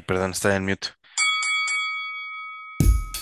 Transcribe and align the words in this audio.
Ay, 0.00 0.04
perdón, 0.06 0.30
está 0.30 0.56
en 0.56 0.64
mute. 0.64 0.88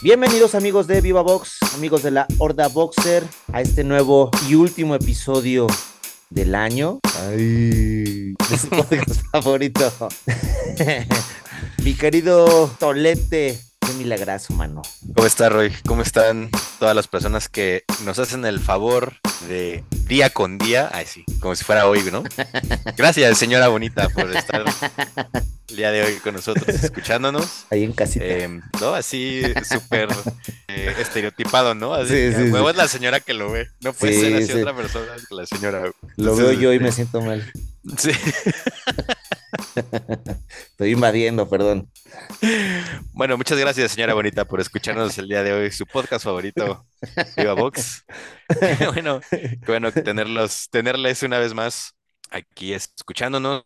Bienvenidos 0.00 0.55
amigos 0.55 0.86
de 0.86 1.01
Viva 1.01 1.23
Box, 1.23 1.58
amigos 1.74 2.04
de 2.04 2.12
la 2.12 2.28
Horda 2.39 2.69
Boxer, 2.69 3.24
a 3.52 3.60
este 3.60 3.82
nuevo 3.82 4.30
y 4.48 4.54
último 4.54 4.95
episodio 4.95 5.67
del 6.30 6.54
año. 6.54 7.01
Ay, 7.27 8.33
de 8.51 8.59
su 8.59 8.69
podcast 8.69 9.22
favorito. 9.33 9.93
Mi 11.83 11.95
querido 11.95 12.71
Tolete, 12.79 13.58
qué 13.88 13.94
milagroso, 13.94 14.52
mano. 14.52 14.82
¿Cómo 15.14 15.26
está, 15.26 15.48
Roy? 15.48 15.72
¿Cómo 15.86 16.02
están 16.02 16.50
todas 16.79 16.95
las 16.95 17.09
personas 17.09 17.48
que 17.48 17.84
nos 18.05 18.18
hacen 18.18 18.45
el 18.45 18.61
favor 18.61 19.14
de 19.48 19.82
día 20.07 20.30
con 20.30 20.59
día? 20.59 20.91
Ay, 20.93 21.07
sí, 21.07 21.25
como 21.41 21.55
si 21.55 21.64
fuera 21.64 21.87
hoy, 21.87 22.02
¿no? 22.12 22.23
Gracias, 22.96 23.38
señora 23.38 23.69
bonita, 23.69 24.09
por 24.11 24.34
estar 24.37 24.64
el 25.69 25.77
día 25.77 25.91
de 25.91 26.02
hoy 26.02 26.14
con 26.16 26.34
nosotros, 26.34 26.69
escuchándonos. 26.69 27.64
Ahí 27.70 27.84
en 27.84 27.93
casita. 27.93 28.24
Eh, 28.27 28.60
¿No? 28.80 28.95
Así 28.95 29.43
súper 29.66 30.09
eh, 30.68 30.95
estereotipado, 30.98 31.74
¿no? 31.74 31.95
Así, 31.95 32.09
Sí, 32.09 32.34
sí, 32.34 32.43
huevo 32.51 32.66
sí. 32.66 32.70
es 32.73 32.77
la 32.77 32.88
señora 32.88 33.20
que 33.20 33.32
lo 33.32 33.51
ve. 33.51 33.68
No 33.80 33.95
puede 33.95 34.20
ser 34.20 34.37
así 34.37 34.52
sí. 34.52 34.60
otra 34.60 34.77
persona 34.77 35.12
que 35.29 35.34
la 35.34 35.46
señora. 35.46 35.91
Lo 36.16 36.37
veo 36.37 36.52
yo 36.52 36.73
y 36.74 36.79
me 36.79 36.93
siento 36.93 37.23
mal. 37.23 37.51
Sí. 37.96 38.10
Estoy 40.70 40.92
invadiendo, 40.92 41.48
perdón. 41.48 41.91
Bueno, 43.12 43.37
muchas 43.37 43.59
gracias, 43.59 43.92
señora 43.92 44.14
bonita, 44.14 44.45
por 44.45 44.60
escucharnos 44.60 45.16
el 45.18 45.28
día 45.28 45.42
de 45.42 45.52
hoy, 45.52 45.70
su 45.70 45.87
podcast 45.87 46.24
favorito, 46.24 46.87
Viva 47.37 47.54
Vox. 47.54 48.04
bueno, 48.92 49.20
qué 49.30 49.59
bueno 49.66 49.92
tenerlos, 49.92 50.68
tenerles 50.70 51.23
una 51.23 51.38
vez 51.38 51.54
más 51.54 51.95
aquí 52.30 52.73
escuchándonos, 52.73 53.64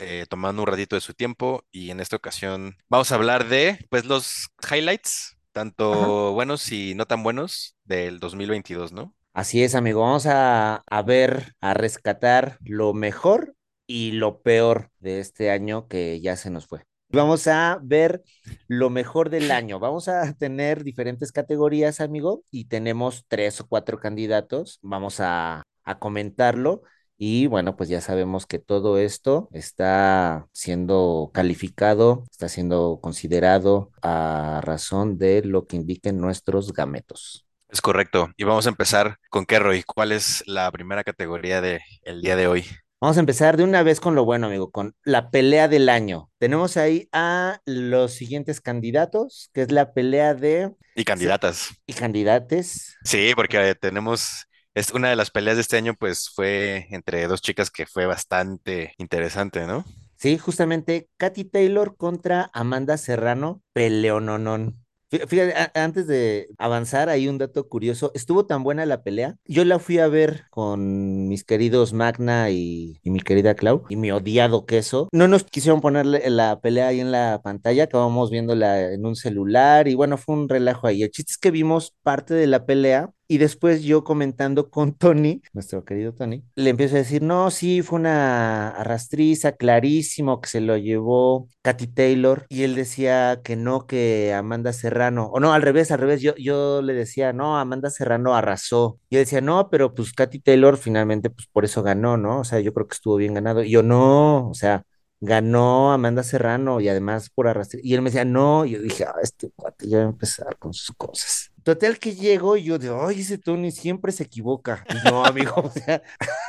eh, 0.00 0.26
tomando 0.28 0.62
un 0.62 0.68
ratito 0.68 0.96
de 0.96 1.00
su 1.00 1.14
tiempo 1.14 1.64
y 1.70 1.90
en 1.90 2.00
esta 2.00 2.16
ocasión 2.16 2.76
vamos 2.88 3.12
a 3.12 3.14
hablar 3.14 3.48
de, 3.48 3.86
pues, 3.90 4.04
los 4.04 4.48
highlights, 4.70 5.36
tanto 5.52 6.32
buenos 6.32 6.70
y 6.72 6.94
no 6.94 7.06
tan 7.06 7.22
buenos 7.22 7.76
del 7.84 8.20
2022, 8.20 8.92
¿no? 8.92 9.14
Así 9.32 9.62
es, 9.62 9.74
amigo. 9.74 10.00
Vamos 10.02 10.26
a, 10.26 10.76
a 10.86 11.02
ver, 11.02 11.54
a 11.60 11.74
rescatar 11.74 12.58
lo 12.64 12.92
mejor 12.94 13.54
y 13.86 14.12
lo 14.12 14.42
peor 14.42 14.90
de 14.98 15.20
este 15.20 15.50
año 15.50 15.86
que 15.88 16.20
ya 16.20 16.36
se 16.36 16.50
nos 16.50 16.66
fue. 16.66 16.82
Vamos 17.12 17.46
a 17.48 17.78
ver 17.82 18.22
lo 18.68 18.90
mejor 18.90 19.30
del 19.30 19.50
año. 19.50 19.78
Vamos 19.80 20.08
a 20.08 20.32
tener 20.34 20.84
diferentes 20.84 21.32
categorías, 21.32 22.00
amigo, 22.00 22.44
y 22.50 22.66
tenemos 22.66 23.24
tres 23.28 23.60
o 23.60 23.66
cuatro 23.68 23.98
candidatos. 23.98 24.78
Vamos 24.82 25.20
a, 25.20 25.62
a 25.84 25.98
comentarlo. 25.98 26.82
Y 27.16 27.46
bueno, 27.48 27.76
pues 27.76 27.88
ya 27.88 28.00
sabemos 28.00 28.46
que 28.46 28.58
todo 28.58 28.98
esto 28.98 29.48
está 29.52 30.48
siendo 30.52 31.30
calificado, 31.34 32.24
está 32.30 32.48
siendo 32.48 33.00
considerado 33.02 33.90
a 34.02 34.60
razón 34.64 35.18
de 35.18 35.42
lo 35.44 35.66
que 35.66 35.76
indiquen 35.76 36.18
nuestros 36.20 36.72
gametos. 36.72 37.46
Es 37.70 37.80
correcto. 37.80 38.30
Y 38.36 38.44
vamos 38.44 38.66
a 38.66 38.70
empezar 38.70 39.16
con 39.30 39.46
qué, 39.46 39.58
Roy. 39.58 39.82
¿Cuál 39.82 40.12
es 40.12 40.42
la 40.46 40.70
primera 40.70 41.04
categoría 41.04 41.60
del 41.60 41.80
día 42.22 42.36
de 42.36 42.46
hoy? 42.46 42.64
Vamos 43.00 43.16
a 43.16 43.20
empezar 43.20 43.56
de 43.56 43.64
una 43.64 43.82
vez 43.82 43.98
con 44.00 44.14
lo 44.14 44.24
bueno, 44.26 44.46
amigo, 44.48 44.70
con 44.70 44.94
la 45.04 45.30
pelea 45.30 45.68
del 45.68 45.88
año. 45.88 46.30
Tenemos 46.38 46.76
ahí 46.76 47.08
a 47.12 47.60
los 47.64 48.12
siguientes 48.12 48.60
candidatos, 48.60 49.50
que 49.54 49.62
es 49.62 49.72
la 49.72 49.92
pelea 49.94 50.34
de 50.34 50.74
Y 50.94 51.04
candidatas. 51.04 51.70
y 51.86 51.92
candidates. 51.94 52.96
Sí, 53.04 53.32
porque 53.34 53.74
tenemos, 53.74 54.46
es 54.74 54.90
una 54.92 55.08
de 55.10 55.16
las 55.16 55.30
peleas 55.30 55.56
de 55.56 55.62
este 55.62 55.76
año, 55.76 55.94
pues 55.94 56.30
fue 56.34 56.86
entre 56.90 57.26
dos 57.26 57.40
chicas 57.42 57.70
que 57.70 57.86
fue 57.86 58.06
bastante 58.06 58.94
interesante, 58.98 59.66
¿no? 59.66 59.84
Sí, 60.16 60.36
justamente 60.38 61.08
Katy 61.16 61.44
Taylor 61.46 61.96
contra 61.96 62.50
Amanda 62.52 62.96
Serrano, 62.98 63.62
peleononón. 63.72 64.84
Fí- 65.10 65.26
Fíjate, 65.26 65.54
antes 65.78 66.06
de 66.06 66.48
avanzar, 66.58 67.08
hay 67.08 67.26
un 67.28 67.38
dato 67.38 67.68
curioso. 67.68 68.12
Estuvo 68.14 68.46
tan 68.46 68.62
buena 68.62 68.86
la 68.86 69.02
pelea. 69.02 69.36
Yo 69.44 69.64
la 69.64 69.78
fui 69.78 69.98
a 69.98 70.06
ver 70.08 70.44
con 70.50 71.26
mis 71.28 71.44
queridos 71.44 71.92
Magna 71.92 72.50
y, 72.50 73.00
mi 73.04 73.20
querida 73.20 73.54
Clau 73.54 73.84
y 73.88 73.96
mi 73.96 74.12
odiado 74.12 74.66
queso. 74.66 75.08
No 75.12 75.26
nos 75.26 75.44
quisieron 75.44 75.80
poner 75.80 76.06
la 76.06 76.20
la 76.30 76.60
pelea 76.60 76.88
ahí 76.88 77.00
en 77.00 77.10
la 77.10 77.40
pantalla, 77.42 77.84
acabamos 77.84 78.30
viéndola 78.30 78.92
en 78.92 79.04
un 79.04 79.16
celular 79.16 79.88
y 79.88 79.94
bueno, 79.94 80.16
fue 80.16 80.34
un 80.36 80.48
relajo 80.48 80.86
ahí. 80.86 81.02
El 81.02 81.10
chiste 81.10 81.32
es 81.32 81.38
que 81.38 81.50
vimos 81.50 81.94
parte 82.02 82.34
de 82.34 82.46
la 82.46 82.64
pelea 82.66 83.10
y 83.30 83.38
después 83.38 83.84
yo 83.84 84.02
comentando 84.02 84.70
con 84.70 84.92
Tony, 84.98 85.40
nuestro 85.52 85.84
querido 85.84 86.12
Tony, 86.12 86.42
le 86.56 86.70
empiezo 86.70 86.96
a 86.96 86.98
decir, 86.98 87.22
no, 87.22 87.52
sí, 87.52 87.80
fue 87.80 88.00
una 88.00 88.70
arrastriza, 88.70 89.52
clarísimo 89.52 90.40
que 90.40 90.48
se 90.48 90.60
lo 90.60 90.76
llevó 90.76 91.46
Katy 91.62 91.86
Taylor. 91.86 92.46
Y 92.48 92.64
él 92.64 92.74
decía 92.74 93.40
que 93.44 93.54
no, 93.54 93.86
que 93.86 94.34
Amanda 94.34 94.72
Serrano, 94.72 95.26
o 95.32 95.38
no, 95.38 95.52
al 95.52 95.62
revés, 95.62 95.92
al 95.92 96.00
revés, 96.00 96.20
yo, 96.22 96.34
yo 96.34 96.82
le 96.82 96.92
decía, 96.92 97.32
no, 97.32 97.56
Amanda 97.56 97.88
Serrano 97.90 98.34
arrasó. 98.34 98.98
Y 99.10 99.16
él 99.16 99.22
decía, 99.22 99.40
no, 99.40 99.70
pero 99.70 99.94
pues 99.94 100.12
Katy 100.12 100.40
Taylor 100.40 100.76
finalmente, 100.76 101.30
pues 101.30 101.46
por 101.46 101.64
eso 101.64 101.84
ganó, 101.84 102.16
¿no? 102.16 102.40
O 102.40 102.44
sea, 102.44 102.58
yo 102.58 102.74
creo 102.74 102.88
que 102.88 102.94
estuvo 102.94 103.14
bien 103.14 103.34
ganado. 103.34 103.62
Y 103.62 103.70
yo, 103.70 103.84
no, 103.84 104.48
o 104.50 104.54
sea, 104.54 104.82
ganó 105.20 105.92
Amanda 105.92 106.22
Serrano 106.24 106.80
y 106.80 106.88
además 106.88 107.30
por 107.30 107.46
arrastrar. 107.46 107.84
Y 107.84 107.94
él 107.94 108.02
me 108.02 108.10
decía, 108.10 108.24
no, 108.24 108.64
y 108.64 108.72
yo 108.72 108.80
dije, 108.80 109.04
ah, 109.04 109.14
este 109.22 109.50
cuate 109.54 109.88
ya 109.88 109.98
va 109.98 110.04
a 110.04 110.06
empezar 110.08 110.56
con 110.58 110.72
sus 110.74 110.94
cosas. 110.96 111.49
Total 111.62 111.98
que 111.98 112.14
llego 112.14 112.56
y 112.56 112.64
yo 112.64 112.78
de, 112.78 112.90
ay, 112.90 113.20
ese 113.20 113.38
Tony 113.38 113.70
siempre 113.70 114.12
se 114.12 114.24
equivoca. 114.24 114.84
No, 115.04 115.24
amigo, 115.24 115.54
o 115.56 115.70
sea, 115.70 116.02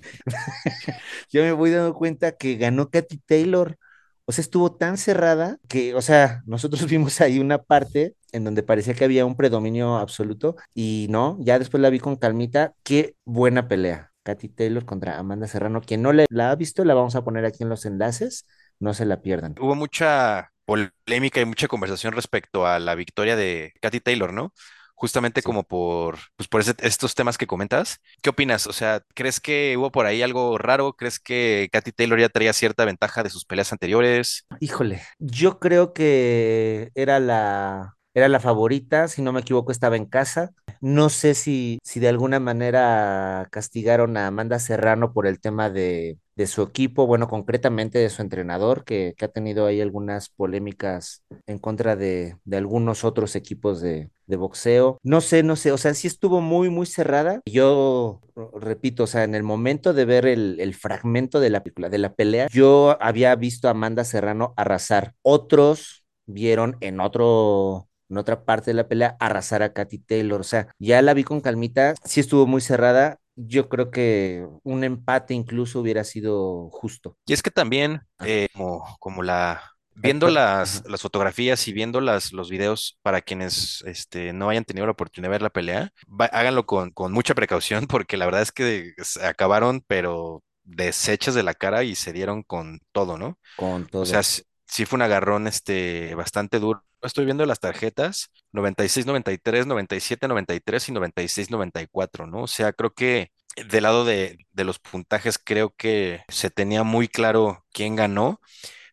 yo 1.31 1.41
me 1.41 1.51
voy 1.51 1.71
dando 1.71 1.93
cuenta 1.93 2.33
que 2.33 2.55
ganó 2.55 2.89
Katy 2.89 3.17
Taylor. 3.19 3.77
O 4.25 4.31
sea, 4.31 4.41
estuvo 4.41 4.71
tan 4.73 4.97
cerrada 4.97 5.57
que, 5.67 5.93
o 5.93 6.01
sea, 6.01 6.41
nosotros 6.45 6.85
vimos 6.89 7.21
ahí 7.21 7.39
una 7.39 7.59
parte 7.59 8.15
en 8.31 8.43
donde 8.43 8.63
parecía 8.63 8.93
que 8.93 9.05
había 9.05 9.25
un 9.25 9.35
predominio 9.35 9.97
absoluto 9.97 10.55
y 10.73 11.07
no, 11.09 11.37
ya 11.39 11.59
después 11.59 11.81
la 11.81 11.89
vi 11.89 11.99
con 11.99 12.15
calmita. 12.15 12.73
Qué 12.83 13.15
buena 13.23 13.67
pelea. 13.67 14.11
Katy 14.23 14.49
Taylor 14.49 14.85
contra 14.85 15.19
Amanda 15.19 15.47
Serrano. 15.47 15.81
Quien 15.81 16.01
no 16.01 16.11
la 16.11 16.51
ha 16.51 16.55
visto, 16.55 16.83
la 16.83 16.95
vamos 16.95 17.15
a 17.15 17.23
poner 17.23 17.45
aquí 17.45 17.63
en 17.63 17.69
los 17.69 17.85
enlaces. 17.85 18.47
No 18.79 18.93
se 18.93 19.05
la 19.05 19.21
pierdan. 19.21 19.55
Hubo 19.59 19.75
mucha 19.75 20.51
polémica 20.65 21.41
y 21.41 21.45
mucha 21.45 21.67
conversación 21.67 22.13
respecto 22.13 22.65
a 22.67 22.79
la 22.79 22.95
victoria 22.95 23.35
de 23.35 23.73
Katy 23.81 23.99
Taylor, 24.01 24.33
¿no? 24.33 24.53
Justamente 24.95 25.41
Sí. 25.41 25.43
como 25.43 25.63
por, 25.63 26.17
pues 26.37 26.47
por 26.47 26.61
ese- 26.61 26.75
estos 26.79 27.15
temas 27.15 27.37
que 27.37 27.47
comentas. 27.47 27.99
¿Qué 28.21 28.29
opinas? 28.29 28.67
O 28.67 28.73
sea, 28.73 29.01
¿crees 29.13 29.39
que 29.41 29.75
hubo 29.77 29.91
por 29.91 30.05
ahí 30.05 30.21
algo 30.21 30.57
raro? 30.57 30.93
¿Crees 30.93 31.19
que 31.19 31.69
Katy 31.71 31.91
Taylor 31.91 32.19
ya 32.19 32.29
traía 32.29 32.53
cierta 32.53 32.85
ventaja 32.85 33.23
de 33.23 33.29
sus 33.29 33.45
peleas 33.45 33.71
anteriores? 33.73 34.45
Híjole, 34.59 35.01
yo 35.19 35.59
creo 35.59 35.93
que 35.93 36.91
era 36.95 37.19
la, 37.19 37.97
era 38.13 38.27
la 38.29 38.39
favorita, 38.39 39.07
si 39.07 39.21
no 39.21 39.33
me 39.33 39.41
equivoco, 39.41 39.71
estaba 39.71 39.97
en 39.97 40.05
casa. 40.05 40.51
No 40.85 41.09
sé 41.09 41.33
si, 41.33 41.79
si 41.81 41.99
de 41.99 42.09
alguna 42.09 42.39
manera 42.39 43.47
castigaron 43.49 44.17
a 44.17 44.27
Amanda 44.27 44.59
Serrano 44.59 45.13
por 45.13 45.25
el 45.25 45.39
tema 45.39 45.71
de, 45.71 46.19
de 46.35 46.45
su 46.45 46.61
equipo, 46.61 47.07
bueno, 47.07 47.27
concretamente 47.27 47.97
de 47.97 48.11
su 48.11 48.21
entrenador, 48.21 48.83
que, 48.83 49.15
que 49.17 49.25
ha 49.25 49.29
tenido 49.29 49.65
ahí 49.65 49.81
algunas 49.81 50.29
polémicas 50.29 51.23
en 51.47 51.57
contra 51.57 51.95
de, 51.95 52.37
de 52.45 52.57
algunos 52.57 53.03
otros 53.03 53.35
equipos 53.35 53.81
de, 53.81 54.11
boxeo. 54.27 54.99
No 55.01 55.21
sé, 55.21 55.41
no 55.41 55.55
sé, 55.55 55.71
o 55.71 55.77
sea, 55.79 55.95
sí 55.95 56.05
estuvo 56.05 56.39
muy, 56.39 56.69
muy 56.69 56.85
cerrada. 56.85 57.41
Yo 57.47 58.21
repito, 58.53 59.05
o 59.05 59.07
sea, 59.07 59.23
en 59.23 59.33
el 59.33 59.41
momento 59.41 59.91
de 59.91 60.05
ver 60.05 60.27
el, 60.27 60.59
el 60.59 60.75
fragmento 60.75 61.39
de 61.39 61.49
la 61.49 61.63
película, 61.63 61.89
de 61.89 61.97
la 61.97 62.13
pelea, 62.13 62.47
yo 62.51 62.95
había 63.01 63.35
visto 63.35 63.67
a 63.67 63.71
Amanda 63.71 64.03
Serrano 64.03 64.53
arrasar. 64.55 65.15
Otros 65.23 66.05
vieron 66.27 66.77
en 66.79 66.99
otro 66.99 67.87
en 68.09 68.17
otra 68.17 68.43
parte 68.45 68.71
de 68.71 68.75
la 68.75 68.87
pelea 68.87 69.15
arrasar 69.19 69.63
a 69.63 69.73
Katy 69.73 69.99
Taylor. 69.99 70.41
O 70.41 70.43
sea, 70.43 70.67
ya 70.79 71.01
la 71.01 71.13
vi 71.13 71.23
con 71.23 71.41
calmita, 71.41 71.95
sí 72.03 72.19
estuvo 72.19 72.47
muy 72.47 72.61
cerrada. 72.61 73.19
Yo 73.35 73.67
creo 73.69 73.91
que 73.91 74.47
un 74.63 74.83
empate 74.83 75.33
incluso 75.33 75.81
hubiera 75.81 76.03
sido 76.03 76.69
justo. 76.71 77.17
Y 77.25 77.33
es 77.33 77.41
que 77.43 77.51
también, 77.51 78.01
Ah. 78.19 78.25
eh, 78.27 78.47
como, 78.53 78.95
como 78.99 79.23
la, 79.23 79.61
viendo 79.95 80.29
las, 80.29 80.83
las 80.87 81.01
fotografías 81.01 81.67
y 81.67 81.73
viendo 81.73 82.01
las, 82.01 82.33
los 82.33 82.49
videos 82.49 82.99
para 83.01 83.21
quienes 83.21 83.81
este, 83.87 84.31
no 84.33 84.49
hayan 84.49 84.65
tenido 84.65 84.85
la 84.85 84.91
oportunidad 84.93 85.29
de 85.29 85.31
ver 85.31 85.41
la 85.41 85.49
pelea, 85.49 85.89
va- 86.07 86.25
háganlo 86.25 86.65
con, 86.65 86.91
con 86.91 87.11
mucha 87.13 87.33
precaución 87.35 87.87
porque 87.87 88.17
la 88.17 88.25
verdad 88.25 88.41
es 88.43 88.51
que 88.51 88.93
se 89.03 89.25
acabaron, 89.25 89.81
pero 89.87 90.43
deshechas 90.63 91.35
de 91.35 91.43
la 91.43 91.53
cara 91.53 91.83
y 91.83 91.95
se 91.95 92.13
dieron 92.13 92.43
con 92.43 92.79
todo, 92.91 93.17
¿no? 93.17 93.39
Con 93.55 93.85
todo. 93.89 94.03
O 94.03 94.05
sea, 94.05 94.23
sí, 94.23 94.43
sí 94.67 94.85
fue 94.85 94.97
un 94.97 95.03
agarrón 95.03 95.47
este, 95.47 96.15
bastante 96.15 96.59
duro. 96.59 96.83
Estoy 97.05 97.25
viendo 97.25 97.45
las 97.45 97.59
tarjetas, 97.59 98.31
96, 98.51 99.05
93, 99.05 99.67
97, 99.67 100.27
93 100.27 100.89
y 100.89 100.91
96, 100.91 101.51
94, 101.51 102.27
¿no? 102.27 102.43
O 102.43 102.47
sea, 102.47 102.73
creo 102.73 102.91
que 102.93 103.31
del 103.69 103.83
lado 103.83 104.05
de, 104.05 104.37
de 104.51 104.63
los 104.65 104.79
puntajes 104.79 105.37
creo 105.37 105.73
que 105.77 106.21
se 106.29 106.49
tenía 106.49 106.83
muy 106.83 107.07
claro 107.07 107.65
quién 107.71 107.95
ganó, 107.95 108.39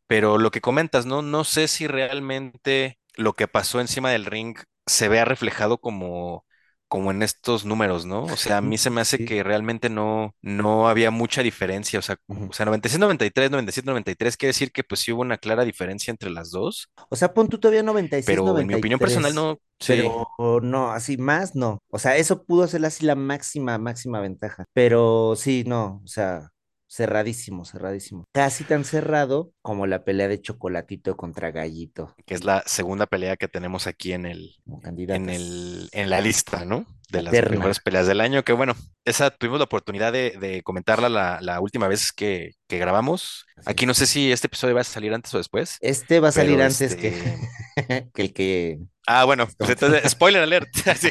pero 0.07 0.39
lo 0.39 0.51
que 0.51 0.61
comentas, 0.61 1.07
¿no? 1.07 1.23
No 1.23 1.45
sé 1.45 1.69
si 1.69 1.87
realmente 1.87 2.99
lo 3.17 3.35
que 3.35 3.49
pasó 3.49 3.81
encima 3.81 4.11
del 4.11 4.27
ring 4.27 4.57
se 4.87 5.09
vea 5.09 5.25
reflejado 5.25 5.79
como, 5.81 6.45
como 6.93 7.11
en 7.11 7.23
estos 7.23 7.65
números, 7.65 8.05
¿no? 8.05 8.25
O 8.25 8.37
sea, 8.37 8.59
a 8.59 8.61
mí 8.61 8.77
se 8.79 8.91
me 8.91 9.01
hace 9.01 9.17
Sí. 9.17 9.25
que 9.25 9.43
realmente 9.43 9.89
no, 9.89 10.35
no 10.43 10.89
había 10.91 11.11
mucha 11.11 11.43
diferencia. 11.43 11.99
O 11.99 12.03
sea, 12.03 12.19
Ujú. 12.29 12.49
o 12.51 12.53
sea, 12.53 12.67
96, 12.67 13.01
93, 13.01 13.51
97, 13.51 13.87
93, 13.87 14.37
quiere 14.37 14.51
decir 14.51 14.73
que 14.73 14.85
pues 14.85 15.01
sí 15.01 15.11
hubo 15.11 15.23
una 15.23 15.39
clara 15.39 15.65
diferencia 15.65 16.11
entre 16.11 16.29
las 16.29 16.51
dos, 16.51 16.91
O 17.09 17.17
sea, 17.17 17.33
pon 17.33 17.49
tú 17.49 17.59
todavía 17.59 17.83
noventa 17.83 18.19
y 18.19 18.23
seis, 18.23 18.37
pero 18.37 18.59
en 18.59 18.67
mi 18.67 18.75
opinión 18.75 19.01
personal 19.01 19.35
no, 19.35 19.59
sí, 19.81 19.95
pero 19.97 20.61
no, 20.61 20.93
así 20.93 21.17
más 21.17 21.55
no. 21.55 21.79
O 21.91 21.99
sea, 21.99 22.17
eso 22.19 22.45
pudo 22.45 22.67
ser 22.69 22.85
así 22.85 23.07
la 23.07 23.15
máxima, 23.15 23.79
máxima 23.79 24.21
ventaja. 24.21 24.67
Pero 24.75 25.35
sí, 25.35 25.65
no, 25.67 26.03
o 26.05 26.07
sea, 26.07 26.51
cerradísimo, 26.93 27.65
cerradísimo. 27.65 28.25
Casi 28.33 28.65
tan 28.65 28.85
cerrado 28.85 29.53
como 29.63 29.87
la 29.87 30.05
pelea 30.05 30.29
de 30.29 30.43
Chocolatito 30.43 31.17
contra 31.17 31.51
Gallito, 31.51 32.15
que 32.27 32.35
es 32.35 32.45
la 32.45 32.63
segunda 32.67 33.07
pelea 33.07 33.37
que 33.37 33.49
tenemos 33.49 33.87
aquí 33.87 34.13
en 34.13 34.27
el, 34.27 34.57
en 34.85 35.31
el, 35.31 35.89
en 35.93 36.11
la 36.11 36.21
lista, 36.21 36.67
¿no? 36.67 36.85
De 37.13 37.23
La 37.23 37.31
las 37.31 37.51
mejores 37.51 37.81
peleas 37.81 38.07
del 38.07 38.21
año, 38.21 38.43
que 38.43 38.53
bueno, 38.53 38.75
esa 39.05 39.31
tuvimos 39.31 39.59
la 39.59 39.65
oportunidad 39.65 40.13
de, 40.13 40.37
de 40.41 40.63
comentarla 40.63 41.09
la, 41.09 41.39
la 41.41 41.61
última 41.61 41.89
vez 41.89 42.13
que, 42.13 42.53
que 42.69 42.79
grabamos. 42.79 43.47
Así 43.57 43.71
Aquí 43.71 43.87
no 43.87 43.95
sé 43.95 44.07
si 44.07 44.33
este 44.33 44.47
episodio 44.47 44.75
va 44.75 44.81
a 44.81 44.85
salir 44.85 45.13
antes 45.15 45.33
o 45.35 45.39
después, 45.39 45.77
Este 45.81 46.21
va 46.21 46.29
a 46.29 46.33
salir 46.33 46.61
antes 46.63 46.97
que, 46.97 47.09
este, 47.09 47.39
que 48.15 48.23
el 48.23 48.33
que 48.33 48.79
ah, 49.07 49.25
bueno, 49.25 49.49
pues 49.59 49.71
entonces, 49.71 50.11
spoiler 50.11 50.43
alert, 50.43 50.69
Sí. 50.99 51.11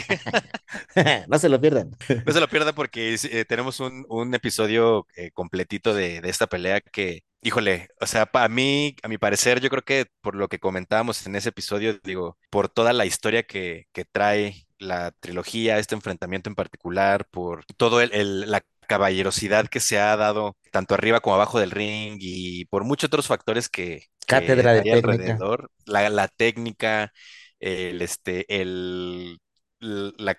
No 1.27 1.39
se 1.39 1.49
lo 1.49 1.59
pierdan. 1.61 1.91
No 2.25 2.33
se 2.33 2.39
lo 2.39 2.47
pierda 2.47 2.73
porque 2.73 3.15
eh, 3.23 3.45
tenemos 3.45 3.79
un, 3.79 4.05
un 4.09 4.33
episodio 4.35 5.07
eh, 5.15 5.31
completito 5.31 5.93
de, 5.93 6.21
de 6.21 6.29
esta 6.29 6.47
pelea 6.47 6.81
que, 6.81 7.23
híjole, 7.41 7.89
o 7.99 8.05
sea, 8.07 8.29
a 8.33 8.47
mí, 8.49 8.95
a 9.03 9.07
mi 9.07 9.17
parecer, 9.17 9.59
yo 9.59 9.69
creo 9.69 9.81
que 9.83 10.05
por 10.21 10.35
lo 10.35 10.47
que 10.47 10.59
comentábamos 10.59 11.25
en 11.25 11.35
ese 11.35 11.49
episodio, 11.49 11.99
digo, 12.03 12.37
por 12.51 12.69
toda 12.69 12.93
la 12.93 13.05
historia 13.05 13.43
que, 13.43 13.87
que 13.91 14.05
trae 14.05 14.67
la 14.81 15.11
trilogía, 15.19 15.79
este 15.79 15.95
enfrentamiento 15.95 16.49
en 16.49 16.55
particular, 16.55 17.27
por 17.31 17.65
todo 17.77 18.01
el, 18.01 18.13
el- 18.13 18.51
la 18.51 18.63
caballerosidad 18.87 19.67
que 19.69 19.79
se 19.79 19.99
ha 19.99 20.17
dado 20.17 20.57
tanto 20.71 20.95
arriba 20.95 21.21
como 21.21 21.35
abajo 21.35 21.59
del 21.59 21.71
ring 21.71 22.17
y 22.21 22.65
por 22.65 22.83
muchos 22.85 23.07
otros 23.09 23.27
factores 23.27 23.69
que, 23.69 24.05
que 24.27 24.31
Cátedra 24.31 24.73
de 24.73 24.81
hay 24.81 24.89
técnica. 24.93 25.43
alrededor, 25.43 25.71
la, 25.85 26.09
la 26.09 26.27
técnica, 26.29 27.13
el, 27.59 28.01
este, 28.01 28.45
el, 28.61 29.39
la 29.79 30.37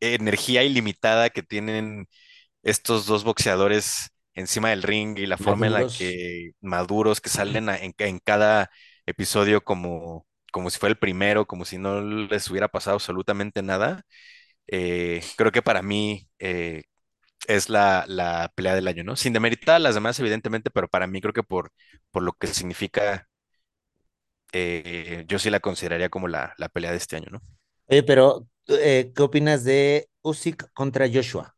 energía 0.00 0.62
ilimitada 0.62 1.30
que 1.30 1.42
tienen 1.42 2.08
estos 2.62 3.06
dos 3.06 3.24
boxeadores 3.24 4.10
encima 4.34 4.70
del 4.70 4.82
ring 4.82 5.18
y 5.18 5.26
la 5.26 5.38
forma 5.38 5.66
en 5.66 5.74
la 5.74 5.84
que 5.84 6.52
maduros 6.60 7.20
que 7.20 7.28
salen 7.30 7.68
a- 7.68 7.78
en, 7.78 7.92
ca- 7.92 8.06
en 8.06 8.18
cada 8.20 8.70
episodio 9.06 9.62
como, 9.64 10.26
como 10.52 10.70
si 10.70 10.78
fuera 10.78 10.92
el 10.92 10.98
primero, 10.98 11.46
como 11.46 11.64
si 11.64 11.78
no 11.78 12.00
les 12.02 12.50
hubiera 12.50 12.68
pasado 12.68 12.94
absolutamente 12.96 13.62
nada. 13.62 14.02
eh, 14.68 15.22
creo 15.36 15.52
que 15.52 15.62
para 15.62 15.82
mí 15.82 16.28
eh, 16.38 16.84
es 17.48 17.68
la, 17.70 18.04
la 18.08 18.52
pelea 18.56 18.74
del 18.76 18.88
año, 18.88 19.04
¿no? 19.04 19.16
Sin 19.16 19.32
demeritar 19.34 19.76
a 19.76 19.80
las 19.80 19.94
demás, 19.96 20.20
evidentemente, 20.20 20.70
pero 20.70 20.88
para 20.88 21.06
mí 21.08 21.20
creo 21.22 21.32
que 21.34 21.42
por, 21.44 21.72
por 22.12 22.22
lo 22.24 22.32
que 22.34 22.48
significa, 22.48 23.28
eh, 24.52 25.24
yo 25.28 25.38
sí 25.38 25.50
la 25.50 25.60
consideraría 25.60 26.08
como 26.08 26.28
la, 26.28 26.54
la 26.58 26.68
pelea 26.68 26.90
de 26.90 26.96
este 26.98 27.16
año, 27.16 27.28
¿no? 27.30 27.40
Oye, 27.88 28.02
pero, 28.02 28.48
¿qué 28.66 29.12
opinas 29.18 29.64
de 29.64 30.08
Usyk 30.22 30.72
contra 30.72 31.06
Joshua? 31.12 31.54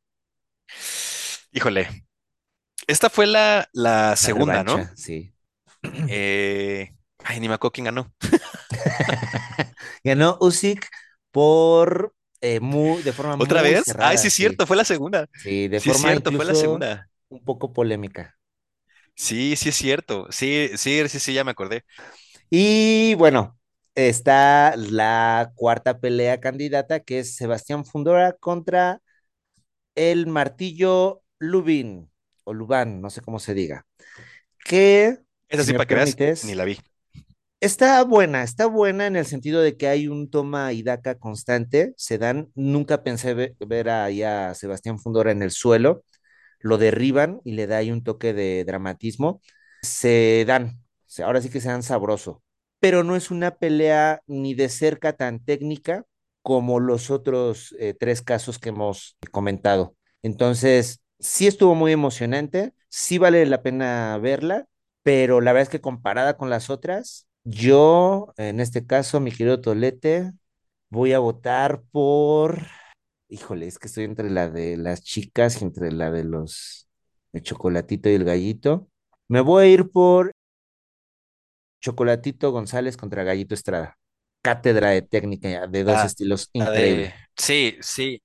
Híjole, 1.53 1.89
esta 2.87 3.11
fue 3.11 3.27
la, 3.27 3.69
la 3.73 4.17
segunda, 4.17 4.65
¿no? 4.65 4.91
sí. 4.97 5.35
Ay, 7.25 7.41
ni 7.41 7.49
me 7.49 7.55
acuerdo 7.55 7.73
quién 7.73 7.85
ganó. 7.87 8.13
Ganó 10.05 10.37
Usyk 10.41 10.89
por 11.31 12.15
eh, 12.41 12.61
muy, 12.61 13.03
de 13.03 13.13
forma 13.13 13.37
¿Otra 13.37 13.63
muy 13.63 13.63
vez? 13.63 13.95
Ay, 13.99 14.19
sí 14.19 14.29
es 14.29 14.35
sí. 14.35 14.35
cierto, 14.35 14.67
fue 14.67 14.77
la 14.77 14.85
segunda. 14.85 15.27
Sí, 15.35 15.69
de 15.69 15.81
Sí 15.81 15.93
forma 15.93 16.13
cierto, 16.13 16.33
fue 16.33 16.45
la 16.45 16.55
segunda. 16.55 17.09
un 17.31 17.45
poco 17.45 17.73
polémica. 17.73 18.37
Sí, 19.15 19.57
sí 19.57 19.69
es 19.71 19.77
cierto. 19.77 20.27
Sí, 20.31 20.71
sí, 20.77 21.09
sí, 21.09 21.21
sí, 21.21 21.35
ya 21.35 21.45
me 21.45 21.51
acordé. 21.53 21.85
Y 22.51 23.15
bueno, 23.15 23.59
está 23.95 24.77
la 24.77 25.53
cuarta 25.57 25.99
pelea 26.01 26.41
candidata, 26.41 27.01
que 27.01 27.21
es 27.21 27.37
Sebastián 27.37 27.85
Fundora 27.85 28.33
contra 28.35 29.01
el 29.95 30.27
martillo 30.27 31.23
Lubin, 31.39 32.11
o 32.45 32.55
Lubán, 32.55 33.01
no 33.03 33.11
sé 33.11 33.21
cómo 33.23 33.39
se 33.41 33.55
diga. 33.55 33.87
Que, 34.65 35.19
Esa 35.49 35.65
sí, 35.65 35.75
para 35.75 35.87
que 35.87 35.95
veas, 35.95 36.19
ni 36.43 36.55
la 36.55 36.65
vi. 36.65 36.79
Está 37.63 38.03
buena, 38.03 38.43
está 38.43 38.67
buena 38.67 39.07
en 39.07 39.15
el 39.17 39.25
sentido 39.25 39.63
de 39.63 39.77
que 39.77 39.87
hay 39.87 40.09
un 40.09 40.29
toma 40.31 40.73
y 40.73 40.83
daca 40.83 41.17
constante. 41.19 41.95
Se 41.97 42.19
dan, 42.19 42.51
nunca 42.57 43.05
pensé 43.05 43.35
ve- 43.35 43.55
ver 43.61 43.89
a 43.89 44.55
Sebastián 44.55 44.99
Fundora 44.99 45.31
en 45.31 45.43
el 45.43 45.53
suelo, 45.53 46.05
lo 46.61 46.79
derriban 46.79 47.41
y 47.45 47.53
le 47.53 47.67
da 47.69 47.79
ahí 47.79 47.91
un 47.93 48.03
toque 48.05 48.33
de 48.35 48.65
dramatismo. 48.65 49.41
Se 49.83 50.45
dan, 50.47 50.83
ahora 51.25 51.41
sí 51.41 51.51
que 51.51 51.61
se 51.61 51.69
dan 51.69 51.83
sabroso, 51.85 52.43
pero 52.81 53.05
no 53.05 53.17
es 53.17 53.31
una 53.31 53.57
pelea 53.57 54.23
ni 54.27 54.55
de 54.55 54.69
cerca 54.69 55.13
tan 55.15 55.39
técnica 55.45 56.05
como 56.43 56.81
los 56.81 57.11
otros 57.11 57.75
eh, 57.79 57.95
tres 57.95 58.23
casos 58.23 58.59
que 58.59 58.71
hemos 58.71 59.17
comentado. 59.31 59.97
Entonces, 60.23 61.01
sí 61.21 61.47
estuvo 61.47 61.75
muy 61.77 61.93
emocionante, 61.93 62.75
sí 62.89 63.19
vale 63.19 63.47
la 63.47 63.63
pena 63.63 64.19
verla 64.19 64.67
pero 65.03 65.41
la 65.41 65.53
verdad 65.53 65.65
es 65.65 65.69
que 65.69 65.81
comparada 65.81 66.37
con 66.37 66.49
las 66.51 66.71
otras, 66.71 67.27
yo, 67.45 68.33
en 68.37 68.61
este 68.61 68.87
caso, 68.87 69.21
mi 69.21 69.31
querido 69.33 69.61
Tolete, 69.61 70.33
voy 70.91 71.13
a 71.13 71.19
votar 71.21 71.83
por, 71.93 72.59
híjole, 73.29 73.67
es 73.67 73.79
que 73.79 73.89
estoy 73.89 74.05
entre 74.05 74.31
la 74.31 74.51
de 74.51 74.77
las 74.77 75.03
chicas 75.03 75.61
y 75.63 75.65
entre 75.65 75.93
la 75.93 76.11
de 76.11 76.25
los, 76.25 76.89
el 77.33 77.43
chocolatito 77.43 78.09
y 78.11 78.15
el 78.15 78.25
gallito. 78.25 78.89
Me 79.29 79.41
voy 79.41 79.65
a 79.65 79.69
ir 79.69 79.91
por 79.91 80.33
Chocolatito 81.81 82.51
González 82.53 82.97
contra 82.97 83.25
Gallito 83.25 83.55
Estrada. 83.55 83.99
Cátedra 84.43 84.91
de 84.91 85.03
técnica 85.03 85.67
de 85.67 85.85
dos 85.85 86.03
La, 86.03 86.05
estilos 86.05 86.51
de. 86.55 86.55
increíble. 86.55 87.15
Sí, 87.37 87.77
sí, 87.81 88.23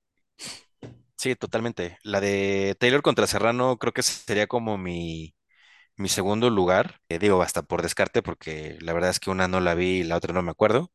sí, 1.16 1.34
totalmente. 1.36 1.98
La 2.02 2.20
de 2.20 2.76
Taylor 2.78 3.02
contra 3.02 3.26
Serrano 3.26 3.78
creo 3.78 3.92
que 3.92 4.02
sería 4.02 4.46
como 4.46 4.78
mi, 4.78 5.34
mi 5.98 6.08
segundo 6.08 6.50
lugar. 6.50 7.00
Eh, 7.08 7.18
digo, 7.18 7.42
hasta 7.42 7.62
por 7.62 7.82
descarte, 7.82 8.22
porque 8.22 8.78
la 8.80 8.92
verdad 8.92 9.10
es 9.10 9.20
que 9.20 9.30
una 9.30 9.48
no 9.48 9.60
la 9.60 9.74
vi 9.74 10.00
y 10.00 10.04
la 10.04 10.16
otra 10.16 10.32
no 10.34 10.42
me 10.42 10.50
acuerdo. 10.52 10.92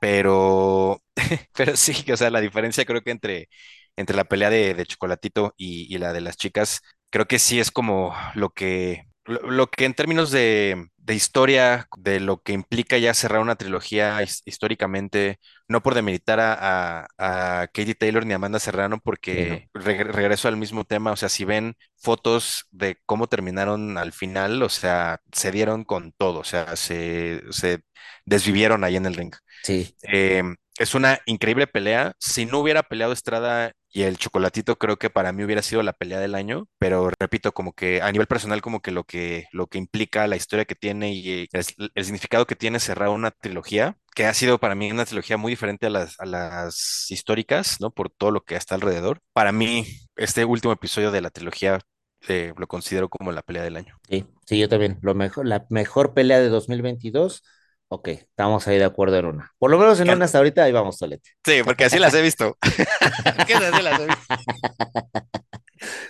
Pero, 0.00 1.02
pero 1.54 1.76
sí, 1.76 1.94
o 2.12 2.16
sea, 2.18 2.30
la 2.30 2.40
diferencia 2.42 2.86
creo 2.86 3.02
que 3.02 3.12
entre, 3.12 3.48
entre 3.96 4.16
la 4.16 4.26
pelea 4.26 4.50
de, 4.50 4.74
de 4.74 4.86
Chocolatito 4.86 5.54
y, 5.58 5.94
y 5.94 5.98
la 5.98 6.12
de 6.14 6.22
las 6.22 6.36
chicas, 6.38 6.82
creo 7.10 7.26
que 7.28 7.40
sí 7.40 7.60
es 7.60 7.72
como 7.72 8.14
lo 8.34 8.50
que, 8.50 9.07
lo, 9.28 9.50
lo 9.50 9.68
que 9.70 9.84
en 9.86 9.94
términos 9.94 10.30
de, 10.32 10.88
de 10.98 11.14
historia, 11.14 11.88
de 11.98 12.20
lo 12.20 12.42
que 12.42 12.52
implica 12.54 12.98
ya 12.98 13.14
cerrar 13.14 13.40
una 13.40 13.56
trilogía 13.56 14.22
his- 14.22 14.42
históricamente, 14.46 15.38
no 15.68 15.82
por 15.82 15.94
demeritar 15.94 16.40
a, 16.40 17.04
a, 17.04 17.62
a 17.62 17.66
Katie 17.68 17.94
Taylor 17.94 18.26
ni 18.26 18.32
a 18.32 18.36
Amanda 18.36 18.58
Serrano, 18.60 19.00
Sí, 19.30 19.44
no. 19.44 19.62
porque 19.62 19.68
reg- 19.74 20.06
regreso 20.12 20.48
al 20.48 20.56
mismo 20.56 20.84
tema, 20.84 21.12
o 21.12 21.16
sea, 21.16 21.28
si 21.28 21.44
ven 21.44 21.76
fotos 21.96 22.66
de 22.72 22.98
cómo 23.06 23.28
terminaron 23.28 23.98
al 23.98 24.12
final, 24.12 24.62
o 24.62 24.68
sea, 24.70 25.20
se 25.32 25.52
dieron 25.52 25.84
con 25.84 26.12
todo, 26.12 26.40
o 26.40 26.44
sea, 26.44 26.76
se, 26.76 27.42
se 27.50 27.82
desvivieron 28.26 28.84
ahí 28.84 28.96
en 28.96 29.06
el 29.06 29.14
ring. 29.14 29.34
Sí, 29.62 29.96
Eh, 30.02 30.42
es 30.78 30.94
una 30.94 31.20
increíble 31.26 31.66
pelea. 31.66 32.14
Si 32.18 32.46
no 32.46 32.58
hubiera 32.60 32.82
peleado 32.82 33.12
Estrada 33.12 33.72
y 33.90 34.02
el 34.02 34.18
Chocolatito, 34.18 34.76
creo 34.78 34.98
que 34.98 35.10
para 35.10 35.32
mí 35.32 35.44
hubiera 35.44 35.62
sido 35.62 35.82
la 35.82 35.92
pelea 35.92 36.20
del 36.20 36.34
año. 36.34 36.68
Pero 36.78 37.10
repito, 37.18 37.52
como 37.52 37.72
que 37.72 38.02
a 38.02 38.12
nivel 38.12 38.26
personal, 38.26 38.60
como 38.62 38.80
que 38.80 38.90
lo 38.90 39.04
que, 39.04 39.46
lo 39.52 39.66
que 39.66 39.78
implica 39.78 40.26
la 40.26 40.36
historia 40.36 40.64
que 40.64 40.74
tiene 40.74 41.12
y 41.14 41.48
el, 41.52 41.90
el 41.94 42.04
significado 42.04 42.46
que 42.46 42.56
tiene 42.56 42.80
cerrar 42.80 43.08
una 43.10 43.30
trilogía, 43.30 43.96
que 44.14 44.26
ha 44.26 44.34
sido 44.34 44.58
para 44.58 44.74
mí 44.74 44.90
una 44.90 45.04
trilogía 45.06 45.36
muy 45.36 45.52
diferente 45.52 45.86
a 45.86 45.90
las, 45.90 46.18
a 46.20 46.26
las 46.26 47.06
históricas, 47.10 47.76
¿no? 47.80 47.90
Por 47.90 48.10
todo 48.10 48.30
lo 48.30 48.42
que 48.42 48.56
está 48.56 48.74
alrededor. 48.74 49.20
Para 49.32 49.52
mí, 49.52 49.86
este 50.16 50.44
último 50.44 50.72
episodio 50.72 51.10
de 51.10 51.20
la 51.20 51.30
trilogía 51.30 51.80
eh, 52.28 52.52
lo 52.56 52.66
considero 52.66 53.08
como 53.08 53.32
la 53.32 53.42
pelea 53.42 53.62
del 53.62 53.76
año. 53.76 53.98
sí, 54.08 54.26
sí, 54.46 54.58
yo 54.58 54.68
también. 54.68 54.98
Lo 55.02 55.14
mejor, 55.14 55.46
la 55.46 55.66
mejor 55.70 56.14
pelea 56.14 56.40
de 56.40 56.48
2022. 56.48 57.42
Ok, 57.90 58.08
estamos 58.08 58.66
ahí 58.68 58.76
de 58.78 58.84
acuerdo 58.84 59.16
en 59.18 59.26
una. 59.26 59.52
Por 59.58 59.70
lo 59.70 59.78
menos 59.78 59.98
en 60.00 60.10
una 60.10 60.26
hasta 60.26 60.38
ahorita, 60.38 60.62
ahí 60.64 60.72
vamos, 60.72 60.98
Tolete. 60.98 61.30
Sí, 61.44 61.62
porque 61.64 61.84
así 61.84 61.98
las 61.98 62.12
he 62.14 62.22
visto. 62.22 62.58
Que 63.46 63.54
así 63.54 63.82
las 63.82 64.00
he 64.00 64.06
visto. 64.06 64.34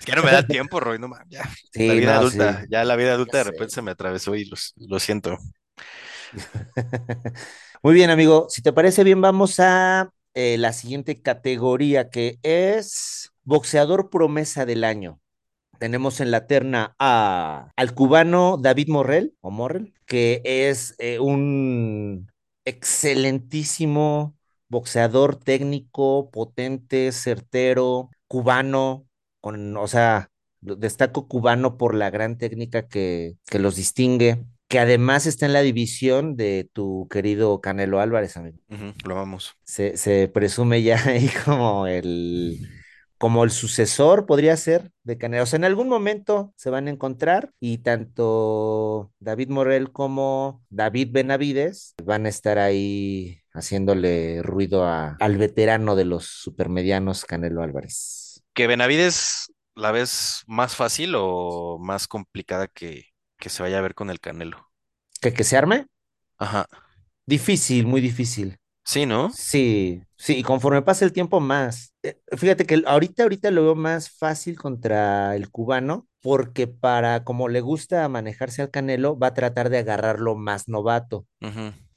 Es 0.01 0.05
que 0.07 0.13
no 0.17 0.23
me 0.23 0.33
da 0.33 0.43
tiempo, 0.47 0.81
Roy, 0.81 0.99
no 0.99 1.09
mames, 1.09 1.27
ya. 1.31 1.43
La 1.85 1.95
vida 1.95 2.15
no, 2.15 2.25
sí, 2.25 2.39
adulta, 2.39 2.65
ya 2.71 2.85
la 2.85 2.97
vida 2.97 3.15
ya 3.15 3.15
adulta 3.15 3.39
de 3.39 3.45
repente 3.45 3.71
sé. 3.71 3.75
se 3.75 3.83
me 3.83 3.91
atravesó 3.91 4.35
y 4.35 4.45
los- 4.47 4.73
lo 4.77 4.99
siento. 4.99 5.39
Muy 7.83 7.95
bien, 7.95 8.11
amigo. 8.11 8.47
Si 8.49 8.63
te 8.63 8.73
parece 8.73 9.05
bien, 9.05 9.21
vamos 9.21 9.61
a 9.61 10.11
eh, 10.35 10.57
la 10.59 10.73
siguiente 10.73 11.21
categoría 11.23 12.11
que 12.11 12.39
es 12.43 13.31
boxeador 13.45 14.11
promesa 14.11 14.67
del 14.67 14.85
año. 14.85 15.21
Tenemos 15.79 16.21
en 16.21 16.31
la 16.31 16.47
terna 16.47 16.95
a, 16.99 17.71
al 17.77 17.95
cubano 17.95 18.57
David 18.57 18.89
Morrell, 18.89 19.35
o 19.41 19.51
Morrell, 19.51 19.95
que 20.07 20.43
es 20.45 20.95
eh, 20.99 21.19
un 21.19 22.31
excelentísimo 22.65 24.37
boxeador 24.69 25.37
técnico, 25.37 26.31
potente, 26.31 27.13
certero, 27.13 28.11
cubano, 28.27 29.07
con, 29.41 29.77
o 29.77 29.87
sea, 29.87 30.31
destaco 30.61 31.29
cubano 31.29 31.79
por 31.79 31.95
la 31.95 32.11
gran 32.11 32.39
técnica 32.39 32.89
que, 32.89 33.37
que 33.47 33.59
los 33.59 33.77
distingue, 33.77 34.45
que 34.69 34.79
además 34.79 35.27
está 35.27 35.47
en 35.47 35.55
la 35.55 35.63
división 35.63 36.37
de 36.37 36.69
tu 36.73 37.09
querido 37.11 37.61
Canelo 37.61 38.01
Álvarez, 38.01 38.37
amigo. 38.37 38.59
Lo 39.05 39.15
vamos. 39.15 39.57
Se, 39.65 39.97
se 39.97 40.29
presume 40.29 40.83
ya 40.83 41.03
ahí 41.07 41.31
como 41.45 41.87
el 41.87 42.69
como 43.19 43.45
el 43.45 43.51
sucesor 43.51 44.27
podría 44.27 44.57
ser 44.57 44.93
de 45.03 45.19
Canelo. 45.19 45.43
O 45.43 45.47
sea, 45.47 45.59
en 45.59 45.65
algún 45.65 45.89
momento 45.89 46.53
se 46.57 46.71
van 46.71 46.87
a 46.87 46.91
encontrar 46.91 47.53
y 47.61 47.79
tanto 47.79 49.13
David 49.19 49.51
Morel 49.51 49.93
como 49.93 50.65
David 50.71 51.09
Benavides 51.13 51.95
van 52.05 52.27
a 52.27 52.29
estar 52.29 52.59
ahí 52.59 53.41
haciéndole 53.53 54.43
ruido 54.43 54.85
a, 54.85 55.17
al 55.19 55.37
veterano 55.37 55.97
de 55.97 56.05
los 56.05 56.27
supermedianos, 56.27 57.25
Canelo 57.25 57.63
Álvarez. 57.63 58.43
¿Que 58.55 58.67
Benavides 58.67 59.53
la 59.75 59.91
ves 59.93 60.43
más 60.47 60.77
fácil 60.77 61.15
o 61.17 61.79
más 61.81 62.09
complicada 62.09 62.69
que, 62.69 63.05
que 63.39 63.49
se 63.49 63.63
vaya 63.63 63.79
a 63.79 63.83
ver 63.83 63.95
con 63.95 64.11
el 64.11 64.21
Canelo? 64.21 64.71
¿Que, 65.21 65.33
que 65.33 65.45
se 65.45 65.57
arme? 65.57 65.87
Ajá. 66.39 66.67
Difícil, 67.27 67.87
muy 67.87 68.01
difícil. 68.01 68.59
Sí, 68.89 69.05
¿no? 69.05 69.31
Sí, 69.35 70.01
sí, 70.17 70.39
y 70.39 70.43
conforme 70.43 70.81
pasa 70.81 71.05
el 71.05 71.13
tiempo 71.13 71.41
más. 71.41 71.93
Eh, 72.03 72.19
Fíjate 72.35 72.65
que 72.65 72.83
ahorita, 72.87 73.25
ahorita 73.25 73.51
lo 73.51 73.63
veo 73.63 73.75
más 73.75 74.09
fácil 74.09 74.57
contra 74.57 75.37
el 75.37 75.51
cubano, 75.51 76.09
porque 76.23 76.69
para 76.69 77.23
como 77.23 77.51
le 77.51 77.61
gusta 77.61 78.09
manejarse 78.09 78.63
al 78.63 78.71
Canelo, 78.71 79.19
va 79.19 79.27
a 79.27 79.35
tratar 79.35 79.69
de 79.69 79.77
agarrarlo 79.77 80.37
más 80.37 80.69
novato. 80.69 81.27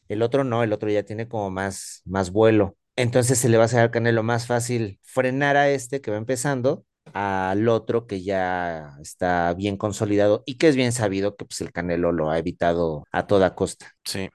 El 0.09 0.21
otro 0.21 0.43
no, 0.43 0.63
el 0.63 0.73
otro 0.73 0.89
ya 0.89 1.03
tiene 1.03 1.29
como 1.29 1.49
más, 1.49 2.01
más 2.03 2.29
vuelo. 2.31 2.75
Entonces 2.97 3.39
se 3.39 3.47
le 3.47 3.55
va 3.55 3.63
a 3.63 3.65
hacer 3.67 3.79
al 3.79 3.91
Canelo 3.91 4.21
más 4.21 4.45
fácil 4.45 4.99
frenar 5.01 5.55
a 5.55 5.69
este 5.69 6.01
que 6.01 6.11
va 6.11 6.17
empezando 6.17 6.85
al 7.13 7.69
otro 7.69 8.05
que 8.05 8.21
ya 8.21 8.97
está 9.01 9.53
bien 9.53 9.77
consolidado 9.77 10.43
y 10.45 10.55
que 10.55 10.67
es 10.67 10.75
bien 10.75 10.91
sabido 10.91 11.37
que 11.37 11.45
pues 11.45 11.61
el 11.61 11.71
Canelo 11.71 12.11
lo 12.11 12.31
ha 12.31 12.37
evitado 12.37 13.05
a 13.13 13.27
toda 13.27 13.55
costa. 13.55 13.93
Sí. 14.03 14.29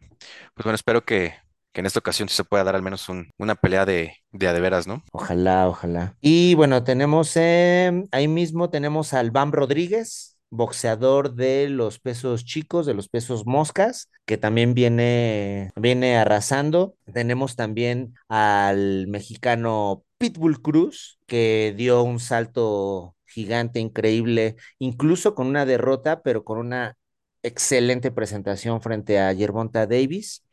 Pues 0.54 0.64
bueno, 0.64 0.74
espero 0.74 1.04
que, 1.04 1.34
que 1.76 1.80
en 1.82 1.86
esta 1.86 1.98
ocasión 2.00 2.26
sí 2.30 2.34
se 2.36 2.44
pueda 2.44 2.64
dar 2.64 2.74
al 2.74 2.82
menos 2.82 3.06
un- 3.10 3.30
una 3.38 3.54
pelea 3.54 3.84
de, 3.84 4.14
de 4.32 4.48
a 4.48 4.54
de 4.54 4.60
veras, 4.62 4.86
¿no? 4.86 5.04
Ojalá, 5.12 5.68
ojalá. 5.68 6.16
Y 6.20 6.54
bueno, 6.54 6.84
tenemos 6.84 7.32
eh, 7.36 8.04
ahí 8.12 8.28
mismo 8.28 8.70
tenemos 8.70 9.12
al 9.14 9.30
Bam 9.30 9.52
Rodríguez, 9.52 10.36
boxeador 10.50 11.34
de 11.34 11.68
los 11.70 11.98
pesos 11.98 12.44
chicos, 12.44 12.86
de 12.86 12.94
los 12.94 13.08
pesos 13.08 13.46
moscas, 13.46 14.10
que 14.26 14.36
también 14.36 14.74
viene, 14.74 15.70
viene 15.76 16.16
arrasando. 16.18 16.96
Tenemos 17.12 17.56
también 17.56 18.14
al 18.28 19.06
mexicano 19.08 20.04
Pitbull 20.18 20.60
Cruz, 20.62 21.18
que 21.26 21.74
dio 21.76 22.02
un 22.02 22.20
salto 22.20 23.16
gigante, 23.26 23.80
increíble, 23.80 24.56
incluso 24.78 25.34
con 25.34 25.46
una 25.46 25.64
derrota, 25.66 26.22
pero 26.22 26.44
con 26.44 26.58
una 26.58 26.96
excelente 27.42 28.10
presentación 28.10 28.80
frente 28.82 29.20
a 29.20 29.34
Gervonta 29.34 29.86
Davis. 29.86 30.44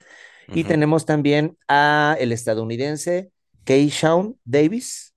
Y 0.52 0.66
tenemos 0.66 1.06
también 1.06 1.58
a 1.68 2.16
el 2.20 2.32
estadounidense 2.32 3.32
Keyshawn 3.66 4.40
Davis, 4.46 5.14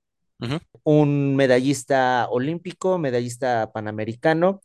un 0.85 1.37
medallista 1.37 2.29
olímpico, 2.31 2.99
medallista 2.99 3.73
panamericano, 3.73 4.63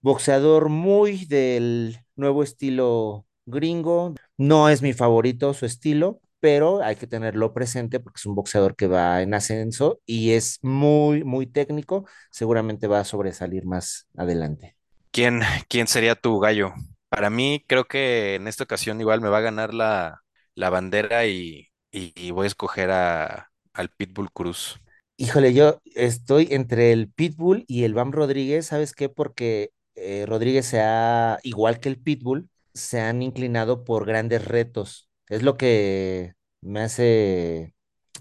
boxeador 0.00 0.68
muy 0.68 1.26
del 1.26 1.98
nuevo 2.16 2.42
estilo 2.42 3.26
gringo. 3.46 4.14
No 4.36 4.68
es 4.68 4.82
mi 4.82 4.92
favorito 4.92 5.54
su 5.54 5.66
estilo, 5.66 6.20
pero 6.40 6.82
hay 6.82 6.96
que 6.96 7.06
tenerlo 7.06 7.54
presente 7.54 8.00
porque 8.00 8.18
es 8.18 8.26
un 8.26 8.34
boxeador 8.34 8.76
que 8.76 8.86
va 8.88 9.22
en 9.22 9.34
ascenso 9.34 10.00
y 10.06 10.32
es 10.32 10.58
muy, 10.62 11.24
muy 11.24 11.46
técnico. 11.46 12.06
Seguramente 12.30 12.86
va 12.88 13.00
a 13.00 13.04
sobresalir 13.04 13.64
más 13.66 14.08
adelante. 14.16 14.76
¿Quién, 15.10 15.40
quién 15.68 15.86
sería 15.86 16.14
tu 16.14 16.38
gallo? 16.40 16.74
Para 17.12 17.28
mí, 17.30 17.62
creo 17.68 17.84
que 17.86 18.36
en 18.36 18.48
esta 18.48 18.64
ocasión 18.64 19.00
igual 19.00 19.20
me 19.20 19.28
va 19.28 19.38
a 19.38 19.40
ganar 19.42 19.74
la, 19.74 20.22
la 20.54 20.70
bandera 20.70 21.26
y, 21.26 21.68
y- 21.90 22.30
voy 22.30 22.44
a 22.44 22.46
escoger 22.48 22.90
a, 22.90 23.50
al 23.74 23.90
Pitbull 23.90 24.32
Cruz. 24.32 24.80
Híjole, 25.16 25.54
yo 25.54 25.80
estoy 25.94 26.48
entre 26.50 26.92
el 26.92 27.10
Pitbull 27.12 27.64
y 27.68 27.84
el 27.84 27.94
Bam 27.94 28.12
Rodríguez, 28.12 28.66
¿sabes 28.66 28.92
qué? 28.94 29.08
Porque 29.08 29.70
eh, 29.94 30.24
Rodríguez 30.26 30.66
se 30.66 30.80
ha, 30.80 31.38
igual 31.42 31.80
que 31.80 31.88
el 31.90 32.00
Pitbull, 32.00 32.48
se 32.74 33.00
han 33.00 33.22
inclinado 33.22 33.84
por 33.84 34.06
grandes 34.06 34.44
retos. 34.44 35.08
Es 35.28 35.42
lo 35.42 35.56
que 35.56 36.32
me 36.62 36.80
hace 36.80 37.74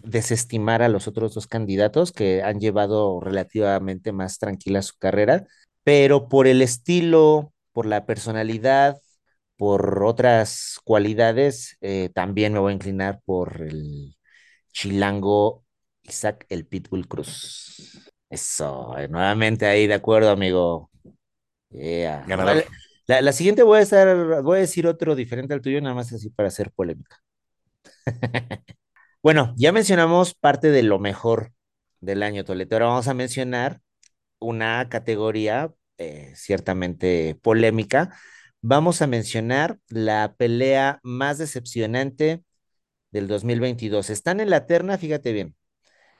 desestimar 0.03 0.81
a 0.81 0.89
los 0.89 1.07
otros 1.07 1.33
dos 1.33 1.47
candidatos 1.47 2.11
que 2.11 2.43
han 2.43 2.59
llevado 2.59 3.19
relativamente 3.21 4.11
más 4.11 4.37
tranquila 4.39 4.81
su 4.81 4.97
carrera, 4.97 5.45
pero 5.83 6.27
por 6.29 6.47
el 6.47 6.61
estilo, 6.61 7.50
por 7.73 7.85
la 7.85 8.05
personalidad, 8.05 8.97
por 9.57 10.03
otras 10.03 10.79
cualidades, 10.83 11.77
eh, 11.81 12.09
también 12.13 12.53
me 12.53 12.59
voy 12.59 12.71
a 12.73 12.75
inclinar 12.75 13.21
por 13.25 13.61
el 13.61 14.15
Chilango 14.73 15.65
Isaac 16.03 16.45
el 16.49 16.65
Pitbull 16.67 17.07
Cruz. 17.07 18.11
Eso, 18.29 18.97
eh, 18.97 19.07
nuevamente 19.07 19.65
ahí 19.67 19.87
de 19.87 19.93
acuerdo, 19.95 20.31
amigo. 20.31 20.89
Yeah. 21.69 22.23
Ganador. 22.27 22.55
Vale, 22.55 22.67
La, 23.07 23.21
la 23.21 23.33
siguiente 23.33 23.63
voy 23.63 23.79
a 23.79 23.81
estar, 23.81 24.41
voy 24.43 24.57
a 24.57 24.61
decir 24.61 24.87
otro 24.87 25.15
diferente 25.15 25.53
al 25.53 25.61
tuyo, 25.61 25.81
nada 25.81 25.95
más 25.95 26.11
así 26.13 26.29
para 26.29 26.47
hacer 26.49 26.71
polémica. 26.71 27.17
Bueno, 29.23 29.53
ya 29.57 29.71
mencionamos 29.71 30.33
parte 30.35 30.69
de 30.71 30.83
lo 30.83 30.99
mejor 30.99 31.53
del 32.01 32.23
año, 32.23 32.43
Toledo. 32.45 32.75
Ahora 32.75 32.87
vamos 32.87 33.07
a 33.07 33.13
mencionar 33.13 33.81
una 34.39 34.89
categoría 34.89 35.73
eh, 36.01 36.33
ciertamente 36.35 37.35
polémica. 37.43 38.17
Vamos 38.61 39.01
a 39.01 39.07
mencionar 39.07 39.77
la 39.87 40.33
pelea 40.37 40.99
más 41.03 41.37
decepcionante 41.37 42.43
del 43.11 43.27
2022. 43.27 44.09
Están 44.09 44.39
en 44.39 44.49
la 44.49 44.65
terna, 44.65 44.97
fíjate 44.97 45.31
bien. 45.31 45.55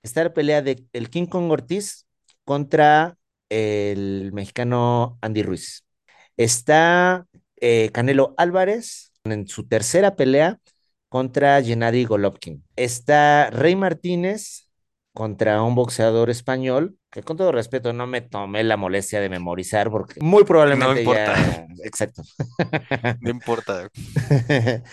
Está 0.04 0.24
la 0.24 0.34
pelea 0.34 0.62
de 0.62 0.86
el 0.94 1.10
King 1.10 1.26
Kong 1.26 1.52
Ortiz 1.52 2.08
contra 2.44 3.18
el 3.50 4.32
mexicano 4.34 5.18
Andy 5.22 5.44
Ruiz. 5.44 5.86
Está 6.38 7.28
eh, 7.58 7.90
Canelo 7.92 8.36
Álvarez 8.38 9.12
en 9.24 9.48
su 9.48 9.68
tercera 9.68 10.16
pelea 10.16 10.60
contra 11.10 11.62
Gennady 11.62 12.06
Golovkin. 12.06 12.64
Está 12.76 13.50
Rey 13.50 13.76
Martínez 13.76 14.71
contra 15.14 15.62
un 15.62 15.76
boxeador 15.76 16.30
español 16.30 16.98
que 17.12 17.24
con 17.24 17.36
todo 17.36 17.52
respeto 17.52 17.92
no 17.92 18.08
me 18.08 18.22
tomé 18.22 18.64
la 18.64 18.78
molestia 18.78 19.20
de 19.20 19.30
memorizar 19.30 19.92
porque 19.92 20.22
muy 20.22 20.42
No 20.42 20.46
probablemente 20.46 21.02
importa, 21.02 21.36
ya... 21.36 21.68
Exacto. 21.84 22.24
no 23.20 23.30
importa. 23.30 23.90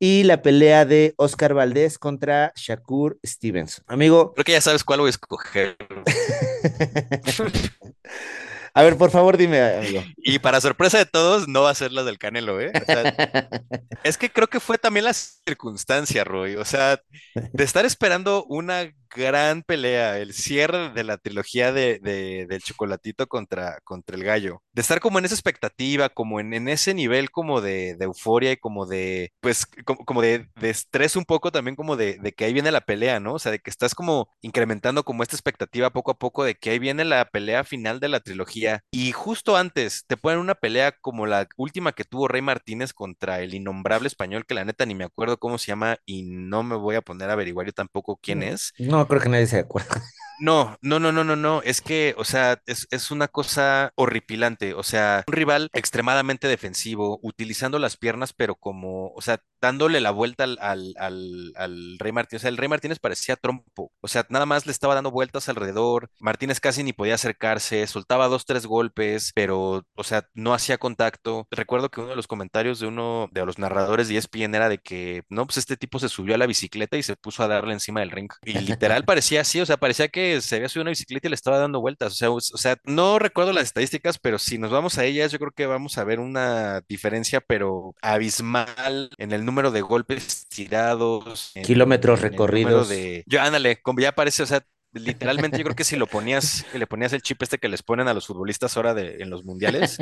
y 0.00 0.24
la 0.24 0.42
pelea 0.42 0.84
de 0.84 1.14
Oscar 1.16 1.54
Valdés 1.54 1.98
contra 1.98 2.52
Shakur 2.56 3.18
Stevenson. 3.24 3.84
Amigo, 3.86 4.32
Creo 4.34 4.44
que 4.44 4.52
ya 4.52 4.60
sabes 4.60 4.82
cuál 4.82 5.00
voy 5.00 5.08
a 5.08 5.10
escoger. 5.10 5.76
a 8.74 8.82
ver, 8.82 8.96
por 8.96 9.10
favor, 9.10 9.36
dime, 9.36 9.60
amigo. 9.60 10.02
Y 10.16 10.40
para 10.40 10.60
sorpresa 10.60 10.98
de 10.98 11.06
todos, 11.06 11.48
no 11.48 11.62
va 11.62 11.70
a 11.70 11.74
ser 11.74 11.92
la 11.92 12.02
del 12.02 12.18
Canelo, 12.18 12.60
¿eh? 12.60 12.72
O 12.74 12.84
sea, 12.84 13.14
es 14.04 14.18
que 14.18 14.30
creo 14.30 14.48
que 14.48 14.60
fue 14.60 14.78
también 14.78 15.04
la 15.04 15.12
circunstancia, 15.12 16.24
Roy. 16.24 16.56
O 16.56 16.64
sea, 16.64 17.00
de 17.34 17.64
estar 17.64 17.84
esperando 17.84 18.44
una 18.44 18.92
gran 19.14 19.62
pelea, 19.62 20.18
el 20.18 20.32
cierre 20.34 20.90
de 20.90 21.04
la 21.04 21.18
trilogía 21.18 21.72
de, 21.72 21.98
de- 22.02 22.46
del 22.48 22.60
chocolatito 22.62 23.26
contra, 23.26 23.80
contra 23.84 24.16
el 24.16 24.24
gallo, 24.24 24.62
de 24.72 24.82
estar 24.82 25.00
como 25.00 25.18
en 25.18 25.24
esa 25.24 25.34
expectativa, 25.34 26.08
como 26.08 26.40
en, 26.40 26.54
en 26.54 26.68
ese 26.68 26.94
nivel 26.94 27.30
como 27.30 27.60
de, 27.60 27.96
de 27.96 28.04
euforia 28.04 28.52
y 28.52 28.56
como 28.56 28.86
de, 28.86 29.32
pues, 29.40 29.66
como, 29.84 30.04
como 30.04 30.22
de, 30.22 30.48
de 30.56 30.70
estrés 30.70 31.16
un 31.16 31.24
poco 31.24 31.50
también 31.52 31.76
como 31.76 31.96
de, 31.96 32.18
de 32.18 32.32
que 32.32 32.44
ahí 32.44 32.52
viene 32.52 32.70
la 32.72 32.80
pelea, 32.82 33.20
¿no? 33.20 33.34
O 33.34 33.38
sea, 33.38 33.52
de 33.52 33.58
que 33.60 33.70
estás 33.70 33.94
como 33.94 34.28
incrementando 34.40 35.04
como 35.04 35.22
esta 35.22 35.36
expectativa 35.36 35.90
poco 35.90 36.10
a 36.12 36.18
poco 36.18 36.44
de 36.44 36.54
que 36.54 36.70
ahí 36.70 36.78
viene 36.78 37.04
la 37.04 37.24
pelea 37.26 37.64
final 37.64 38.00
de 38.00 38.08
la 38.08 38.20
trilogía 38.20 38.82
y 38.90 39.12
justo 39.12 39.56
antes 39.56 40.04
te 40.06 40.16
ponen 40.16 40.38
una 40.40 40.54
pelea 40.54 40.92
como 41.00 41.26
la 41.26 41.48
última 41.56 41.92
que 41.92 42.04
tuvo 42.04 42.28
Rey 42.28 42.42
Martínez 42.42 42.92
contra 42.92 43.40
el 43.40 43.54
innombrable 43.54 44.08
español 44.08 44.46
que 44.46 44.54
la 44.54 44.64
neta 44.64 44.86
ni 44.86 44.94
me 44.94 45.04
acuerdo 45.04 45.38
cómo 45.38 45.58
se 45.58 45.68
llama 45.68 45.98
y 46.06 46.22
no 46.24 46.62
me 46.62 46.76
voy 46.76 46.96
a 46.96 47.02
poner 47.02 47.30
a 47.30 47.32
averiguar 47.34 47.66
yo 47.66 47.72
tampoco 47.72 48.18
quién 48.22 48.42
es. 48.42 48.72
No, 48.78 48.97
creo 49.06 49.20
que 49.20 49.28
nadie 49.28 49.46
se 49.46 49.58
acuerda. 49.58 50.02
No, 50.40 50.76
no, 50.82 50.98
no, 50.98 51.12
no, 51.12 51.24
no, 51.24 51.36
no. 51.36 51.62
Es 51.62 51.80
que, 51.80 52.14
o 52.16 52.24
sea, 52.24 52.60
es, 52.66 52.86
es 52.90 53.10
una 53.10 53.28
cosa 53.28 53.92
horripilante. 53.96 54.74
O 54.74 54.82
sea, 54.82 55.24
un 55.26 55.34
rival 55.34 55.70
extremadamente 55.72 56.48
defensivo, 56.48 57.18
utilizando 57.22 57.78
las 57.78 57.96
piernas, 57.96 58.32
pero 58.32 58.54
como, 58.54 59.12
o 59.14 59.20
sea, 59.20 59.40
dándole 59.60 60.00
la 60.00 60.10
vuelta 60.10 60.44
al, 60.44 60.58
al, 60.60 60.94
al, 60.98 61.52
al 61.56 61.98
Rey 61.98 62.12
Martínez. 62.12 62.42
O 62.42 62.42
sea, 62.42 62.50
el 62.50 62.56
Rey 62.56 62.68
Martínez 62.68 62.98
parecía 62.98 63.36
trompo. 63.36 63.92
O 64.00 64.08
sea, 64.08 64.26
nada 64.28 64.46
más 64.46 64.66
le 64.66 64.72
estaba 64.72 64.94
dando 64.94 65.10
vueltas 65.10 65.48
alrededor. 65.48 66.10
Martínez 66.20 66.60
casi 66.60 66.82
ni 66.82 66.92
podía 66.92 67.14
acercarse, 67.14 67.86
soltaba 67.86 68.28
dos, 68.28 68.46
tres 68.46 68.66
golpes, 68.66 69.32
pero, 69.34 69.84
o 69.94 70.04
sea, 70.04 70.28
no 70.34 70.54
hacía 70.54 70.78
contacto. 70.78 71.46
Recuerdo 71.50 71.90
que 71.90 72.00
uno 72.00 72.10
de 72.10 72.16
los 72.16 72.26
comentarios 72.26 72.80
de 72.80 72.86
uno 72.86 73.28
de 73.32 73.44
los 73.44 73.58
narradores 73.58 74.08
de 74.08 74.16
ESPN 74.16 74.54
era 74.54 74.68
de 74.68 74.78
que, 74.78 75.22
no, 75.28 75.46
pues 75.46 75.58
este 75.58 75.76
tipo 75.76 75.98
se 75.98 76.08
subió 76.08 76.34
a 76.34 76.38
la 76.38 76.46
bicicleta 76.46 76.96
y 76.96 77.02
se 77.02 77.16
puso 77.16 77.42
a 77.42 77.48
darle 77.48 77.72
encima 77.72 78.00
del 78.00 78.10
ring. 78.10 78.30
Y 78.44 78.52
literal 78.60 79.04
parecía 79.04 79.40
así, 79.40 79.60
o 79.60 79.66
sea, 79.66 79.76
parecía 79.76 80.08
que 80.08 80.27
se 80.40 80.56
había 80.56 80.68
subido 80.68 80.82
una 80.82 80.90
bicicleta 80.90 81.28
y 81.28 81.30
le 81.30 81.34
estaba 81.34 81.58
dando 81.58 81.80
vueltas. 81.80 82.12
O 82.12 82.16
sea, 82.16 82.30
o 82.30 82.40
sea, 82.40 82.76
no 82.84 83.18
recuerdo 83.18 83.52
las 83.52 83.64
estadísticas, 83.64 84.18
pero 84.18 84.38
si 84.38 84.58
nos 84.58 84.70
vamos 84.70 84.98
a 84.98 85.04
ellas, 85.04 85.32
yo 85.32 85.38
creo 85.38 85.52
que 85.52 85.66
vamos 85.66 85.98
a 85.98 86.04
ver 86.04 86.20
una 86.20 86.82
diferencia, 86.88 87.40
pero 87.40 87.94
abismal 88.02 89.10
en 89.18 89.32
el 89.32 89.44
número 89.44 89.70
de 89.70 89.80
golpes 89.80 90.46
tirados, 90.48 91.52
en, 91.54 91.64
Kilómetros 91.64 92.20
en 92.20 92.30
recorridos. 92.30 92.88
de... 92.88 93.24
Yo, 93.26 93.40
ándale, 93.40 93.80
como 93.80 94.00
ya 94.00 94.12
parece, 94.12 94.42
o 94.42 94.46
sea, 94.46 94.64
literalmente 94.98 95.58
yo 95.58 95.64
creo 95.64 95.76
que 95.76 95.84
si 95.84 95.96
lo 95.96 96.06
ponías, 96.06 96.66
le 96.74 96.86
ponías 96.86 97.12
el 97.12 97.22
chip 97.22 97.42
este 97.42 97.58
que 97.58 97.68
les 97.68 97.82
ponen 97.82 98.08
a 98.08 98.14
los 98.14 98.26
futbolistas 98.26 98.76
ahora 98.76 98.94
de, 98.94 99.16
en 99.20 99.30
los 99.30 99.44
mundiales, 99.44 99.98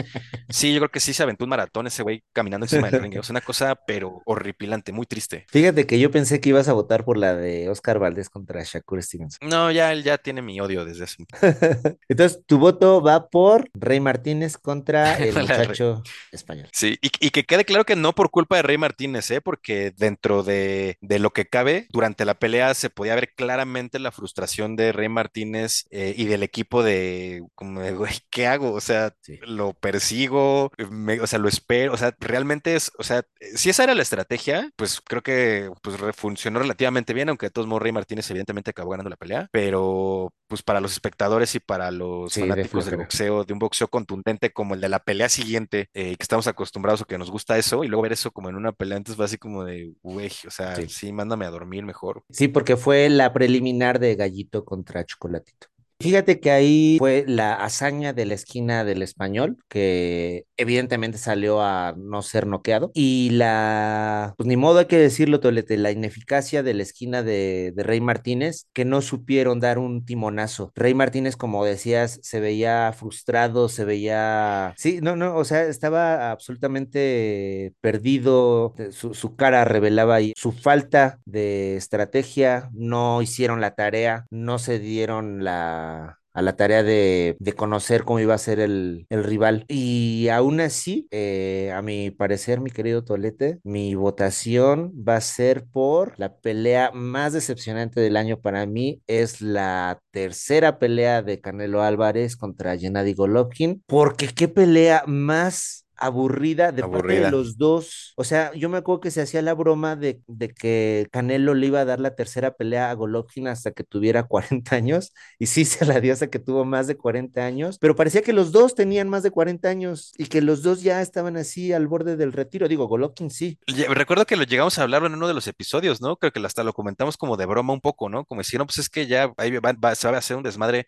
sí, 0.49 0.73
yo 0.73 0.81
creo 0.81 0.91
que 0.91 1.01
sí 1.01 1.13
se 1.13 1.23
aventó 1.23 1.45
un 1.45 1.51
maratón 1.51 1.87
ese 1.87 2.03
güey 2.03 2.23
caminando 2.33 2.65
encima 2.65 2.91
del 2.91 3.03
ring. 3.03 3.13
Sea, 3.13 3.23
una 3.31 3.41
cosa, 3.41 3.75
pero 3.75 4.23
horripilante, 4.25 4.93
muy 4.93 5.07
triste. 5.07 5.47
Fíjate 5.49 5.87
que 5.87 5.99
yo 5.99 6.11
pensé 6.11 6.41
que 6.41 6.51
ibas 6.51 6.69
a 6.69 6.73
votar 6.73 7.05
por 7.05 7.17
la 7.17 7.35
de 7.35 7.69
Oscar 7.69 7.99
Valdés 7.99 8.31
contra 8.31 8.63
Shakur 8.63 9.03
Stevenson. 9.03 9.49
No, 9.49 9.71
ya 9.71 9.93
él 9.93 10.03
ya 10.03 10.19
tiene 10.19 10.43
mi 10.43 10.61
odio 10.61 10.85
desde 10.85 11.05
hace 11.05 11.25
Entonces, 12.09 12.43
tu 12.47 12.59
voto 12.59 13.03
va 13.03 13.29
por 13.29 13.69
Rey 13.75 14.01
Martínez 14.01 14.57
contra 14.57 15.17
el 15.19 15.35
muchacho 15.35 16.03
español. 16.33 16.69
Sí, 16.73 16.99
y, 17.01 17.11
y 17.21 17.31
que 17.31 17.45
quede 17.45 17.65
claro 17.65 17.85
que 17.85 17.97
no 17.97 18.15
por 18.15 18.31
culpa 18.31 18.57
de 18.57 18.63
Rey 18.63 18.79
Martínez, 18.79 19.31
¿eh? 19.31 19.41
Porque 19.41 19.93
dentro 19.97 20.43
de, 20.43 20.99
de 21.01 21.19
lo 21.19 21.31
que 21.31 21.47
cabe, 21.47 21.87
durante 21.91 22.25
la 22.25 22.35
pelea 22.35 22.75
se 22.75 22.91
podía 22.91 23.15
ver 23.15 23.33
claramente 23.35 23.99
la 23.99 24.13
frustración 24.13 24.77
de 24.77 24.86
Rey 24.93 25.09
Martínez 25.09 25.85
eh, 25.91 26.15
y 26.17 26.27
del 26.27 26.43
equipo 26.43 26.83
de, 26.83 27.43
como 27.55 27.81
de, 27.81 27.93
güey, 27.95 28.15
¿qué 28.31 28.47
hago? 28.47 28.73
O 28.73 28.81
sea, 28.81 29.15
Sí. 29.21 29.39
lo 29.43 29.73
persigo, 29.75 30.71
me- 30.91 31.21
o 31.21 31.27
sea, 31.27 31.39
lo 31.39 31.49
espero, 31.49 31.93
o 31.93 31.97
sea, 31.97 32.15
realmente 32.21 32.77
es, 32.77 32.93
o 32.99 33.03
sea, 33.03 33.23
si 33.57 33.71
esa 33.71 33.85
era 33.85 33.95
la 33.95 34.03
estrategia, 34.03 34.71
pues 34.77 35.01
creo 35.01 35.23
que 35.23 35.71
pues 35.83 35.97
funcionó 36.17 36.59
relativamente 36.61 37.15
bien, 37.15 37.29
aunque 37.29 37.47
de 37.47 37.51
todos 37.51 37.67
modos 37.69 37.83
Rey 37.83 37.93
Martínez 37.93 38.31
evidentemente 38.31 38.71
acabó 38.71 38.91
ganando 38.91 39.11
la 39.11 39.17
pelea, 39.17 39.49
pero 39.53 40.33
pues 40.47 40.63
para 40.63 40.81
los 40.81 40.93
espectadores 40.93 41.55
y 41.55 41.61
para 41.61 41.91
los 41.91 42.33
Sí, 42.33 42.43
de 42.43 42.49
fanáticos 42.49 42.85
del 42.87 42.95
flojera. 42.95 42.97
boxeo, 42.97 43.45
de 43.45 43.53
un 43.53 43.59
boxeo 43.59 43.89
contundente 43.89 44.53
como 44.53 44.75
el 44.75 44.81
de 44.81 44.89
la 44.89 45.01
pelea 45.01 45.29
siguiente, 45.29 45.89
eh, 45.95 46.17
que 46.17 46.23
estamos 46.23 46.47
acostumbrados 46.47 47.01
o 47.03 47.05
que 47.07 47.19
nos 47.19 47.31
gusta 47.31 47.59
eso, 47.59 47.85
y 47.85 47.89
luego 47.89 48.03
ver 48.03 48.13
eso 48.13 48.31
como 48.31 48.49
en 48.49 48.57
una 48.57 48.73
pelea, 48.73 48.97
entonces 48.99 49.17
fue 49.17 49.25
así 49.27 49.39
como 49.39 49.65
de, 49.65 49.95
güey, 50.03 50.31
o 50.47 50.51
sea, 50.51 50.77
Sí. 50.77 50.89
sí, 50.89 51.13
mándame 51.13 51.47
a 51.47 51.51
dormir 51.51 51.85
mejor. 51.85 52.23
Sí, 52.31 52.49
porque 52.49 52.77
fue 52.77 53.09
la 53.09 53.33
preliminar 53.33 53.99
de 53.99 54.15
Gallito 54.15 54.65
contra 54.65 55.05
Chocolatito. 55.05 55.69
Fíjate 55.99 56.41
que 56.41 56.51
ahí 56.51 56.97
fue 56.99 57.25
la 57.27 57.55
hazaña 57.55 58.13
de 58.13 58.27
la 58.27 58.35
esquina 58.35 58.85
del 58.85 59.01
español, 59.03 59.57
que 59.69 60.45
evidentemente 60.57 61.19
salió 61.19 61.63
a 61.63 61.95
no 61.97 62.23
ser 62.23 62.47
noqueado. 62.47 62.91
Y 62.95 63.31
la, 63.31 64.35
pues 64.37 64.47
ni 64.47 64.57
modo 64.57 64.79
hay 64.81 64.87
que 64.87 64.99
decirlo, 64.99 65.41
Tolete, 65.41 65.77
la 65.77 65.91
ineficacia 65.91 66.63
de 66.63 66.75
la 66.75 66.83
esquina 66.83 67.23
de, 67.23 67.73
de 67.75 67.83
Rey 67.83 68.01
Martínez, 68.01 68.67
que 68.73 68.85
no 68.85 69.03
supieron 69.03 69.61
dar 69.61 69.79
un 69.79 70.05
timonazo. 70.05 70.73
Rey 70.75 70.95
Martínez, 70.95 71.37
como 71.37 71.65
decías, 71.65 72.19
se 72.23 72.41
veía 72.41 72.93
frustrado, 72.93 73.69
se 73.69 73.85
veía... 73.85 74.75
Sí, 74.77 75.01
no, 75.03 75.17
no, 75.17 75.37
o 75.37 75.45
sea, 75.45 75.65
estaba 75.65 76.31
absolutamente 76.31 77.75
perdido, 77.81 78.75
su, 78.91 79.15
su 79.15 79.37
cara 79.37 79.65
revelaba 79.65 80.17
ahí 80.17 80.33
su 80.37 80.53
falta 80.53 81.19
de 81.25 81.77
estrategia, 81.77 82.71
no 82.73 83.23
hicieron 83.23 83.61
la 83.61 83.75
tarea, 83.75 84.27
no 84.31 84.59
se 84.59 84.79
dieron 84.79 85.45
la, 85.45 86.19
a 86.37 86.43
la 86.43 86.55
tarea 86.55 86.83
de, 86.83 87.37
de 87.41 87.53
conocer 87.55 88.05
cómo 88.05 88.21
iba 88.21 88.35
a 88.35 88.39
ser 88.39 88.61
el, 88.61 89.07
el 89.09 89.25
rival. 89.25 89.65
Y 89.69 90.29
aún 90.29 90.61
así, 90.61 91.09
eh, 91.11 91.73
a 91.75 91.81
mi 91.81 92.11
parecer, 92.11 92.61
mi 92.61 92.71
querido 92.71 93.05
Tolete, 93.05 93.59
mi 93.65 93.95
votación 93.95 94.93
va 94.97 95.17
a 95.17 95.21
ser 95.23 95.65
por 95.67 96.13
la 96.19 96.37
pelea 96.37 96.91
más 96.93 97.33
decepcionante 97.33 98.01
del 98.03 98.19
año 98.19 98.39
para 98.41 98.67
mí. 98.67 99.03
Es 99.07 99.41
la 99.41 99.99
tercera 100.11 100.79
pelea 100.79 101.23
de 101.23 101.41
Canelo 101.41 101.83
Álvarez 101.83 102.37
contra 102.37 102.77
Gennady 102.77 103.15
Golovkin, 103.15 103.83
porque 103.87 104.29
qué 104.29 104.49
pelea 104.49 105.05
más 105.07 105.86
aburrida 105.99 106.73
de 106.73 106.85
parte 106.85 107.15
de 107.15 107.25
Aburrida. 107.25 107.31
los 107.31 107.57
dos. 107.59 108.13
O 108.17 108.25
sea, 108.25 108.53
yo 108.55 108.69
me 108.69 108.79
acuerdo 108.79 109.01
que 109.01 109.11
se 109.11 109.21
hacía 109.23 109.43
la 109.43 109.55
broma 109.55 109.97
de, 109.97 110.21
de 110.27 110.49
que 110.51 111.09
Canelo 111.13 111.55
le 111.55 111.67
iba 111.69 111.81
a 111.81 111.85
dar 111.85 112.01
la 112.01 112.15
tercera 112.15 112.55
pelea 112.55 112.91
a 112.91 112.95
Golovkin 112.95 113.49
hasta 113.49 113.73
que 113.73 113.85
tuviera 113.85 114.23
40 114.29 114.77
años, 114.77 115.13
y 115.39 115.47
sí 115.47 115.65
se 115.65 115.85
la 115.87 116.01
dio 116.01 116.13
hasta 116.13 116.29
que 116.29 116.39
tuvo 116.39 116.65
más 116.65 116.87
de 116.87 116.97
40 116.97 117.45
años, 117.45 117.79
pero 117.79 117.95
parecía 117.97 118.23
que 118.23 118.33
los 118.33 118.53
dos 118.53 118.75
tenían 118.75 119.09
más 119.09 119.23
de 119.23 119.31
40 119.31 119.69
años 119.69 120.13
y 120.19 120.27
que 120.27 120.41
los 120.43 120.63
dos 120.63 120.83
ya 120.83 121.01
estaban 121.03 121.37
así 121.37 121.73
al 121.73 121.87
borde 121.87 122.17
del 122.17 122.33
retiro. 122.33 122.69
Digo, 122.69 122.87
Golovkin 122.89 123.31
sí. 123.31 123.59
Recuerdo 123.89 124.27
que 124.27 124.37
lo 124.37 124.45
llegamos 124.45 124.79
a 124.79 124.83
hablar 124.83 125.05
en 125.05 125.15
uno 125.15 125.29
de 125.29 125.35
los 125.35 125.47
episodios, 125.47 126.01
¿no? 126.01 126.17
Creo 126.17 126.33
que 126.33 126.41
hasta 126.47 126.63
lo 126.65 126.73
comentamos 126.73 127.17
como 127.17 127.37
de 127.37 127.47
broma 127.47 127.73
un 127.73 127.81
poco, 127.81 128.09
¿no? 128.09 128.25
Como 128.25 128.41
decir, 128.41 128.59
no, 128.59 128.67
pues 128.67 128.79
es 128.79 128.89
que 128.89 129.07
ya 129.07 129.33
ahí 129.37 129.51
va- 129.59 129.73
va- 129.73 129.95
se 129.95 130.09
va 130.09 130.15
a 130.15 130.19
hacer 130.19 130.37
un 130.37 130.43
desmadre 130.43 130.87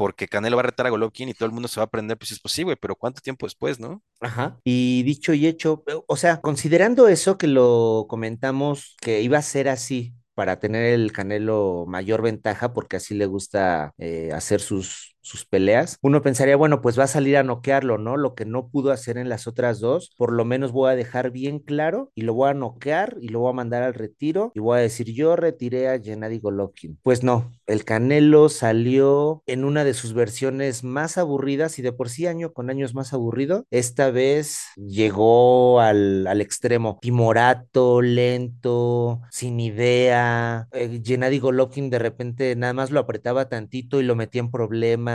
porque 0.00 0.28
Canelo 0.28 0.56
va 0.56 0.62
a 0.62 0.64
retar 0.64 0.86
a 0.86 0.88
Golovkin 0.88 1.28
y 1.28 1.34
todo 1.34 1.44
el 1.44 1.52
mundo 1.52 1.68
se 1.68 1.78
va 1.78 1.82
a 1.82 1.84
aprender, 1.84 2.16
pues 2.16 2.32
es 2.32 2.40
posible, 2.40 2.74
pero 2.74 2.96
¿cuánto 2.96 3.20
tiempo 3.20 3.44
después, 3.44 3.78
no? 3.78 4.02
Ajá. 4.22 4.58
Y 4.64 5.02
dicho 5.02 5.34
y 5.34 5.46
hecho, 5.46 5.84
eh, 5.88 5.92
o 6.06 6.16
sea, 6.16 6.40
considerando 6.40 7.06
eso 7.06 7.36
que 7.36 7.46
lo 7.46 8.06
comentamos, 8.08 8.96
que 9.02 9.20
iba 9.20 9.36
a 9.36 9.42
ser 9.42 9.68
así 9.68 10.14
para 10.32 10.58
tener 10.58 10.86
el 10.86 11.12
Canelo 11.12 11.84
mayor 11.86 12.22
ventaja, 12.22 12.72
porque 12.72 12.96
así 12.96 13.14
le 13.14 13.26
gusta 13.26 13.92
eh, 13.98 14.30
hacer 14.32 14.62
sus, 14.62 15.09
sus 15.22 15.44
peleas, 15.44 15.98
uno 16.02 16.22
pensaría, 16.22 16.56
bueno, 16.56 16.80
pues 16.80 16.98
va 16.98 17.04
a 17.04 17.08
salir 17.08 17.36
a 17.36 17.42
noquearlo, 17.42 17.98
¿no? 17.98 18.16
Lo 18.16 18.34
que 18.34 18.44
no 18.44 18.68
pudo 18.68 18.92
hacer 18.92 19.18
en 19.18 19.28
las 19.28 19.46
otras 19.46 19.80
dos, 19.80 20.14
por 20.16 20.32
lo 20.32 20.44
menos 20.44 20.72
voy 20.72 20.90
a 20.90 20.96
dejar 20.96 21.30
bien 21.30 21.58
claro 21.58 22.10
y 22.14 22.22
lo 22.22 22.34
voy 22.34 22.50
a 22.50 22.54
noquear 22.54 23.16
y 23.20 23.28
lo 23.28 23.40
voy 23.40 23.50
a 23.50 23.54
mandar 23.54 23.82
al 23.82 23.94
retiro 23.94 24.52
y 24.54 24.60
voy 24.60 24.78
a 24.78 24.82
decir, 24.82 25.12
yo 25.12 25.36
retiré 25.36 25.88
a 25.88 26.00
Gennady 26.00 26.38
Golovkin. 26.38 26.98
Pues 27.02 27.22
no, 27.22 27.52
el 27.66 27.84
Canelo 27.84 28.48
salió 28.48 29.42
en 29.46 29.64
una 29.64 29.84
de 29.84 29.94
sus 29.94 30.14
versiones 30.14 30.84
más 30.84 31.18
aburridas 31.18 31.78
y 31.78 31.82
de 31.82 31.92
por 31.92 32.08
sí 32.08 32.26
año 32.26 32.52
con 32.52 32.70
año 32.70 32.84
es 32.84 32.94
más 32.94 33.12
aburrido. 33.12 33.64
Esta 33.70 34.10
vez 34.10 34.60
llegó 34.76 35.80
al, 35.80 36.26
al 36.26 36.40
extremo, 36.40 36.98
timorato, 37.00 38.02
lento, 38.02 39.20
sin 39.30 39.60
idea. 39.60 40.68
Eh, 40.72 41.00
Gennady 41.04 41.38
Golovkin 41.38 41.90
de 41.90 41.98
repente 41.98 42.56
nada 42.56 42.72
más 42.72 42.90
lo 42.90 43.00
apretaba 43.00 43.48
tantito 43.48 44.00
y 44.00 44.04
lo 44.04 44.16
metía 44.16 44.40
en 44.40 44.50
problemas. 44.50 45.09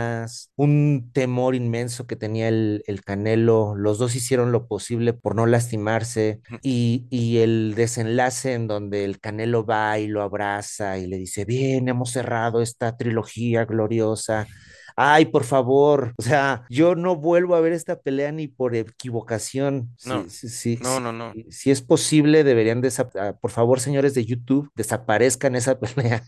Un 0.56 1.10
temor 1.12 1.54
inmenso 1.54 2.06
que 2.06 2.16
tenía 2.16 2.48
el, 2.48 2.82
el 2.86 3.02
Canelo. 3.02 3.74
Los 3.76 3.98
dos 3.98 4.16
hicieron 4.16 4.52
lo 4.52 4.66
posible 4.66 5.12
por 5.12 5.34
no 5.34 5.46
lastimarse. 5.46 6.40
Y, 6.62 7.06
y 7.10 7.38
el 7.38 7.74
desenlace 7.76 8.54
en 8.54 8.66
donde 8.66 9.04
el 9.04 9.20
Canelo 9.20 9.64
va 9.64 9.98
y 9.98 10.06
lo 10.06 10.22
abraza 10.22 10.98
y 10.98 11.06
le 11.06 11.18
dice, 11.18 11.44
bien, 11.44 11.88
hemos 11.88 12.10
cerrado 12.12 12.62
esta 12.62 12.96
trilogía 12.96 13.64
gloriosa. 13.64 14.46
Ay, 14.98 15.26
por 15.26 15.44
favor, 15.44 16.14
o 16.16 16.22
sea, 16.22 16.64
yo 16.70 16.94
no 16.94 17.16
vuelvo 17.16 17.54
a 17.54 17.60
ver 17.60 17.74
esta 17.74 18.00
pelea 18.00 18.32
ni 18.32 18.48
por 18.48 18.74
equivocación. 18.74 19.90
No, 20.06 20.28
si, 20.30 20.48
si, 20.48 20.76
no, 20.76 21.00
no, 21.00 21.12
no. 21.12 21.34
si, 21.50 21.70
es 21.70 21.82
posible, 21.82 22.44
deberían, 22.44 22.82
ah, 23.20 23.34
por 23.38 23.50
favor, 23.50 23.78
señores 23.80 24.14
de 24.14 24.24
YouTube, 24.24 24.70
desaparezcan 24.74 25.54
esa 25.54 25.78
pelea. 25.80 26.24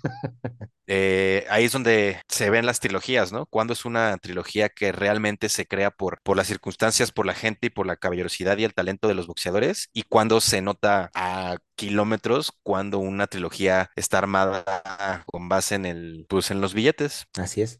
Eh, 0.87 1.47
ahí 1.51 1.65
es 1.65 1.73
donde 1.73 2.21
se 2.29 2.51
ven 2.51 2.67
las 2.67 2.81
trilogías, 2.81 3.33
¿no? 3.33 3.47
Cuando 3.47 3.73
es 3.73 3.85
una 3.85 4.17
trilogía 4.19 4.69
que 4.69 4.93
realmente 4.93 5.49
se 5.49 5.67
crea 5.67 5.91
por, 5.91 6.21
por 6.23 6.37
las 6.37 6.47
circunstancias, 6.47 7.13
por 7.13 7.27
la 7.27 7.35
gente 7.35 7.69
y 7.69 7.71
por 7.71 7.87
la 7.87 7.97
caballerosidad 7.97 8.59
y 8.59 8.65
el 8.65 8.75
talento 8.75 9.09
de 9.09 9.15
los 9.15 9.27
boxeadores, 9.27 9.89
y 9.93 10.03
cuando 10.03 10.41
se 10.41 10.63
nota 10.63 11.11
a 11.15 11.57
kilómetros 11.79 12.53
cuando 12.63 12.99
una 12.99 13.29
trilogía 13.29 13.91
está 13.95 14.19
armada 14.19 15.23
con 15.27 15.49
base 15.49 15.77
en 15.77 15.87
el, 15.87 16.27
pues 16.29 16.51
en 16.51 16.61
los 16.61 16.75
billetes. 16.75 17.27
Así 17.37 17.63
es. 17.63 17.79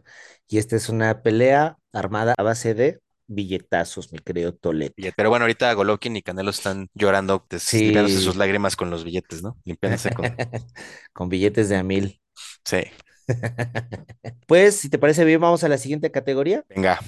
Y 0.49 0.59
esta 0.59 0.77
es 0.77 0.89
una 0.89 1.23
pelea 1.23 1.77
armada 1.93 2.35
a 2.39 2.43
base 2.43 2.75
de 2.75 3.01
billetazos, 3.27 4.13
mi 4.13 4.19
querido 4.21 4.55
Toledo. 4.55 4.95
Pero 5.17 5.29
bueno, 5.29 5.45
ahorita 5.45 5.73
Golovkin 5.75 6.17
y 6.17 6.23
Canelo 6.23 6.51
están 6.51 6.89
llorando, 6.95 7.47
Sí. 7.59 7.85
limpiándose 7.85 8.21
sus 8.21 8.37
lágrimas 8.37 8.75
con 8.77 8.91
los 8.91 9.05
billetes, 9.05 9.43
¿no? 9.43 9.59
Limpiándose 9.65 10.11
con... 10.11 10.25
Con 11.13 11.29
billetes 11.29 11.69
de 11.69 11.77
a 11.77 11.83
mil. 11.83 12.21
Sí, 12.65 12.79
Pues, 14.47 14.77
si 14.77 14.89
te 14.89 14.99
parece 14.99 15.25
bien, 15.25 15.41
vamos 15.41 15.63
a 15.65 15.69
la 15.69 15.77
siguiente 15.79 16.11
categoría. 16.11 16.65
venga. 16.69 16.99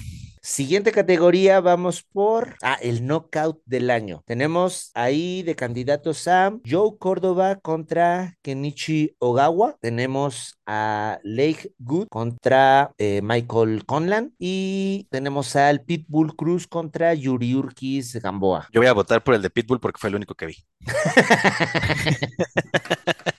Siguiente 0.43 0.91
categoría, 0.91 1.61
vamos 1.61 2.01
por 2.01 2.55
ah, 2.63 2.75
el 2.81 3.05
knockout 3.05 3.61
del 3.65 3.91
año. 3.91 4.23
Tenemos 4.25 4.89
ahí 4.95 5.43
de 5.43 5.55
candidatos 5.55 6.27
a 6.27 6.51
Joe 6.67 6.97
Córdoba 6.97 7.59
contra 7.59 8.39
Kenichi 8.41 9.15
Ogawa. 9.19 9.77
Tenemos 9.81 10.57
a 10.65 11.19
Lake 11.23 11.73
Good 11.77 12.07
contra 12.07 12.91
eh, 12.97 13.21
Michael 13.21 13.85
Conlan. 13.85 14.33
Y 14.39 15.07
tenemos 15.11 15.55
al 15.55 15.83
Pitbull 15.83 16.35
Cruz 16.35 16.65
contra 16.65 17.13
Yuriurkis 17.13 18.15
Gamboa. 18.15 18.67
Yo 18.73 18.81
voy 18.81 18.87
a 18.87 18.93
votar 18.93 19.23
por 19.23 19.35
el 19.35 19.43
de 19.43 19.51
Pitbull 19.51 19.79
porque 19.79 19.99
fue 19.99 20.09
el 20.09 20.15
único 20.15 20.33
que 20.33 20.47
vi. 20.47 20.55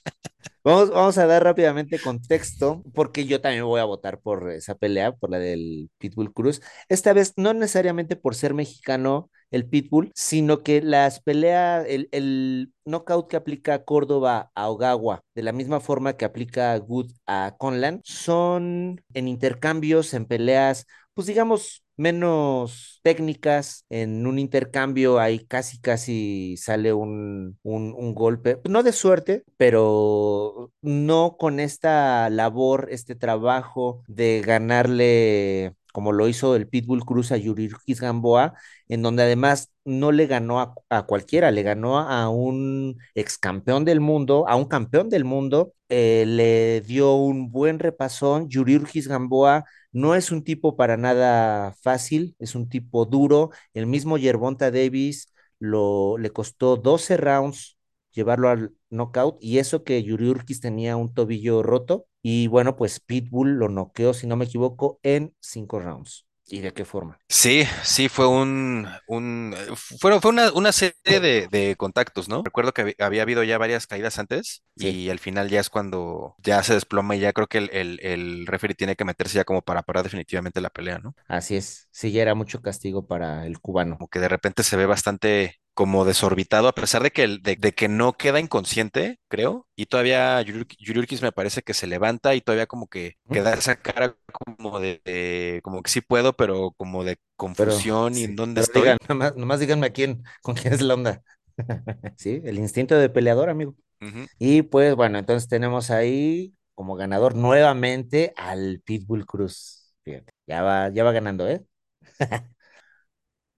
Vamos, 0.65 0.91
vamos 0.91 1.19
a 1.19 1.27
dar 1.27 1.43
rápidamente 1.43 1.99
contexto, 2.01 2.83
porque 2.95 3.27
yo 3.27 3.41
también 3.41 3.65
voy 3.65 3.81
a 3.81 3.85
votar 3.85 4.21
por 4.21 4.51
esa 4.53 4.77
pelea, 4.77 5.11
por 5.13 5.31
la 5.31 5.39
del 5.41 5.91
Pitbull 5.99 6.33
Cruz. 6.33 6.61
Esta 6.89 7.13
vez 7.13 7.33
no 7.37 7.53
necesariamente 7.53 8.15
por 8.15 8.37
ser 8.37 8.55
mexicano 8.55 9.29
el 9.51 9.69
Pitbull, 9.69 10.13
sino 10.15 10.63
que 10.63 10.81
las 10.81 11.21
peleas, 11.21 11.85
el, 11.89 12.09
el 12.13 12.73
knockout 12.85 13.29
que 13.29 13.37
aplica 13.37 13.85
Córdoba 13.85 14.53
a 14.55 14.71
Ogawa, 14.71 15.23
de 15.35 15.43
la 15.43 15.53
misma 15.53 15.81
forma 15.81 16.17
que 16.17 16.25
aplica 16.25 16.77
Good 16.79 17.11
a 17.27 17.57
Conlan, 17.59 18.01
son 18.05 19.03
en 19.15 19.29
intercambios, 19.29 20.15
en 20.15 20.27
peleas, 20.27 20.87
pues 21.15 21.27
digamos, 21.27 21.85
menos 22.03 23.01
técnicas, 23.03 23.87
en 23.89 24.27
un 24.27 24.39
intercambio 24.39 25.19
ahí 25.21 25.45
casi, 25.47 25.81
casi 25.81 26.57
sale 26.57 26.93
un, 26.93 27.59
un, 27.63 27.95
un, 27.97 28.15
golpe, 28.15 28.61
no 28.69 28.83
de 28.83 28.93
suerte, 28.93 29.45
pero 29.57 30.73
no 30.83 31.37
con 31.39 31.61
esta 31.61 32.29
labor, 32.31 32.89
este 32.91 33.15
trabajo 33.15 34.03
de 34.09 34.43
ganarle 34.45 35.75
como 35.93 36.13
lo 36.13 36.29
hizo 36.29 36.57
el 36.57 36.69
Pitbull 36.69 37.05
Cruz 37.05 37.33
a 37.33 37.37
Yurirkis 37.37 38.01
Gamboa, 38.01 38.55
en 38.89 39.03
donde 39.03 39.23
además 39.23 39.73
no 39.85 40.13
le 40.13 40.27
ganó 40.27 40.61
a, 40.89 41.07
cualquiera, 41.07 41.51
le 41.51 41.63
ganó 41.63 41.99
a 41.99 42.29
un 42.29 42.99
ex 43.15 43.39
campeón 43.39 43.85
del 43.85 44.01
mundo, 44.01 44.47
a 44.49 44.57
un 44.57 44.67
campeón 44.67 45.09
del 45.11 45.25
mundo, 45.25 45.75
eh, 45.89 46.25
le 46.27 46.81
dio 46.83 47.15
un 47.15 47.51
buen 47.51 47.79
repasón. 47.79 48.49
Yurirkis 48.49 49.09
Gamboa 49.09 49.65
no 49.93 50.15
es 50.15 50.33
un 50.33 50.45
tipo 50.45 50.77
para 50.77 50.97
nada 50.97 51.75
fácil, 51.83 52.35
es 52.39 52.55
un 52.55 52.69
tipo 52.69 53.05
duro. 53.07 53.51
El 53.75 53.87
mismo 53.87 54.19
Yerbonta 54.19 54.71
Davis 54.71 55.33
lo, 55.59 56.19
le 56.19 56.31
costó 56.31 56.77
12 56.77 57.17
rounds 57.17 57.79
llevarlo 58.13 58.49
al 58.51 58.73
knockout 58.91 59.39
y 59.41 59.59
eso 59.59 59.85
que 59.85 60.03
Yuriurkis 60.03 60.61
tenía 60.61 60.97
un 60.97 61.15
tobillo 61.15 61.63
roto 61.63 62.07
y 62.23 62.47
bueno, 62.47 62.77
pues 62.77 63.01
Pitbull 63.01 63.59
lo 63.59 63.69
noqueó, 63.69 64.15
si 64.15 64.27
no 64.27 64.37
me 64.37 64.45
equivoco, 64.47 64.99
en 65.03 65.35
cinco 65.41 65.81
rounds. 65.81 66.27
¿Y 66.47 66.61
de 66.61 66.73
qué 66.73 66.85
forma? 66.85 67.19
Sí, 67.29 67.65
sí, 67.83 68.09
fue 68.11 68.27
un, 68.29 68.87
un 69.07 69.55
fue, 69.75 70.21
fue 70.21 70.31
una, 70.31 70.53
una 70.53 70.71
serie 70.73 70.95
de, 71.07 71.49
de, 71.51 71.77
contactos, 71.77 72.29
¿no? 72.29 72.43
Recuerdo 72.43 72.73
que 72.73 72.95
había 72.99 73.23
habido 73.23 73.43
ya 73.43 73.57
varias 73.57 73.87
caídas 73.87 74.19
antes 74.19 74.63
sí. 74.77 74.89
y 74.91 75.09
al 75.09 75.19
final 75.19 75.49
ya 75.49 75.61
es 75.61 75.71
cuando 75.71 76.35
ya 76.43 76.63
se 76.63 76.75
desploma 76.75 77.17
y 77.17 77.21
ya 77.21 77.33
creo 77.33 77.47
que 77.47 77.59
el, 77.59 77.71
el, 77.73 78.01
el 78.03 78.47
referee 78.47 78.75
tiene 78.75 78.97
que 78.97 79.05
meterse 79.07 79.37
ya 79.37 79.45
como 79.45 79.63
para 79.63 79.83
parar 79.83 80.05
definitivamente 80.05 80.61
la 80.61 80.69
pelea, 80.69 80.99
¿no? 80.99 81.15
Así 81.27 81.57
es, 81.57 81.89
sí, 81.91 82.13
ya 82.13 82.21
era 82.23 82.35
mucho 82.35 82.61
castigo 82.61 83.07
para 83.07 83.47
el 83.47 83.59
cubano. 83.61 83.97
Como 83.97 84.09
que 84.09 84.21
de 84.21 84.29
repente 84.29 84.63
se 84.63 84.77
ve 84.77 84.85
bastante 84.85 85.62
como 85.75 86.05
desorbitado, 86.05 86.69
a 86.69 86.75
pesar 86.75 87.03
de 87.03 87.11
que, 87.11 87.27
de, 87.41 87.57
de 87.57 87.73
que 87.73 87.89
no 87.89 88.13
queda 88.15 88.41
inconsciente, 88.41 89.19
creo, 89.29 89.67
y 89.77 89.87
todavía 89.87 90.41
Yuriurkis 90.43 91.23
me 91.23 91.33
parece 91.33 91.63
que 91.63 91.75
se 91.75 91.87
levanta 91.87 92.35
y 92.35 92.41
todavía 92.43 92.67
como 92.67 92.89
que 92.89 93.17
queda 93.31 93.55
esa 93.55 93.77
cara 93.77 94.17
como 94.33 94.81
de, 94.81 95.01
de 95.05 95.61
como 95.63 95.83
que 95.83 95.91
sí 95.91 96.01
puedo, 96.01 96.35
pero 96.35 96.73
como 96.77 97.05
de 97.05 97.17
confusión 97.37 98.13
pero, 98.13 98.19
y 98.19 98.25
sí, 98.25 98.25
en 98.25 98.37
dónde 98.37 98.61
estoy. 98.61 98.83
Digan, 98.83 98.99
nomás, 99.09 99.37
nomás, 99.37 99.61
díganme 99.61 99.87
a 99.87 99.93
quién, 99.93 100.23
con 100.43 100.55
quién 100.55 100.75
es 100.75 100.81
la 100.83 100.95
onda. 100.95 101.23
sí, 102.17 102.41
el 102.45 102.59
instinto 102.59 102.97
de 102.97 103.09
peleador, 103.09 103.49
amigo. 103.51 103.75
Uh 104.01 104.07
-huh. 104.07 104.29
Y 104.39 104.63
pues 104.63 104.95
bueno, 104.97 105.19
entonces 105.19 105.49
tenemos 105.49 105.91
ahí 105.91 106.55
como 106.75 106.97
ganador 106.97 107.35
nuevamente 107.37 108.33
al 108.37 108.81
Pitbull 108.85 109.27
Cruz. 109.27 109.95
Fíjate, 110.05 110.33
ya 110.47 110.63
va, 110.63 110.89
ya 110.91 111.05
va 111.05 111.13
ganando, 111.13 111.49
¿eh? 111.49 111.65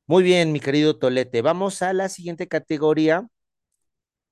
Muy 0.07 0.23
bien, 0.23 0.51
mi 0.53 0.61
querido 0.61 0.97
Tolete. 0.99 1.43
Vamos 1.43 1.83
a 1.83 1.93
la 1.93 2.09
siguiente 2.09 2.49
categoría. 2.49 3.27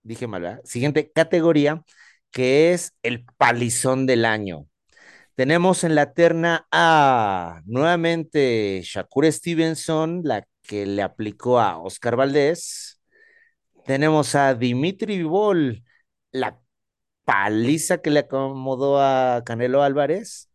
Dije 0.03 0.27
mal, 0.27 0.43
¿verdad? 0.43 0.61
Siguiente 0.65 1.11
categoría, 1.13 1.83
que 2.31 2.73
es 2.73 2.95
el 3.03 3.25
palizón 3.37 4.07
del 4.07 4.25
año. 4.25 4.67
Tenemos 5.37 5.85
en 5.85 5.95
la 5.97 6.15
terna 6.15 6.67
a 6.73 7.63
nuevamente 7.67 8.83
Shakur 8.85 9.31
Stevenson, 9.33 10.23
la 10.25 10.47
que 10.63 10.87
le 10.87 11.03
aplicó 11.03 11.61
a 11.61 11.79
Oscar 11.79 12.17
Valdés. 12.17 13.01
Tenemos 13.87 14.35
a 14.37 14.55
Dimitri 14.55 15.19
Vivol, 15.19 15.85
la 16.33 16.61
paliza 17.25 17.99
que 17.99 18.11
le 18.11 18.21
acomodó 18.21 19.01
a 19.01 19.43
Canelo 19.47 19.83
Álvarez. 19.83 20.51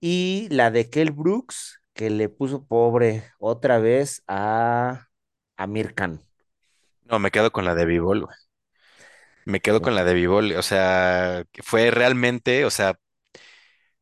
Y 0.00 0.48
la 0.50 0.70
de 0.70 0.90
Kell 0.90 1.12
Brooks, 1.12 1.80
que 1.96 2.10
le 2.10 2.28
puso 2.28 2.66
pobre 2.66 3.24
otra 3.38 3.78
vez 3.78 4.22
a, 4.28 5.08
a 5.56 5.66
Mirkan. 5.66 6.22
No, 7.04 7.18
me 7.18 7.30
quedo 7.30 7.52
con 7.52 7.64
la 7.64 7.74
de 7.74 7.86
güey. 8.00 8.20
Me 9.44 9.60
quedo 9.60 9.80
con 9.80 9.94
la 9.94 10.04
de 10.04 10.14
Vivol. 10.14 10.52
O 10.52 10.62
sea, 10.62 11.44
fue 11.62 11.90
realmente, 11.90 12.64
o 12.64 12.70
sea, 12.70 12.98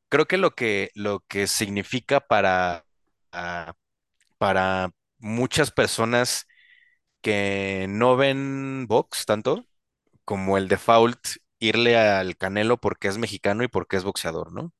creo 0.08 0.26
que 0.26 0.38
lo 0.38 0.54
que, 0.54 0.90
lo 0.94 1.20
que 1.28 1.46
significa 1.46 2.20
para, 2.20 2.84
uh, 3.34 3.72
para 4.38 4.92
muchas 5.18 5.70
personas 5.70 6.46
que 7.22 7.86
no 7.88 8.16
ven 8.16 8.86
box 8.88 9.26
tanto 9.26 9.66
como 10.24 10.58
el 10.58 10.68
default 10.68 11.18
irle 11.60 11.98
al 11.98 12.36
Canelo 12.36 12.78
porque 12.78 13.08
es 13.08 13.18
mexicano 13.18 13.64
y 13.64 13.68
porque 13.68 13.96
es 13.96 14.04
boxeador, 14.04 14.52
¿no? 14.52 14.72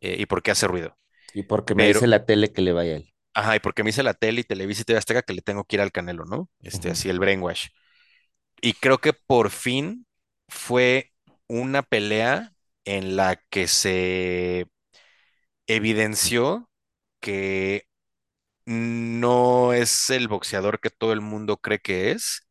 Eh, 0.00 0.16
y 0.20 0.26
porque 0.26 0.52
hace 0.52 0.68
ruido. 0.68 0.96
Y 1.34 1.44
porque 1.44 1.74
me 1.74 1.84
Pero, 1.84 1.98
dice 1.98 2.06
la 2.06 2.24
tele 2.24 2.52
que 2.52 2.62
le 2.62 2.72
vaya 2.72 2.92
a 2.92 2.96
él. 2.96 3.12
Ajá, 3.34 3.56
y 3.56 3.60
porque 3.60 3.82
me 3.82 3.88
dice 3.88 4.02
la 4.02 4.14
tele 4.14 4.42
y 4.42 4.44
Televisa 4.44 4.82
y 4.82 4.84
TV 4.84 4.98
Azteca 4.98 5.22
que 5.22 5.32
le 5.32 5.42
tengo 5.42 5.64
que 5.64 5.76
ir 5.76 5.80
al 5.80 5.92
Canelo, 5.92 6.24
¿no? 6.24 6.50
Este, 6.60 6.88
uh 6.88 6.90
-huh. 6.90 6.94
así 6.94 7.08
el 7.08 7.18
brainwash. 7.18 7.68
Y 8.60 8.74
creo 8.74 8.98
que 8.98 9.12
por 9.12 9.50
fin 9.50 10.06
fue 10.48 11.12
una 11.48 11.82
pelea 11.82 12.52
en 12.84 13.16
la 13.16 13.36
que 13.50 13.68
se 13.68 14.66
evidenció 15.66 16.68
que 17.20 17.86
no 18.66 19.72
es 19.72 20.10
el 20.10 20.28
boxeador 20.28 20.80
que 20.80 20.90
todo 20.90 21.12
el 21.12 21.20
mundo 21.20 21.58
cree 21.58 21.80
que 21.80 22.12
es 22.12 22.48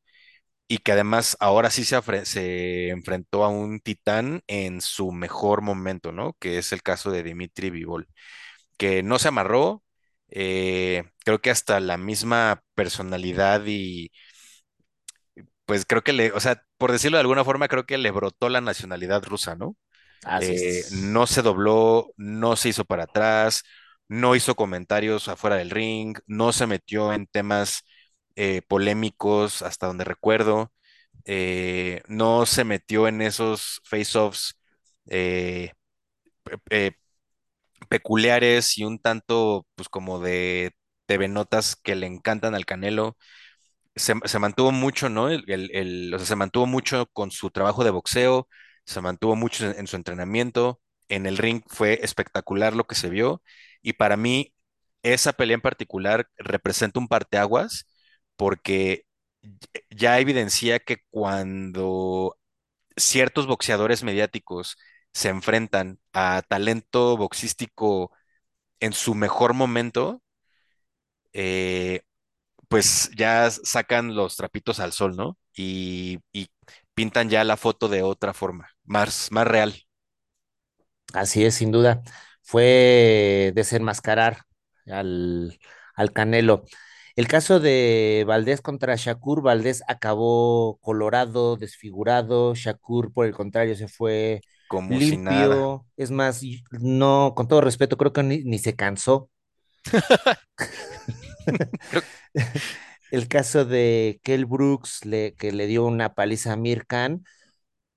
y 0.68 0.80
que 0.80 0.94
además 0.94 1.38
ahora 1.40 1.70
sí 1.70 1.84
se, 1.86 2.00
se, 2.26 2.90
enfrentó 2.90 3.44
a 3.44 3.50
un 3.50 3.80
titán 3.82 4.42
en 4.48 4.82
su 4.82 5.12
mejor 5.12 5.62
momento, 5.62 6.12
¿no? 6.14 6.34
Que 6.40 6.58
es 6.60 6.72
el 6.72 6.82
caso 6.84 7.12
de 7.12 7.24
Dimitri 7.24 7.70
Vivol, 7.70 8.08
que 8.82 9.04
no 9.04 9.20
se 9.20 9.28
amarró, 9.28 9.84
eh, 10.30 11.04
creo 11.24 11.40
que 11.40 11.52
hasta 11.52 11.80
la 11.80 11.98
misma 11.98 12.64
personalidad 12.74 13.62
y 13.68 14.12
pues 15.66 15.86
creo 15.86 16.04
que 16.04 16.14
le, 16.14 16.32
o 16.32 16.40
sea, 16.40 16.64
por 16.80 16.92
decirlo 16.92 17.18
de 17.18 17.22
alguna 17.22 17.46
forma, 17.46 17.68
creo 17.68 17.86
que 17.86 18.00
le 18.00 18.10
brotó 18.10 18.50
la 18.50 18.60
nacionalidad 18.60 19.24
rusa, 19.24 19.56
¿no? 19.56 19.78
Así 20.24 20.52
eh, 20.54 20.80
es. 20.80 20.92
no 20.92 21.28
se 21.28 21.44
dobló, 21.44 22.12
no 22.18 22.56
se 22.56 22.70
hizo 22.70 22.86
para 22.86 23.04
atrás, 23.04 23.64
no 24.08 24.36
hizo 24.36 24.56
comentarios 24.56 25.28
afuera 25.28 25.58
del 25.58 25.70
ring, 25.70 26.18
no 26.26 26.54
se 26.54 26.66
metió 26.66 27.14
en 27.14 27.28
temas 27.28 27.84
eh, 28.36 28.64
polémicos 28.68 29.62
hasta 29.62 29.86
donde 29.86 30.06
recuerdo, 30.06 30.74
eh, 31.26 32.02
no 32.08 32.48
se 32.48 32.64
metió 32.64 33.08
en 33.08 33.22
esos 33.22 33.82
face-offs 33.86 34.56
eh, 35.06 35.74
peculiares 37.92 38.80
y 38.80 38.86
un 38.86 39.00
tanto, 39.00 39.68
pues 39.76 39.90
como 39.90 40.22
de 40.22 40.74
TV 41.08 41.30
notas 41.30 41.78
que 41.78 41.96
le 41.96 42.08
encantan 42.08 42.56
al 42.56 42.66
Canelo. 42.68 43.18
Se, 43.96 44.14
se 44.26 44.40
mantuvo 44.40 44.72
mucho, 44.72 45.10
¿no? 45.10 45.30
El, 45.30 45.44
el, 45.74 46.16
se 46.20 46.36
mantuvo 46.36 46.66
mucho 46.68 47.08
con 47.14 47.32
su 47.32 47.52
trabajo 47.52 47.84
de 47.84 47.90
boxeo, 47.92 48.48
se 48.86 49.02
mantuvo 49.02 49.36
mucho 49.36 49.66
en, 49.70 49.80
en 49.80 49.88
su 49.88 49.98
entrenamiento, 49.98 50.82
en 51.10 51.26
el 51.26 51.38
ring 51.38 51.62
fue 51.68 52.00
espectacular 52.04 52.76
lo 52.76 52.86
que 52.86 52.96
se 52.96 53.10
vio 53.10 53.44
y 53.82 53.94
para 53.94 54.16
mí 54.18 54.54
esa 55.04 55.34
pelea 55.34 55.56
en 55.56 55.62
particular 55.62 56.28
representa 56.38 57.00
un 57.00 57.08
parteaguas 57.10 57.86
porque 58.38 59.06
ya 59.90 60.20
evidencia 60.20 60.80
que 60.80 60.98
cuando 61.10 62.38
ciertos 62.98 63.48
boxeadores 63.48 64.04
mediáticos 64.04 64.78
se 65.14 65.30
enfrentan 65.30 66.00
a 66.14 66.42
talento 66.48 67.18
boxístico 67.18 68.12
en 68.80 68.94
su 68.94 69.16
mejor 69.16 69.54
momento, 69.54 70.22
eh, 71.34 72.02
pues 72.68 73.12
ya 73.16 73.50
sacan 73.52 74.16
los 74.16 74.38
trapitos 74.38 74.80
al 74.80 74.94
sol, 74.94 75.16
¿no? 75.16 75.38
Y, 75.56 76.20
pintan 76.94 77.30
ya 77.30 77.44
la 77.44 77.58
foto 77.58 77.88
de 77.88 78.04
otra 78.04 78.34
forma, 78.34 78.70
más, 78.84 79.30
más 79.32 79.48
real. 79.48 79.74
Así 81.14 81.46
es, 81.46 81.56
sin 81.56 81.72
duda. 81.72 82.04
Fue 82.42 83.52
desenmascarar 83.56 84.44
al, 84.88 85.58
al 85.96 86.12
Canelo. 86.12 86.66
El 87.16 87.28
caso 87.28 87.60
de 87.60 88.24
Valdés 88.28 88.62
contra 88.62 88.96
Shakur, 88.96 89.42
Valdés 89.42 89.84
acabó 89.88 90.78
colorado, 90.82 91.58
desfigurado, 91.58 92.56
Shakur 92.56 93.14
por 93.14 93.26
el 93.26 93.34
contrario 93.34 93.76
se 93.76 93.88
fue 93.88 94.42
como 94.74 95.00
si 95.02 95.18
nada. 95.18 95.58
limpio, 95.58 95.86
es 95.98 96.12
más, 96.12 96.42
no, 96.72 97.34
con 97.36 97.48
todo 97.48 97.62
respeto, 97.62 97.98
creo 97.98 98.14
que 98.14 98.24
ni, 98.24 98.44
ni 98.44 98.60
se 98.60 98.76
cansó. 98.76 99.30
El 103.12 103.28
caso 103.28 103.66
de 103.66 104.20
Kell 104.24 104.46
Brooks, 104.46 105.06
le- 105.06 105.36
que 105.36 105.52
le 105.52 105.68
dio 105.68 105.86
una 105.86 106.14
paliza 106.16 106.52
a 106.52 106.54
Amir 106.54 106.86
Khan, 106.88 107.24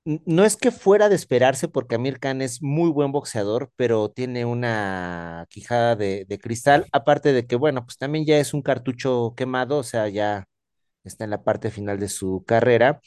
no 0.04 0.44
es 0.44 0.56
que 0.56 0.70
fuera 0.72 1.08
de 1.08 1.16
esperarse, 1.16 1.68
porque 1.68 1.94
Amir 1.96 2.20
Khan 2.20 2.42
es 2.42 2.62
muy 2.62 2.90
buen 2.90 3.12
boxeador, 3.12 3.70
pero 3.76 4.10
tiene 4.10 4.44
una 4.44 5.46
quijada 5.50 5.96
de, 5.96 6.26
de 6.28 6.38
cristal, 6.38 6.86
aparte 6.92 7.32
de 7.32 7.46
que, 7.46 7.56
bueno, 7.56 7.84
pues 7.86 7.98
también 7.98 8.26
ya 8.26 8.38
es 8.38 8.54
un 8.54 8.62
cartucho 8.62 9.34
quemado, 9.36 9.78
o 9.78 9.82
sea, 9.84 10.08
ya 10.08 10.46
está 11.04 11.24
en 11.24 11.30
la 11.30 11.44
parte 11.44 11.70
final 11.70 11.98
de 12.00 12.08
su 12.08 12.44
carrera. 12.46 13.00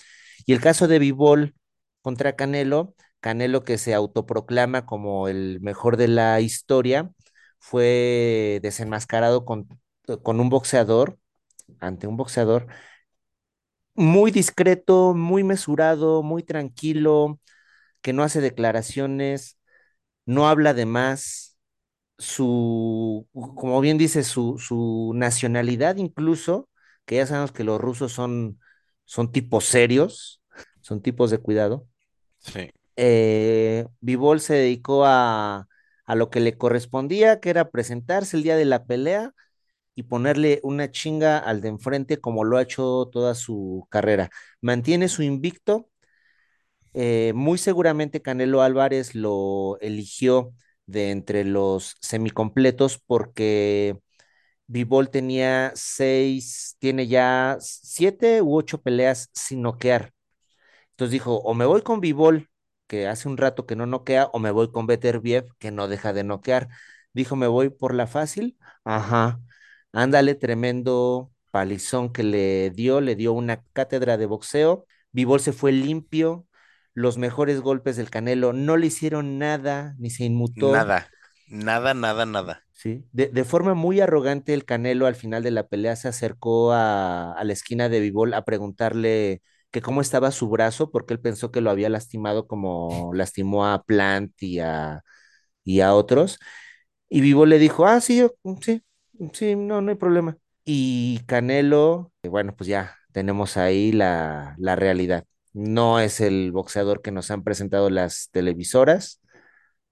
Y 0.45 0.53
el 0.53 0.61
caso 0.61 0.87
de 0.87 0.99
Bivol 0.99 1.55
contra 2.01 2.35
Canelo, 2.35 2.95
Canelo 3.21 3.63
que 3.63 3.77
se 3.77 3.93
autoproclama 3.93 4.85
como 4.85 5.27
el 5.27 5.59
mejor 5.61 5.97
de 5.97 6.07
la 6.07 6.39
historia, 6.41 7.11
fue 7.59 8.59
desenmascarado 8.63 9.45
con, 9.45 9.67
con 10.23 10.39
un 10.39 10.49
boxeador, 10.49 11.19
ante 11.79 12.07
un 12.07 12.17
boxeador 12.17 12.67
muy 13.95 14.31
discreto, 14.31 15.13
muy 15.13 15.43
mesurado, 15.43 16.23
muy 16.23 16.43
tranquilo, 16.43 17.39
que 18.01 18.13
no 18.13 18.23
hace 18.23 18.41
declaraciones, 18.41 19.59
no 20.25 20.47
habla 20.49 20.73
de 20.73 20.85
más, 20.85 21.57
su, 22.19 23.27
como 23.33 23.81
bien 23.81 23.97
dice, 23.97 24.23
su, 24.23 24.57
su 24.59 25.13
nacionalidad 25.15 25.97
incluso, 25.97 26.69
que 27.05 27.17
ya 27.17 27.27
sabemos 27.27 27.51
que 27.53 27.63
los 27.65 27.81
rusos 27.81 28.13
son, 28.13 28.59
son 29.05 29.31
tipos 29.31 29.65
serios, 29.65 30.41
son 30.81 31.01
tipos 31.01 31.31
de 31.31 31.39
cuidado. 31.39 31.87
Sí, 32.39 32.71
Eh, 32.97 33.85
Bivol 34.01 34.41
se 34.41 34.55
dedicó 34.55 35.05
a, 35.05 35.67
a 36.05 36.15
lo 36.15 36.29
que 36.31 36.39
le 36.39 36.57
correspondía, 36.57 37.39
que 37.39 37.49
era 37.51 37.69
presentarse 37.71 38.37
el 38.37 38.43
día 38.43 38.55
de 38.57 38.65
la 38.65 38.85
pelea 38.85 39.33
y 39.95 40.03
ponerle 40.05 40.59
una 40.63 40.91
chinga 40.91 41.37
al 41.39 41.61
de 41.61 41.69
enfrente 41.69 42.19
como 42.21 42.43
lo 42.45 42.57
ha 42.57 42.63
hecho 42.63 43.09
toda 43.11 43.35
su 43.35 43.87
carrera. 43.91 44.29
Mantiene 44.61 45.09
su 45.09 45.23
invicto. 45.23 45.89
eh, 46.93 47.33
muy 47.35 47.57
seguramente 47.57 48.21
Canelo 48.21 48.61
Álvarez 48.61 49.15
lo 49.15 49.77
eligió 49.81 50.53
de 50.85 51.11
entre 51.11 51.43
los 51.45 51.95
semicompletos 52.01 52.97
porque 53.05 53.99
Bivol 54.67 55.09
tenía 55.11 55.71
seis, 55.75 56.77
tiene 56.79 57.07
ya 57.07 57.57
siete 57.61 58.41
u 58.41 58.55
ocho 58.57 58.81
peleas 58.81 59.29
sin 59.33 59.61
noquear. 59.63 60.13
Entonces 60.91 61.13
dijo, 61.13 61.37
o 61.39 61.53
me 61.53 61.65
voy 61.65 61.81
con 61.83 62.01
Bivol, 62.01 62.49
que 62.87 63.07
hace 63.07 63.27
un 63.29 63.37
rato 63.37 63.65
que 63.65 63.75
no 63.75 63.85
noquea, 63.85 64.25
o 64.33 64.39
me 64.39 64.51
voy 64.51 64.71
con 64.71 64.87
Beterbiev, 64.87 65.47
que 65.59 65.71
no 65.71 65.87
deja 65.87 66.13
de 66.13 66.23
noquear. 66.23 66.69
Dijo, 67.13 67.35
me 67.35 67.47
voy 67.47 67.69
por 67.69 67.93
la 67.93 68.07
fácil. 68.07 68.57
Ajá. 68.85 69.39
Ándale, 69.93 70.35
tremendo 70.35 71.31
palizón 71.51 72.11
que 72.13 72.23
le 72.23 72.69
dio, 72.71 73.01
le 73.01 73.15
dio 73.15 73.33
una 73.33 73.63
cátedra 73.73 74.17
de 74.17 74.25
boxeo. 74.25 74.85
Bivol 75.11 75.39
se 75.39 75.53
fue 75.53 75.71
limpio. 75.71 76.47
Los 76.93 77.17
mejores 77.17 77.61
golpes 77.61 77.95
del 77.97 78.09
Canelo 78.09 78.53
no 78.53 78.77
le 78.77 78.87
hicieron 78.87 79.37
nada, 79.39 79.95
ni 79.99 80.09
se 80.09 80.25
inmutó. 80.25 80.89
nada, 80.89 81.09
nada, 81.47 81.93
nada, 81.93 82.25
nada. 82.25 82.63
Sí, 82.73 83.05
de, 83.11 83.27
de 83.29 83.43
forma 83.43 83.73
muy 83.73 83.99
arrogante 84.01 84.53
el 84.53 84.63
Canelo 84.63 85.07
al 85.07 85.15
final 85.15 85.41
de 85.41 85.49
la 85.51 85.67
pelea 85.67 85.95
se 85.95 86.07
acercó 86.09 86.71
a, 86.73 87.33
a 87.33 87.43
la 87.43 87.53
esquina 87.53 87.89
de 87.89 87.99
Bivol 87.99 88.33
a 88.35 88.45
preguntarle 88.45 89.41
que 89.77 89.83
cómo 89.83 90.01
estaba 90.01 90.31
su 90.31 90.49
brazo, 90.49 90.91
porque 90.91 91.13
él 91.13 91.19
pensó 91.21 91.51
que 91.51 91.61
lo 91.61 91.69
había 91.71 91.89
lastimado 91.89 92.47
como 92.47 93.11
lastimó 93.13 93.65
a 93.67 93.83
Plant 93.83 94.33
y 94.43 94.59
a, 94.59 95.03
y 95.63 95.81
a 95.81 95.93
otros. 95.95 96.39
Y 97.09 97.21
Bivol 97.21 97.49
le 97.49 97.59
dijo, 97.59 97.85
ah, 97.87 98.01
sí, 98.01 98.17
yo- 98.19 98.31
sí, 98.61 98.83
sí, 99.33 99.55
no, 99.55 99.81
no 99.81 99.91
hay 99.91 99.97
problema. 99.97 100.37
Y 100.65 101.19
Canelo, 101.27 102.11
eh, 102.23 102.29
bueno, 102.29 102.55
pues 102.55 102.67
ya 102.67 102.95
tenemos 103.13 103.57
ahí 103.57 103.91
la, 103.91 104.55
la 104.59 104.75
realidad. 104.75 105.25
No 105.53 105.99
es 105.99 106.21
el 106.21 106.51
boxeador 106.51 107.01
que 107.01 107.11
nos 107.11 107.31
han 107.31 107.43
presentado 107.43 107.89
las 107.89 108.29
televisoras 108.31 109.21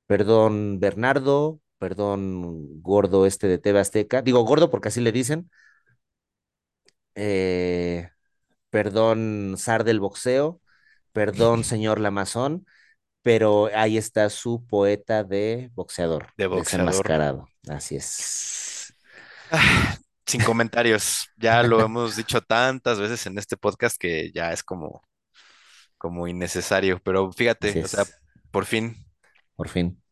Perdón, 0.08 0.80
Bernardo, 0.80 1.60
perdón, 1.80 2.82
gordo 2.82 3.26
este 3.26 3.48
de 3.48 3.58
TV 3.58 3.80
Azteca. 3.80 4.22
Digo 4.22 4.42
gordo 4.44 4.70
porque 4.70 4.90
así 4.90 5.02
le 5.02 5.12
dicen. 5.12 5.50
Eh, 7.16 8.10
perdón, 8.76 9.56
zar 9.58 9.86
del 9.86 10.02
boxeo. 10.02 10.60
Perdón, 11.14 11.64
señor 11.64 12.02
Lamazón. 12.02 12.66
Pero 13.22 13.70
ahí 13.74 13.98
está 13.98 14.30
su 14.30 14.66
poeta 14.68 15.24
de 15.24 15.72
boxeador, 15.74 16.28
De 16.38 16.46
boxeador. 16.48 16.88
desenmascarado. 16.88 17.48
Así 17.70 17.96
es. 17.96 18.94
Ah, 19.50 19.98
sin 20.26 20.44
comentarios. 20.44 21.30
Ya 21.38 21.64
lo 21.64 21.80
hemos 21.80 22.18
dicho 22.18 22.42
tantas 22.42 23.00
veces 23.00 23.26
en 23.28 23.38
este 23.38 23.56
podcast 23.56 23.96
que 23.98 24.30
ya 24.34 24.52
es 24.52 24.62
como, 24.62 25.02
como 25.98 26.28
innecesario. 26.28 27.00
Pero 27.02 27.32
fíjate, 27.32 27.82
o 27.82 27.88
sea, 27.88 28.04
por 28.52 28.66
fin. 28.66 28.98
Por 29.56 29.70
fin. 29.70 30.04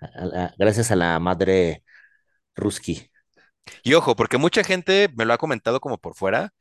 A- 0.00 0.52
gracias 0.58 0.90
a 0.90 0.96
la 0.96 1.18
madre 1.20 1.84
Ruski. 2.56 3.10
Y 3.84 3.94
ojo, 3.94 4.16
porque 4.16 4.36
mucha 4.38 4.64
gente 4.64 5.08
me 5.16 5.24
lo 5.24 5.32
ha 5.32 5.38
comentado 5.38 5.80
como 5.80 5.98
por 5.98 6.14
fuera, 6.14 6.52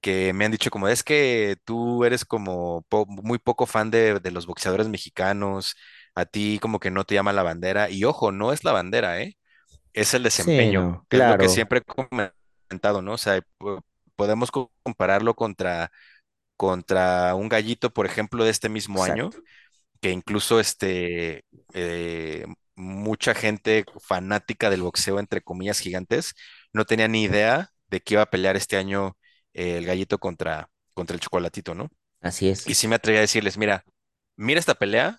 que 0.00 0.32
me 0.32 0.44
han 0.44 0.52
dicho 0.52 0.70
como 0.70 0.88
es 0.88 1.02
que 1.02 1.56
tú 1.64 2.04
eres 2.04 2.24
como 2.24 2.82
po- 2.88 3.06
muy 3.06 3.38
poco 3.38 3.66
fan 3.66 3.90
de, 3.90 4.20
de 4.20 4.30
los 4.30 4.46
boxeadores 4.46 4.88
mexicanos, 4.88 5.76
a 6.14 6.26
ti 6.26 6.58
como 6.60 6.80
que 6.80 6.90
no 6.90 7.04
te 7.04 7.14
llama 7.14 7.32
la 7.32 7.42
bandera. 7.42 7.90
Y 7.90 8.04
ojo, 8.04 8.32
no 8.32 8.52
es 8.52 8.64
la 8.64 8.72
bandera, 8.72 9.20
¿eh? 9.22 9.36
Es 9.94 10.14
el 10.14 10.22
Sí, 10.32 10.72
desempeño, 10.72 10.80
no, 10.80 11.06
es 11.10 11.24
lo 11.24 11.36
que 11.36 11.48
siempre 11.48 11.80
he 11.80 11.82
comentado, 11.84 13.02
¿no? 13.02 13.14
O 13.14 13.18
sea, 13.18 13.42
po- 13.58 13.84
podemos 14.16 14.50
co- 14.50 14.72
compararlo 14.82 15.34
contra, 15.34 15.90
contra 16.56 17.34
un 17.34 17.48
gallito, 17.48 17.90
por 17.92 18.06
ejemplo, 18.06 18.44
de 18.44 18.50
este 18.50 18.68
mismo 18.68 19.04
año, 19.04 19.36
que 20.00 20.10
incluso 20.12 20.60
este, 20.60 21.44
eh, 21.74 22.46
mucha 22.76 23.34
gente 23.34 23.86
fanática 24.00 24.70
del 24.70 24.82
boxeo, 24.82 25.18
entre 25.20 25.42
comillas 25.42 25.78
gigantes, 25.80 26.34
no 26.72 26.84
tenía 26.86 27.08
ni 27.08 27.24
idea 27.24 27.70
de 27.88 28.00
que 28.00 28.14
iba 28.14 28.22
a 28.22 28.30
pelear 28.30 28.56
este 28.56 28.76
año 28.76 29.16
eh, 29.54 29.78
el 29.78 29.86
gallito 29.86 30.18
contra, 30.18 30.70
contra 30.94 31.14
el 31.14 31.20
chocolatito, 31.20 31.74
¿no? 31.74 31.88
Así 32.22 32.48
Y 32.64 32.74
es. 32.74 32.76
sí 32.76 32.88
me 32.88 32.96
atreví 32.96 33.18
a 33.18 33.22
decirles, 33.22 33.58
mira, 33.58 33.84
mira 34.36 34.60
esta 34.60 34.74
pelea 34.76 35.18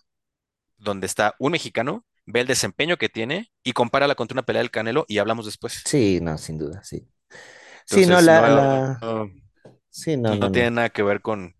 donde 0.77 1.07
está 1.07 1.35
un 1.39 1.53
mexicano, 1.53 2.05
ve 2.25 2.41
el 2.41 2.47
desempeño 2.47 2.97
que 2.97 3.09
tiene 3.09 3.51
y 3.63 3.73
compárala 3.73 4.15
contra 4.15 4.35
una 4.35 4.43
pelea 4.43 4.61
del 4.61 4.71
Canelo 4.71 5.05
y 5.07 5.19
hablamos 5.19 5.45
después. 5.45 5.85
Sí, 5.85 6.19
no, 6.21 6.37
sin 6.37 6.57
duda, 6.57 6.83
sí. 6.83 7.07
Sí, 7.85 8.05
no, 8.05 8.21
la, 8.21 8.49
no, 8.49 8.49
la, 8.49 8.99
no, 9.01 9.31
sí, 9.89 10.17
no, 10.17 10.35
no, 10.35 10.49
no 10.49 10.51
tiene 10.51 10.71
nada 10.71 10.89
que 10.89 11.03
ver 11.03 11.21
con, 11.21 11.55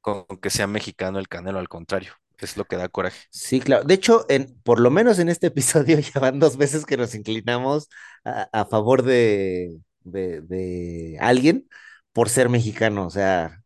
con 0.00 0.26
que 0.42 0.50
sea 0.50 0.66
mexicano 0.66 1.18
el 1.18 1.28
Canelo, 1.28 1.58
al 1.60 1.68
contrario, 1.68 2.14
es 2.38 2.56
lo 2.56 2.66
que 2.66 2.76
da 2.76 2.88
coraje. 2.88 3.20
Sí, 3.30 3.60
claro. 3.60 3.84
De 3.84 3.94
hecho, 3.94 4.26
en, 4.28 4.60
por 4.62 4.80
lo 4.80 4.90
menos 4.90 5.18
en 5.18 5.28
este 5.28 5.46
episodio 5.48 5.98
ya 6.00 6.20
van 6.20 6.38
dos 6.38 6.56
veces 6.56 6.84
que 6.86 6.96
nos 6.96 7.14
inclinamos 7.14 7.88
a, 8.24 8.48
a 8.52 8.64
favor 8.66 9.02
de, 9.02 9.78
de, 10.00 10.40
de 10.42 11.18
alguien 11.20 11.68
por 12.12 12.28
ser 12.28 12.48
mexicano. 12.48 13.06
O 13.06 13.10
sea, 13.10 13.62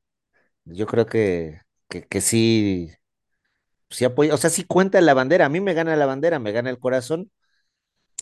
yo 0.65 0.87
creo 0.87 1.07
que, 1.07 1.61
que, 1.89 2.07
que 2.07 2.21
sí, 2.21 2.91
sí 3.91 4.05
apoya, 4.05 4.35
o 4.35 4.37
sea, 4.37 4.51
sí 4.51 4.65
cuenta 4.65 5.01
la 5.01 5.15
bandera. 5.15 5.47
A 5.47 5.49
mí 5.49 5.61
me 5.61 5.75
gana 5.75 5.97
la 5.97 6.07
bandera, 6.07 6.39
me 6.39 6.53
gana 6.53 6.71
el 6.71 6.79
corazón, 6.79 7.31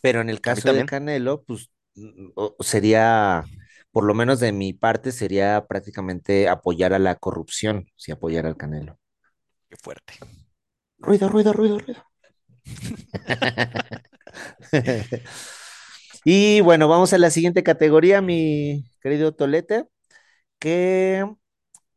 pero 0.02 0.20
en 0.20 0.28
el 0.30 0.40
caso 0.40 0.72
de 0.72 0.84
Canelo, 0.84 1.42
pues 1.44 1.70
mm, 1.94 2.30
sería, 2.60 3.44
por 3.90 4.04
lo 4.04 4.14
menos 4.14 4.40
de 4.40 4.52
mi 4.52 4.72
parte, 4.72 5.12
sería 5.12 5.66
prácticamente 5.66 6.48
apoyar 6.48 6.92
a 6.92 6.98
la 6.98 7.16
corrupción, 7.16 7.86
si 7.96 8.12
apoyar 8.12 8.46
al 8.46 8.56
Canelo. 8.56 8.98
qué 9.68 9.76
fuerte. 9.76 10.14
Ruido, 10.98 11.28
ruido, 11.28 11.52
ruido, 11.52 11.78
ruido. 11.78 12.02
Y 16.24 16.60
bueno, 16.60 16.88
vamos 16.88 17.12
a 17.12 17.18
la 17.18 17.30
siguiente 17.30 17.62
categoría, 17.62 18.20
mi 18.20 18.84
querido 19.00 19.32
Tolete, 19.34 19.86
que, 20.62 21.26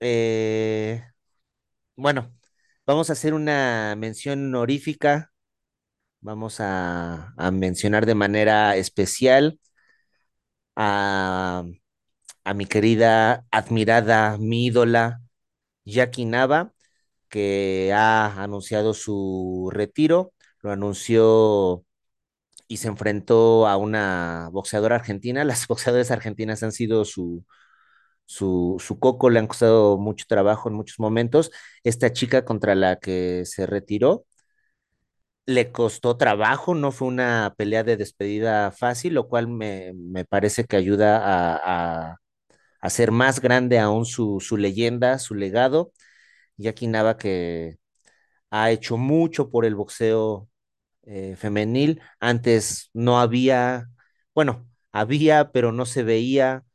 eh, 0.02 1.04
bueno, 1.96 2.34
vamos 2.86 3.10
a 3.10 3.14
hacer 3.14 3.34
una 3.34 3.96
mención 3.98 4.48
honorífica, 4.56 5.34
vamos 6.22 6.58
a, 6.60 7.34
mencionar 7.54 8.06
de 8.06 8.16
manera 8.16 8.76
especial 8.78 9.60
a, 10.76 11.64
a 12.44 12.54
mi 12.54 12.66
querida, 12.66 13.46
admirada, 13.52 14.38
mi 14.40 14.68
ídola, 14.68 15.22
Jackie 15.86 16.26
Nava, 16.26 16.74
que 17.30 17.94
ha 17.94 18.44
anunciado 18.44 18.94
su 18.94 19.70
retiro, 19.74 20.34
lo 20.62 20.72
anunció 20.72 21.86
y 22.68 22.78
se 22.78 22.90
enfrentó 22.90 23.68
a 23.68 23.78
una 23.78 24.50
boxeadora 24.52 24.96
argentina. 24.98 25.44
Las 25.46 25.68
boxeadoras 25.68 26.12
argentinas 26.12 26.64
han 26.64 26.72
sido 26.74 27.06
su, 27.06 27.46
su, 28.26 28.78
su 28.80 29.00
coco, 29.00 29.30
le 29.30 29.40
han 29.40 29.48
costado 29.48 29.98
mucho 29.98 30.26
trabajo 30.28 30.70
en 30.70 30.76
muchos 30.76 31.00
momentos. 31.00 31.52
Esta 31.84 32.12
chica 32.14 32.46
contra 32.46 32.76
la 32.76 32.98
que 32.98 33.44
se 33.46 33.66
retiró 33.66 34.26
le 35.46 35.72
costó 35.72 36.18
trabajo, 36.18 36.74
no 36.76 36.92
fue 36.92 37.08
una 37.08 37.54
pelea 37.58 37.84
de 37.84 37.98
despedida 37.98 38.72
fácil, 38.72 39.14
lo 39.14 39.28
cual 39.28 39.48
me, 39.48 39.94
me 39.94 40.26
parece 40.26 40.66
que 40.66 40.76
ayuda 40.78 41.18
a, 41.24 42.12
a, 42.12 42.18
hacer 42.82 43.12
más 43.12 43.42
grande 43.42 43.80
aún 43.80 44.06
su, 44.06 44.40
su 44.42 44.58
leyenda, 44.58 45.20
su 45.20 45.36
legado. 45.36 45.92
Jackie 46.58 46.88
Nava 46.88 47.18
que 47.18 47.78
ha 48.52 48.72
hecho 48.72 48.98
mucho 48.98 49.50
por 49.52 49.66
el 49.66 49.76
boxeo 49.76 50.50
eh, 51.04 51.36
femenil. 51.38 52.02
Antes 52.20 52.90
no 52.94 53.20
había, 53.20 53.90
bueno, 54.36 54.68
había, 54.92 55.52
pero 55.52 55.72
no 55.72 55.86
se 55.86 56.04
veía, 56.04 56.66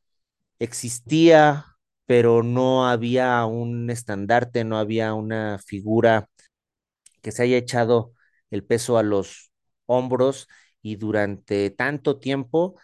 existía, 0.61 1.67
pero 2.07 2.45
no 2.45 2.89
había 2.89 3.47
un 3.47 3.91
estandarte, 3.91 4.65
no 4.65 4.79
había 4.79 5.15
una 5.15 5.61
figura 5.61 6.29
que 7.23 7.33
se 7.33 7.43
haya 7.45 7.57
echado 7.59 8.15
el 8.51 8.65
peso 8.65 8.99
a 8.99 9.03
los 9.03 9.53
hombros 9.87 10.49
y 10.83 10.97
durante 10.97 11.71
tanto 11.71 12.19
tiempo 12.19 12.77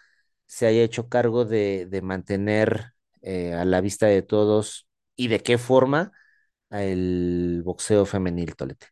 se 0.46 0.66
haya 0.66 0.82
hecho 0.82 1.08
cargo 1.08 1.44
de, 1.44 1.86
de 1.86 2.02
mantener 2.02 2.92
eh, 3.22 3.54
a 3.54 3.64
la 3.64 3.80
vista 3.80 4.06
de 4.06 4.22
todos 4.22 4.88
y 5.16 5.28
de 5.28 5.40
qué 5.42 5.58
forma 5.58 6.12
el 6.70 7.62
boxeo 7.64 8.06
femenil, 8.06 8.56
Tolete. 8.56 8.88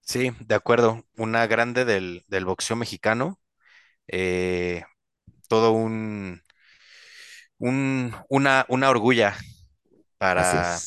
Sí, 0.00 0.30
de 0.40 0.54
acuerdo. 0.54 1.04
Una 1.16 1.46
grande 1.46 1.84
del, 1.84 2.24
del 2.28 2.44
boxeo 2.46 2.76
mexicano. 2.76 3.38
eh, 4.08 4.84
todo 5.48 5.72
un, 5.72 6.42
un- 7.58 8.14
una, 8.28 8.66
una 8.68 8.90
orgulla 8.90 9.36
para, 10.18 10.84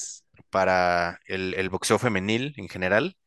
para 0.50 1.20
el, 1.28 1.54
el 1.56 1.70
boxeo 1.70 2.00
femenil 2.00 2.54
en 2.58 2.70
general. 2.70 3.18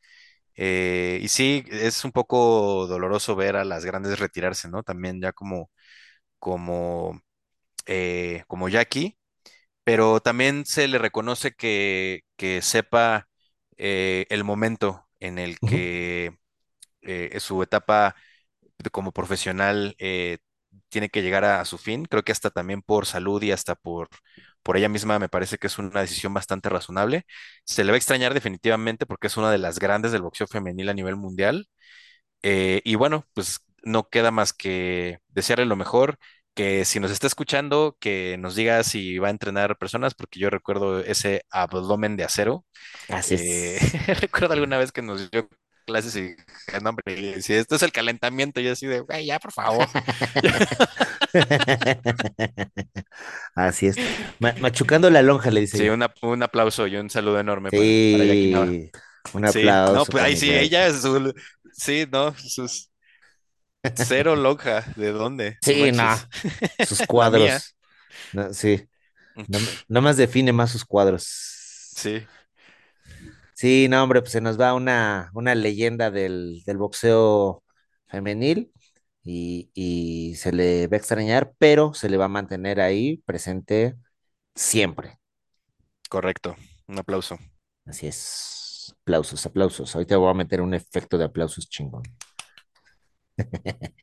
Eh, 0.55 1.19
y 1.21 1.29
sí, 1.29 1.65
es 1.71 2.05
un 2.05 2.11
poco 2.13 2.87
doloroso 2.87 3.35
ver 3.35 3.55
a 3.57 3.65
las 3.65 3.85
grandes 3.85 4.19
retirarse, 4.19 4.69
¿no? 4.69 4.83
También 4.83 5.21
ya 5.21 5.33
como, 5.33 5.71
como, 6.39 7.21
eh, 7.87 8.43
como 8.47 8.69
Jackie, 8.69 9.17
pero 9.83 10.19
también 10.21 10.65
se 10.65 10.87
le 10.87 10.97
reconoce 10.99 11.53
que, 11.53 12.21
que 12.37 12.61
sepa 12.61 13.27
eh, 13.77 14.25
el 14.29 14.43
momento 14.43 15.07
en 15.19 15.39
el 15.39 15.61
que 15.61 16.37
eh, 17.01 17.39
su 17.39 17.61
etapa 17.63 18.15
como 18.91 19.11
profesional 19.11 19.95
eh, 19.99 20.37
tiene 20.89 21.09
que 21.09 21.21
llegar 21.23 21.45
a, 21.45 21.61
a 21.61 21.65
su 21.65 21.77
fin. 21.77 22.05
Creo 22.05 22.23
que 22.23 22.31
hasta 22.31 22.49
también 22.51 22.81
por 22.81 23.05
salud 23.05 23.41
y 23.43 23.51
hasta 23.51 23.75
por, 23.75 24.09
por 24.63 24.77
ella 24.77 24.89
misma 24.89 25.19
me 25.19 25.29
parece 25.29 25.57
que 25.57 25.67
es 25.67 25.77
una 25.79 26.01
decisión 26.01 26.33
bastante 26.33 26.69
razonable. 26.69 27.25
Se 27.65 27.83
le 27.83 27.91
va 27.91 27.95
a 27.95 27.97
extrañar 27.97 28.33
definitivamente 28.33 29.05
porque 29.05 29.27
es 29.27 29.37
una 29.37 29.51
de 29.51 29.57
las 29.59 29.79
grandes 29.79 30.11
del 30.11 30.21
boxeo 30.23 30.47
femenil 30.47 30.89
a 30.89 30.93
nivel 30.93 31.15
mundial. 31.15 31.67
Eh, 32.43 32.81
y 32.85 32.95
bueno, 32.95 33.25
pues 33.33 33.59
no 33.83 34.09
queda 34.09 34.31
más 34.31 34.53
que 34.53 35.19
desearle 35.29 35.65
lo 35.65 35.75
mejor. 35.75 36.17
Que 36.53 36.85
si 36.85 36.99
nos 37.01 37.11
está 37.11 37.27
escuchando, 37.27 37.97
que 37.99 38.37
nos 38.39 38.55
diga 38.55 38.83
si 38.83 39.19
va 39.19 39.27
a 39.27 39.31
entrenar 39.31 39.77
personas, 39.77 40.15
porque 40.15 40.39
yo 40.39 40.49
recuerdo 40.49 41.01
ese 41.01 41.43
abdomen 41.49 42.15
de 42.17 42.23
acero 42.25 42.65
Así 43.09 43.35
eh, 43.35 43.79
es. 43.81 43.81
recuerdo 44.21 44.53
alguna 44.53 44.77
vez 44.77 44.91
que 44.91 45.01
nos 45.01 45.29
dio 45.31 45.49
clases 45.85 46.15
y 46.17 46.35
no, 46.81 46.89
hombre, 46.91 47.15
decía, 47.35 47.59
esto 47.59 47.75
es 47.75 47.83
el 47.83 47.91
calentamiento, 47.93 48.59
y 48.61 48.65
yo 48.65 48.73
así 48.73 48.87
de, 48.87 49.01
güey, 49.01 49.25
ya, 49.27 49.39
por 49.39 49.51
favor. 49.53 49.89
Así 53.55 53.87
es. 53.87 53.99
Ma- 54.39 54.55
machucando 54.59 55.09
la 55.09 55.21
lonja, 55.21 55.51
le 55.51 55.61
dice 55.61 55.77
Sí, 55.77 55.89
una- 55.89 56.13
un 56.21 56.43
aplauso 56.43 56.87
y 56.87 56.95
un 56.95 57.09
saludo 57.09 57.39
enorme 57.39 57.71
para, 57.73 57.97
para 58.09 58.25
Jackie 58.25 58.47
Nava. 58.47 58.77
Sí, 58.77 58.91
un 59.33 59.45
Sí, 59.45 59.79
no, 59.87 60.05
aplauso 60.05 60.09
pues 60.09 60.23
ahí 60.23 60.35
sí, 60.37 60.51
ella 60.53 60.87
Jackie. 60.87 60.87
es 60.87 61.01
su, 61.01 61.33
sí, 61.73 62.05
no, 62.11 62.33
sus 62.37 62.91
cero 63.93 64.35
lonja, 64.35 64.81
¿de 64.95 65.11
dónde? 65.11 65.57
Sí, 65.61 65.91
no, 65.91 66.15
sus 66.81 67.03
cuadros. 67.03 67.75
No, 68.31 68.53
sí, 68.53 68.89
no, 69.47 69.59
no 69.89 70.01
más 70.01 70.17
define 70.17 70.53
más 70.53 70.71
sus 70.71 70.85
cuadros. 70.85 71.27
sí, 71.95 72.25
Sí, 73.55 73.87
no, 73.89 74.03
hombre, 74.03 74.21
pues 74.21 74.33
se 74.33 74.41
nos 74.41 74.59
va 74.59 74.73
una, 74.73 75.31
una 75.33 75.55
leyenda 75.55 76.11
del, 76.11 76.61
del 76.65 76.77
boxeo 76.77 77.63
femenil 78.07 78.73
y, 79.23 79.71
y 79.73 80.35
se 80.35 80.51
le 80.51 80.87
va 80.87 80.95
a 80.97 80.99
extrañar, 80.99 81.53
pero 81.57 81.93
se 81.93 82.09
le 82.09 82.17
va 82.17 82.25
a 82.25 82.27
mantener 82.27 82.81
ahí 82.81 83.17
presente 83.25 83.95
siempre. 84.55 85.19
correcto. 86.09 86.55
Un 86.87 86.99
aplauso. 86.99 87.37
Así 87.85 88.07
es. 88.07 88.95
Aplausos, 89.01 89.45
aplausos. 89.45 89.95
Ahorita 89.95 90.17
voy 90.17 90.29
a 90.31 90.33
meter 90.33 90.61
un 90.61 90.73
efecto 90.73 91.17
de 91.17 91.25
aplausos 91.25 91.69
chingón. 91.69 92.03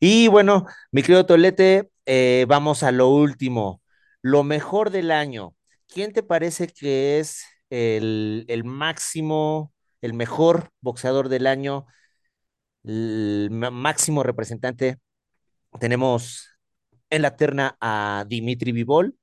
Y 0.00 0.28
bueno, 0.28 0.66
mi 0.92 1.02
querido 1.02 1.26
Tolete, 1.26 1.90
eh, 2.06 2.46
vamos 2.48 2.82
a 2.82 2.92
lo 2.92 3.08
último. 3.10 3.82
Lo 4.22 4.44
mejor 4.44 4.90
del 4.90 5.10
año. 5.10 5.54
¿Quién 5.88 6.12
te 6.12 6.22
parece 6.22 6.68
que 6.68 7.20
es 7.20 7.44
el, 7.72 8.44
el 8.48 8.64
máximo, 8.64 9.72
el 10.02 10.12
mejor 10.12 10.68
boxeador 10.82 11.30
del 11.30 11.46
año, 11.46 11.86
el 12.84 13.48
máximo 13.50 14.22
representante? 14.22 14.98
Tenemos 15.80 16.50
en 17.08 17.22
la 17.22 17.36
terna 17.36 17.76
a 17.80 18.26
Dimitri 18.28 18.72
Vivol, 18.72 19.16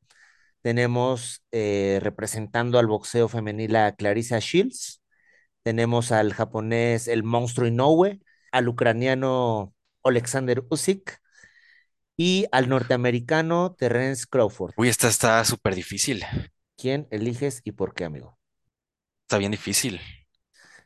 tenemos 0.62 1.44
eh, 1.52 2.00
representando 2.02 2.80
al 2.80 2.88
boxeo 2.88 3.28
femenil 3.28 3.76
a 3.76 3.96
Clarissa 3.96 4.40
Shields, 4.40 5.02
tenemos 5.62 6.12
al 6.12 6.34
japonés 6.34 7.08
el 7.08 7.24
monstruo 7.24 7.68
Inoue, 7.68 8.20
al 8.52 8.68
ucraniano 8.68 9.76
Alexander 10.04 10.64
Usyk 10.70 11.20
y 12.18 12.48
al 12.52 12.68
norteamericano 12.68 13.76
Terence 13.78 14.26
Crawford. 14.28 14.74
Uy, 14.76 14.90
esta 14.90 15.08
está 15.08 15.46
súper 15.46 15.76
difícil. 15.76 16.24
¿Quién 16.78 17.08
eliges 17.12 17.62
y 17.64 17.74
por 17.74 17.94
qué, 17.94 18.06
amigo? 18.06 18.39
Está 19.30 19.38
bien 19.38 19.52
difícil. 19.52 20.02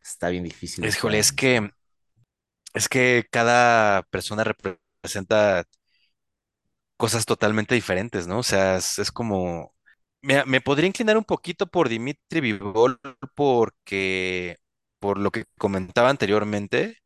Está 0.04 0.30
bien 0.30 0.44
difícil 0.44 0.86
es 0.90 0.98
estimado. 1.16 1.32
que, 1.32 1.72
es 2.74 2.90
que 2.90 3.26
cada 3.32 4.04
persona 4.04 4.44
representa 4.44 5.66
cosas 6.98 7.26
totalmente 7.26 7.76
diferentes, 7.76 8.28
¿no? 8.28 8.40
O 8.40 8.44
sea, 8.44 8.78
es, 8.78 9.00
es 9.00 9.12
como, 9.12 9.76
me, 10.22 10.46
me 10.46 10.62
podría 10.62 10.88
inclinar 10.88 11.18
un 11.18 11.24
poquito 11.26 11.68
por 11.68 11.90
Dimitri 11.90 12.42
Vivol 12.42 13.00
porque, 13.36 14.58
por 15.00 15.18
lo 15.20 15.32
que 15.32 15.46
comentaba 15.58 16.10
anteriormente, 16.10 16.98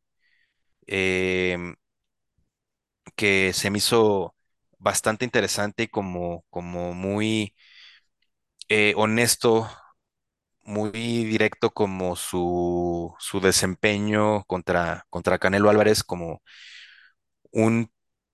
em, 0.86 1.74
que 3.16 3.52
se 3.52 3.70
me 3.70 3.78
hizo 3.78 4.34
bastante 4.78 5.24
interesante 5.24 5.84
y 5.84 5.88
como, 5.88 6.44
como 6.50 6.94
muy 6.94 7.54
eh, 8.68 8.94
honesto, 8.96 9.68
muy 10.68 10.90
directo 10.92 11.70
como 11.72 12.16
su, 12.16 13.14
su 13.18 13.40
desempeño 13.40 14.44
contra, 14.44 15.06
contra 15.10 15.38
Canelo 15.38 15.70
Álvarez 15.70 16.04
como 16.04 16.42
un 17.52 17.90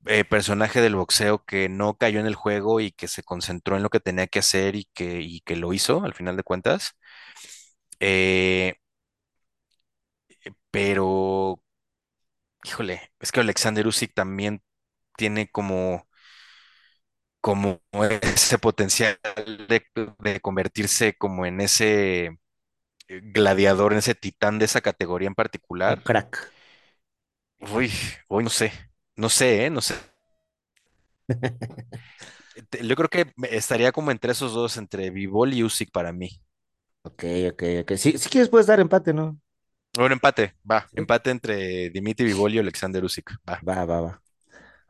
eh, 0.07 0.25
personaje 0.25 0.81
del 0.81 0.97
boxeo 0.97 1.45
que 1.45 1.69
no 1.69 1.97
cayó 1.97 2.21
en 2.21 2.27
el 2.27 2.35
juego 2.35 2.81
y 2.81 2.93
que 2.93 3.09
se 3.09 3.23
concentró 3.23 3.77
en 3.77 3.83
lo 3.83 3.91
que 3.91 4.01
tenía 4.01 4.27
que 4.27 4.41
hacer 4.41 4.77
y 4.77 4.89
que, 4.95 5.21
y 5.23 5.41
que 5.43 5.57
lo 5.57 5.73
hizo 5.73 6.05
al 6.05 6.15
final 6.15 6.37
de 6.37 6.43
cuentas. 6.43 6.93
Eh, 8.01 8.75
pero, 10.71 11.61
híjole, 12.65 13.13
es 13.21 13.33
que 13.33 13.41
Alexander 13.41 13.87
Usyk 13.87 14.15
también 14.15 14.63
tiene 15.17 15.51
como, 15.51 16.09
como 17.45 17.81
ese 18.23 18.59
potencial 18.59 19.19
de, 19.69 19.85
de 20.21 20.41
convertirse 20.41 21.15
como 21.19 21.47
en 21.47 21.61
ese 21.61 22.27
eh, 23.09 23.21
gladiador, 23.25 23.93
en 23.93 24.01
ese 24.01 24.15
titán 24.17 24.59
de 24.59 24.67
esa 24.67 24.83
categoría 24.83 25.29
en 25.29 25.35
Un 25.87 25.97
particular. 25.97 26.03
crack. 26.03 26.53
Uy, 27.73 27.91
hoy 28.29 28.45
no 28.45 28.51
sé, 28.51 28.73
no 29.17 29.29
sé, 29.29 29.67
¿eh? 29.67 29.71
No 29.71 29.81
sé. 29.81 29.95
Yo 32.83 32.97
creo 32.97 33.09
que 33.09 33.33
estaría 33.51 33.93
como 33.93 34.11
entre 34.11 34.33
esos 34.33 34.53
dos, 34.55 34.77
entre 34.77 35.11
Bivol 35.11 35.55
y 35.55 35.65
Usyk 35.65 35.91
para 35.93 36.13
mí. 36.13 36.31
Ok, 37.03 37.25
ok, 37.51 37.63
ok. 37.83 37.93
Si, 37.97 38.19
si 38.19 38.29
quieres 38.31 38.49
puedes 38.49 38.67
dar 38.67 38.81
empate, 38.81 39.13
¿no? 39.13 39.39
Bueno, 39.97 40.15
empate, 40.15 40.55
va, 40.71 40.87
empate 40.95 41.31
entre 41.31 41.91
Dimitri 41.91 42.27
Bivol 42.27 42.55
y 42.55 42.59
Alexander 42.59 43.05
Usyk, 43.05 43.31
va. 43.49 43.65
Va, 43.71 43.85
va, 43.93 44.01
va. 44.09 44.24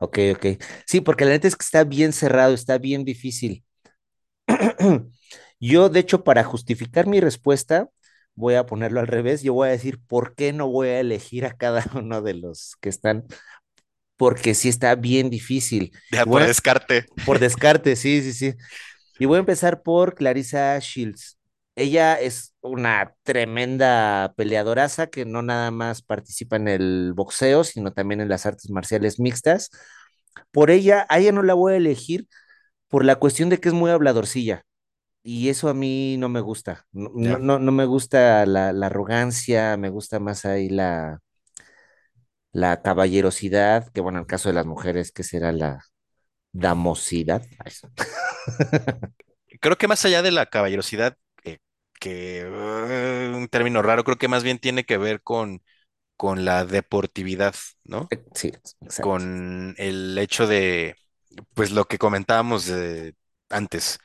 Ok, 0.04 0.18
ok. 0.34 0.46
Sí, 0.86 1.00
porque 1.00 1.24
la 1.24 1.30
neta 1.32 1.48
es 1.48 1.56
que 1.56 1.64
está 1.64 1.84
bien 1.84 2.12
cerrado, 2.12 2.54
está 2.54 2.78
bien 2.78 3.04
difícil. 3.04 3.64
Yo, 5.60 5.88
de 5.88 6.00
hecho, 6.00 6.24
para 6.24 6.44
justificar 6.44 7.06
mi 7.06 7.20
respuesta, 7.20 7.88
voy 8.34 8.54
a 8.54 8.66
ponerlo 8.66 9.00
al 9.00 9.06
revés, 9.08 9.42
yo 9.42 9.54
voy 9.54 9.68
a 9.68 9.72
decir 9.72 10.00
por 10.06 10.34
qué 10.34 10.52
no 10.52 10.68
voy 10.68 10.88
a 10.88 11.00
elegir 11.00 11.46
a 11.46 11.56
cada 11.56 11.84
uno 11.94 12.22
de 12.22 12.34
los 12.34 12.76
que 12.80 12.88
están, 12.90 13.26
porque 14.16 14.54
sí 14.54 14.68
está 14.70 14.94
bien 14.96 15.30
difícil. 15.30 15.92
Ya 16.10 16.24
por 16.26 16.44
a- 16.44 16.46
descarte. 16.46 17.06
por 17.24 17.38
descarte, 17.40 17.96
sí, 17.96 18.22
sí, 18.22 18.32
sí. 18.34 18.54
Y 19.18 19.26
voy 19.26 19.36
a 19.38 19.40
empezar 19.40 19.82
por 19.82 20.14
Clarissa 20.16 20.78
Shields. 20.80 21.38
Ella 21.76 22.14
es 22.20 22.54
una 22.60 23.14
tremenda 23.24 24.32
peleadoraza 24.36 25.08
que 25.08 25.24
no 25.24 25.42
nada 25.42 25.70
más 25.72 26.02
participa 26.02 26.56
en 26.56 26.68
el 26.68 27.12
boxeo, 27.14 27.64
sino 27.64 27.92
también 27.92 28.20
en 28.20 28.28
las 28.28 28.46
artes 28.46 28.70
marciales 28.70 29.18
mixtas. 29.20 29.70
Por 30.52 30.70
ella, 30.70 31.06
a 31.10 31.18
ella 31.20 31.32
no 31.32 31.42
la 31.42 31.54
voy 31.54 31.74
a 31.74 31.76
elegir 31.76 32.28
por 32.88 33.04
la 33.04 33.16
cuestión 33.16 33.50
de 33.50 33.60
que 33.60 33.68
es 33.70 33.74
muy 33.74 33.90
habladorcilla. 33.90 34.64
Y 35.24 35.48
eso 35.50 35.68
a 35.70 35.74
mí 35.74 36.16
no 36.18 36.28
me 36.30 36.40
gusta. 36.40 36.86
No, 36.92 37.10
no, 37.14 37.38
no- 37.38 37.58
no 37.60 37.72
me 37.72 37.86
gusta 37.86 38.46
la, 38.46 38.72
la 38.72 38.86
arrogancia, 38.86 39.76
me 39.78 39.90
gusta 39.90 40.20
más 40.20 40.44
ahí 40.46 40.68
la, 40.70 41.20
la 42.52 42.82
caballerosidad, 42.82 43.88
que 43.92 44.00
bueno, 44.00 44.18
en 44.18 44.22
el 44.22 44.26
caso 44.26 44.48
de 44.48 44.54
las 44.54 44.66
mujeres, 44.66 45.12
que 45.12 45.22
será 45.24 45.52
la 45.52 45.80
damosidad. 46.52 47.42
Creo 49.60 49.76
que 49.78 49.88
más 49.88 50.04
allá 50.04 50.22
de 50.22 50.30
la 50.30 50.46
caballerosidad, 50.46 51.16
que 52.04 52.40
eh, 52.42 53.32
un 53.34 53.48
término 53.48 53.82
raro, 53.82 54.04
creo 54.04 54.18
que 54.18 54.28
más 54.28 54.44
bien 54.44 54.58
tiene 54.58 54.84
que 54.84 54.98
ver 54.98 55.22
con, 55.22 55.62
con 56.16 56.44
la 56.44 56.64
deportividad, 56.66 57.54
¿no? 57.84 58.14
Sí, 58.34 58.48
exacto. 58.82 59.00
Con 59.00 59.74
el 59.78 60.18
hecho 60.18 60.46
de, 60.46 60.96
pues 61.54 61.72
lo 61.72 61.86
que 61.86 61.98
comentábamos 61.98 62.66
de- 62.66 63.14
antes, 63.50 63.98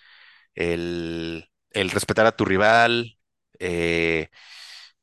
el, 0.56 1.50
el 1.72 1.92
respetar 1.92 2.26
a 2.28 2.34
tu 2.36 2.46
rival, 2.46 3.20
eh, 3.60 4.30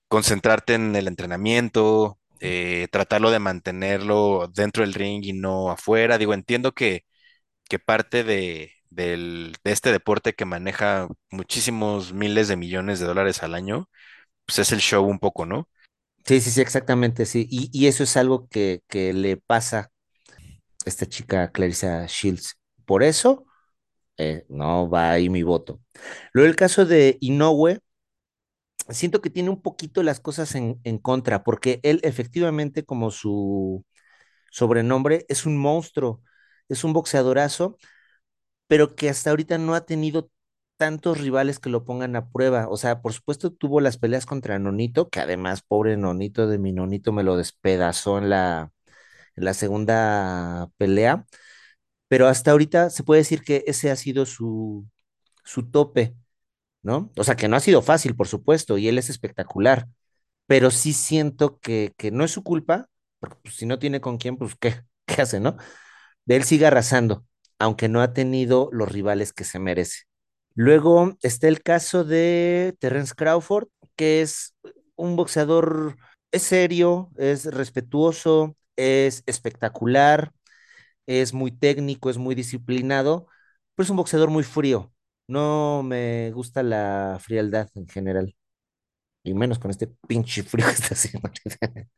concentrarte 0.09 0.75
en 0.75 0.97
el 0.97 1.09
entrenamiento, 1.09 2.19
eh, 2.41 2.89
tratarlo 2.93 3.31
de 3.31 3.39
mantenerlo 3.39 4.49
dentro 4.55 4.83
del 4.85 4.95
ring 4.95 5.25
y 5.25 5.33
no 5.33 5.71
afuera. 5.71 6.19
Digo, 6.19 6.35
entiendo 6.35 6.73
que, 6.75 7.05
que 7.69 7.79
parte 7.81 8.25
de, 8.25 8.73
del- 8.91 9.57
de 9.65 9.73
este 9.73 9.93
deporte 9.93 10.35
que 10.35 10.45
maneja 10.45 11.09
muchísimos 11.31 12.13
miles 12.13 12.49
de 12.49 12.57
millones 12.57 13.01
de 13.01 13.07
dólares 13.07 13.43
al 13.43 13.55
año, 13.55 13.89
pues 14.47 14.61
es 14.61 14.73
el 14.73 14.81
show 14.81 15.05
un 15.07 15.21
poco, 15.21 15.47
¿no? 15.47 15.69
Sí, 16.25 16.41
sí, 16.41 16.51
sí, 16.51 16.61
exactamente, 16.61 17.25
sí. 17.25 17.47
Y, 17.49 17.71
y 17.73 17.87
eso 17.87 18.03
es 18.03 18.17
algo 18.17 18.49
que, 18.49 18.83
que 18.89 19.13
le 19.13 19.37
pasa 19.37 19.79
a 19.79 19.91
esta 20.87 21.07
chica 21.07 21.53
Clarissa 21.53 22.07
Shields. 22.07 22.59
Por 22.87 23.03
eso, 23.05 23.47
eh, 24.19 24.45
no 24.51 24.91
va 24.91 25.13
ahí 25.13 25.31
mi 25.31 25.43
voto. 25.45 25.81
Luego 26.33 26.49
el 26.51 26.57
caso 26.57 26.87
de 26.87 27.19
Inoue, 27.21 27.81
siento 28.91 29.21
que 29.21 29.31
tiene 29.31 29.51
un 29.51 29.63
poquito 29.63 30.03
las 30.03 30.21
cosas 30.21 30.55
en, 30.55 30.81
en 30.85 30.99
contra, 30.99 31.43
porque 31.45 31.81
él 31.83 32.01
efectivamente, 32.03 32.85
como 32.85 33.11
su 33.11 33.85
sobrenombre, 34.51 35.27
es 35.29 35.47
un 35.47 35.59
monstruo, 35.59 36.23
es 36.69 36.85
un 36.85 36.93
boxeadorazo, 36.93 37.79
pero 38.67 38.95
que 38.97 39.09
hasta 39.11 39.31
ahorita 39.31 39.59
no 39.59 39.75
ha 39.75 39.87
tenido 39.87 40.31
tantos 40.77 41.21
rivales 41.21 41.59
que 41.59 41.71
lo 41.71 41.85
pongan 41.85 42.17
a 42.17 42.29
prueba. 42.31 42.69
O 42.69 42.77
sea, 42.77 43.01
por 43.03 43.13
supuesto 43.13 43.53
tuvo 43.53 43.81
las 43.81 43.99
peleas 43.99 44.27
contra 44.27 44.59
Nonito, 44.59 45.09
que 45.11 45.21
además, 45.21 45.63
pobre 45.63 45.97
Nonito 45.97 46.47
de 46.49 46.59
mi 46.59 46.73
Nonito 46.73 47.13
me 47.13 47.23
lo 47.25 47.37
despedazó 47.37 48.19
en 48.19 48.31
la, 48.31 48.73
en 49.37 49.45
la 49.45 49.55
segunda 49.55 50.71
pelea, 50.79 51.27
pero 52.09 52.29
hasta 52.29 52.51
ahorita 52.53 52.91
se 52.91 53.03
puede 53.05 53.21
decir 53.23 53.43
que 53.43 53.65
ese 53.67 53.91
ha 53.91 53.97
sido 53.97 54.27
su, 54.27 54.87
su 55.45 55.71
tope, 55.71 56.17
¿no? 56.83 57.13
O 57.19 57.25
sea, 57.25 57.37
que 57.37 57.49
no 57.49 57.57
ha 57.57 57.61
sido 57.61 57.83
fácil, 57.83 58.17
por 58.17 58.29
supuesto, 58.29 58.79
y 58.79 58.89
él 58.89 58.99
es 58.99 59.11
espectacular, 59.11 59.89
pero 60.47 60.71
sí 60.73 60.93
siento 60.95 61.59
que, 61.61 61.95
que 61.99 62.11
no 62.13 62.25
es 62.25 62.33
su 62.33 62.45
culpa, 62.45 62.89
porque 63.21 63.39
pues, 63.43 63.57
si 63.57 63.67
no 63.67 63.79
tiene 63.81 64.01
con 64.03 64.19
quién, 64.19 64.37
pues 64.39 64.55
¿qué? 64.61 64.83
¿Qué 65.07 65.23
hace, 65.23 65.41
no? 65.41 65.57
Él 66.27 66.45
sigue 66.45 66.67
arrasando, 66.67 67.27
aunque 67.59 67.89
no 67.89 68.03
ha 68.03 68.13
tenido 68.13 68.69
los 68.73 68.91
rivales 68.91 69.33
que 69.33 69.45
se 69.45 69.59
merece. 69.59 70.05
Luego 70.55 71.17
está 71.23 71.49
el 71.49 71.63
caso 71.63 72.05
de 72.05 72.77
Terence 72.81 73.15
Crawford, 73.15 73.69
que 73.97 74.23
es 74.23 74.55
un 74.97 75.17
boxeador, 75.17 75.97
es 76.33 76.43
serio, 76.43 77.11
es 77.17 77.45
respetuoso, 77.47 78.57
es 78.77 79.23
espectacular, 79.27 80.33
es 81.07 81.33
muy 81.35 81.51
técnico, 81.53 82.11
es 82.11 82.19
muy 82.19 82.35
disciplinado, 82.35 83.27
pero 83.75 83.85
es 83.85 83.91
un 83.91 83.97
boxeador 83.97 84.31
muy 84.31 84.45
frío. 84.45 84.93
No 85.29 85.83
me 85.85 86.31
gusta 86.33 86.63
la 86.63 87.19
frialdad 87.21 87.69
en 87.75 87.89
general, 87.89 88.35
y 89.25 89.35
menos 89.35 89.59
con 89.59 89.71
este 89.71 89.89
pinche 90.09 90.43
frío 90.43 90.67
que 90.67 90.73
está 90.73 90.95
haciendo. 90.95 91.31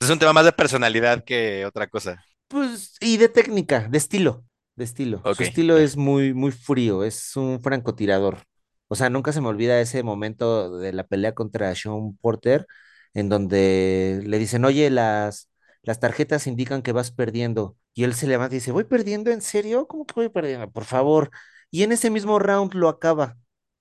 Es 0.00 0.10
un 0.10 0.18
tema 0.18 0.32
más 0.32 0.44
de 0.44 0.52
personalidad 0.52 1.24
que 1.24 1.64
otra 1.66 1.86
cosa. 1.88 2.24
Pues, 2.48 2.96
y 3.00 3.16
de 3.16 3.28
técnica, 3.28 3.88
de 3.88 3.98
estilo, 3.98 4.44
de 4.76 4.84
estilo. 4.84 5.26
Su 5.30 5.42
estilo 5.42 5.78
es 5.78 5.96
muy, 5.96 6.34
muy 6.34 6.52
frío, 6.52 7.04
es 7.04 7.36
un 7.36 7.60
francotirador. 7.60 8.42
O 8.88 8.94
sea, 8.94 9.10
nunca 9.10 9.32
se 9.32 9.40
me 9.40 9.48
olvida 9.48 9.80
ese 9.80 10.02
momento 10.02 10.78
de 10.78 10.92
la 10.92 11.04
pelea 11.06 11.34
contra 11.34 11.74
Sean 11.74 12.16
Porter, 12.20 12.66
en 13.14 13.28
donde 13.28 14.22
le 14.24 14.38
dicen, 14.38 14.64
oye, 14.64 14.90
las, 14.90 15.50
las 15.82 16.00
tarjetas 16.00 16.46
indican 16.46 16.82
que 16.82 16.92
vas 16.92 17.10
perdiendo. 17.10 17.76
Y 17.94 18.04
él 18.04 18.14
se 18.14 18.26
levanta 18.28 18.54
y 18.54 18.58
dice, 18.58 18.72
¿voy 18.72 18.84
perdiendo? 18.84 19.30
¿En 19.30 19.40
serio? 19.42 19.86
¿Cómo 19.88 20.06
que 20.06 20.14
voy 20.14 20.28
perdiendo? 20.28 20.70
Por 20.70 20.84
favor. 20.84 21.30
Y 21.70 21.82
en 21.82 21.92
ese 21.92 22.10
mismo 22.10 22.38
round 22.38 22.74
lo 22.74 22.88
acaba, 22.88 23.36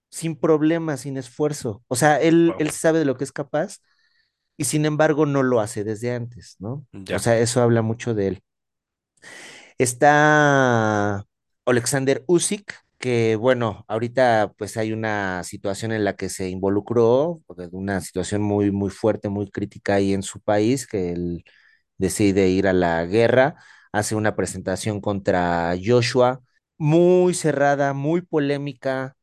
sin 0.10 0.36
problema, 0.40 0.98
sin 0.98 1.18
esfuerzo. 1.18 1.84
O 1.88 1.96
sea, 1.96 2.20
él, 2.22 2.48
Wow. 2.48 2.60
él 2.60 2.72
sabe 2.72 3.00
de 3.00 3.06
lo 3.06 3.18
que 3.18 3.26
es 3.26 3.32
capaz 3.32 3.80
y 4.58 4.66
sin 4.66 4.86
embargo 4.86 5.26
no 5.26 5.44
lo 5.44 5.60
hace 5.62 5.84
desde 5.84 6.14
antes, 6.14 6.56
¿no? 6.60 6.86
O 7.14 7.20
sea, 7.20 7.40
eso 7.40 7.62
habla 7.62 7.82
mucho 7.82 8.14
de 8.14 8.28
él. 8.30 8.44
Está 9.78 11.26
Alexander 11.66 12.24
Usyk, 12.28 12.74
que 12.98 13.36
bueno, 13.36 13.84
ahorita 13.88 14.54
pues 14.58 14.78
hay 14.78 14.94
una 14.94 15.44
situación 15.44 15.92
en 15.92 16.06
la 16.06 16.16
que 16.16 16.30
se 16.30 16.50
involucró, 16.50 17.42
porque 17.46 17.68
una 17.72 18.00
situación 18.02 18.42
muy, 18.42 18.72
muy 18.72 18.90
fuerte, 18.90 19.28
muy 19.30 19.50
crítica 19.52 19.96
ahí 19.96 20.14
en 20.14 20.24
su 20.24 20.40
país, 20.40 20.88
que 20.88 21.12
él 21.12 21.44
decide 21.98 22.50
ir 22.50 22.68
a 22.68 22.74
la 22.74 23.06
guerra, 23.06 23.56
hace 23.92 24.16
una 24.16 24.36
presentación 24.36 25.02
contra 25.02 25.76
Joshua, 25.84 26.42
muy 26.78 27.34
cerrada, 27.34 27.94
muy 27.94 28.22
polémica. 28.22 29.16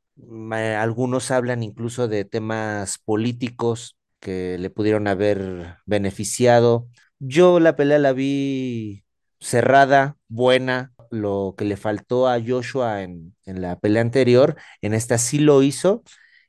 Algunos 0.52 1.30
hablan 1.30 1.62
incluso 1.62 2.08
de 2.08 2.24
temas 2.24 2.98
políticos 2.98 3.96
que 4.20 4.56
le 4.58 4.70
pudieron 4.70 5.08
haber 5.08 5.78
beneficiado. 5.86 6.88
Yo 7.18 7.60
la 7.60 7.76
pelea 7.76 7.98
la 7.98 8.12
vi 8.12 9.01
cerrada, 9.42 10.16
buena. 10.28 10.92
Lo 11.10 11.54
que 11.58 11.66
le 11.66 11.76
faltó 11.76 12.28
a 12.28 12.40
Joshua 12.44 13.02
en, 13.02 13.36
en 13.44 13.60
la 13.62 13.78
pelea 13.78 14.02
anterior, 14.02 14.56
en 14.80 14.94
esta 14.94 15.18
sí 15.18 15.38
lo 15.38 15.62
hizo 15.62 16.02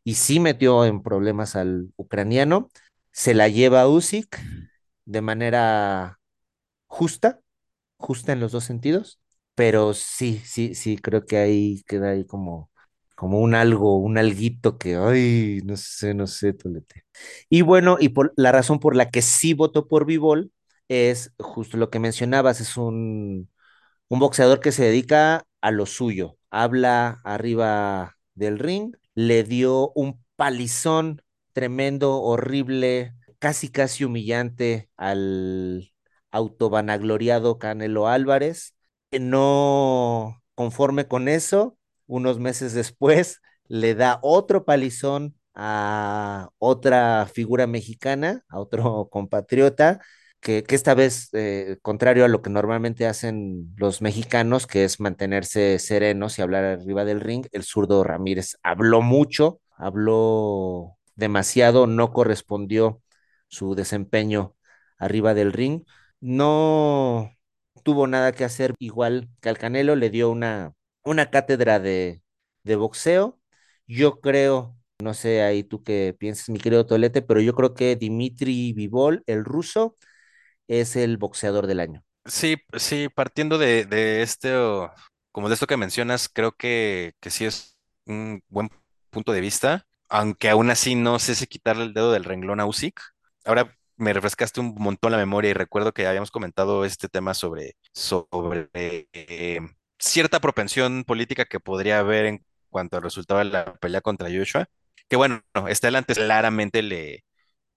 y 0.06 0.16
sí 0.16 0.40
metió 0.40 0.86
en 0.86 1.04
problemas 1.04 1.56
al 1.58 1.90
ucraniano. 1.98 2.70
Se 3.12 3.34
la 3.34 3.50
lleva 3.50 3.88
Usyk 3.90 4.40
de 5.06 5.22
manera 5.22 6.20
justa, 6.88 7.40
justa 7.98 8.34
en 8.34 8.40
los 8.40 8.52
dos 8.52 8.64
sentidos, 8.66 9.20
pero 9.56 9.94
sí, 9.94 10.42
sí, 10.46 10.76
sí, 10.76 10.98
creo 10.98 11.26
que 11.26 11.38
ahí 11.38 11.84
queda 11.88 12.12
ahí 12.12 12.26
como, 12.26 12.72
como 13.16 13.40
un 13.42 13.56
algo, 13.56 13.98
un 13.98 14.18
alguito 14.18 14.78
que, 14.78 14.96
ay, 14.96 15.62
no 15.66 15.78
sé, 15.78 16.14
no 16.14 16.28
sé, 16.28 16.54
Tolete. 16.54 17.06
Y 17.50 17.62
bueno, 17.62 17.98
y 18.00 18.10
por 18.10 18.34
la 18.38 18.52
razón 18.52 18.80
por 18.80 18.96
la 18.96 19.10
que 19.10 19.22
sí 19.22 19.54
votó 19.54 19.88
por 19.88 20.06
Bivol 20.06 20.52
es 20.88 21.34
justo 21.40 21.78
lo 21.78 21.90
que 21.90 22.00
mencionabas, 22.00 22.62
es 22.62 22.78
un, 22.78 23.50
un 24.10 24.20
boxeador 24.20 24.60
que 24.60 24.72
se 24.72 24.84
dedica 24.86 25.46
a 25.62 25.72
lo 25.72 25.86
suyo, 25.86 26.38
habla 26.52 27.22
arriba 27.24 28.18
del 28.36 28.60
ring, 28.60 28.96
le 29.16 29.44
dio 29.44 29.92
un 29.96 30.24
palizón 30.36 31.22
tremendo, 31.54 32.22
horrible, 32.22 33.14
casi 33.40 33.70
casi 33.70 34.04
humillante 34.06 34.90
al 34.98 35.92
autovanagloriado 36.32 37.60
Canelo 37.60 38.08
Álvarez, 38.08 38.76
que 39.12 39.20
no 39.20 40.42
conforme 40.56 41.08
con 41.08 41.28
eso, 41.28 41.78
unos 42.08 42.40
meses 42.40 42.74
después 42.74 43.42
le 43.68 43.96
da 43.96 44.20
otro 44.22 44.66
palizón 44.66 45.36
a 45.56 46.50
otra 46.58 47.28
figura 47.32 47.68
mexicana, 47.68 48.44
a 48.50 48.60
otro 48.60 49.10
compatriota, 49.12 50.02
que, 50.44 50.66
esta 50.70 50.94
vez, 50.94 51.30
eh, 51.34 51.78
contrario 51.82 52.26
a 52.26 52.28
lo 52.28 52.42
que 52.42 52.50
normalmente 52.50 53.08
hacen 53.08 53.74
los 53.78 54.02
mexicanos, 54.02 54.68
que 54.68 54.84
es 54.86 55.00
mantenerse 55.00 55.80
serenos 55.80 56.38
y 56.38 56.42
hablar 56.42 56.66
arriba 56.66 57.06
del 57.06 57.22
ring, 57.22 57.46
el 57.52 57.64
zurdo 57.64 58.04
Ramírez 58.04 58.58
habló 58.64 59.02
mucho, 59.02 59.62
habló 59.78 60.98
demasiado, 61.16 61.88
no 61.88 62.12
correspondió 62.14 63.02
su 63.48 63.76
desempeño 63.76 64.56
arriba 64.98 65.34
del 65.34 65.54
ring, 65.54 65.84
no 66.20 67.32
tuvo 67.84 68.08
nada 68.08 68.32
que 68.32 68.44
hacer 68.46 68.74
igual 68.80 69.30
que 69.42 69.50
al 69.50 69.58
Canelo, 69.58 69.96
le 69.96 70.10
dio 70.10 70.30
una, 70.32 70.74
una 71.04 71.30
cátedra 71.30 71.80
de, 71.80 72.22
de 72.64 72.76
boxeo. 72.76 73.40
Yo 73.88 74.22
creo 74.22 74.76
No 75.00 75.14
sé 75.14 75.42
ahí 75.42 75.64
tú 75.64 75.84
qué 75.84 76.16
piensas, 76.18 76.50
mi 76.50 76.60
querido 76.60 76.86
Tolete, 76.86 77.22
pero 77.22 77.42
yo 77.42 77.54
creo 77.56 77.74
que 77.74 77.96
Dimitri 77.96 78.74
Vivol, 78.74 79.24
el 79.28 79.44
ruso, 79.46 79.98
es 80.68 80.96
el 80.96 81.18
boxeador 81.18 81.68
del 81.68 81.80
año. 81.80 82.04
Sí, 82.26 82.58
sí, 82.78 83.10
partiendo 83.10 83.58
de, 83.58 83.86
de 83.86 84.22
este, 84.22 84.56
o 84.56 84.92
como 85.32 85.50
de 85.50 85.56
esto 85.56 85.68
que 85.68 85.76
mencionas, 85.78 86.30
creo 86.30 86.54
que, 86.54 87.14
que 87.20 87.30
sí 87.30 87.46
es 87.46 87.78
un 88.06 88.42
buen 88.48 88.70
punto 89.10 89.34
de 89.34 89.42
vista, 89.42 89.86
aunque 90.10 90.50
aún 90.50 90.70
así 90.70 90.96
no 90.96 91.20
sé 91.20 91.36
si 91.36 91.48
quitarle 91.48 91.84
el 91.84 91.94
dedo 91.94 92.12
del 92.14 92.24
renglón 92.24 92.62
a 92.62 92.66
Usyk. 92.66 93.00
Ahora 93.46 93.76
me 93.98 94.14
refrescaste 94.14 94.62
un 94.62 94.74
montón 94.76 95.12
la 95.12 95.18
memoria 95.18 95.52
y 95.52 95.54
recuerdo 95.54 95.94
que 95.94 96.08
habíamos 96.08 96.32
comentado 96.32 96.86
este 96.86 97.10
tema 97.10 97.34
sobre, 97.34 97.76
sobre 97.94 98.70
eh, 99.14 99.60
cierta 100.00 100.40
propensión 100.40 101.04
política 101.04 101.46
que 101.46 101.60
podría 101.60 102.00
haber 102.00 102.26
en 102.26 102.46
cuanto 102.70 102.98
al 102.98 103.04
resultado 103.04 103.40
de 103.40 103.46
la 103.46 103.76
pelea 103.76 104.02
contra 104.02 104.30
Joshua, 104.32 104.68
que 105.10 105.16
bueno, 105.18 105.42
este 105.68 105.88
adelante 105.88 106.14
claramente 106.16 106.82
le, 106.82 107.26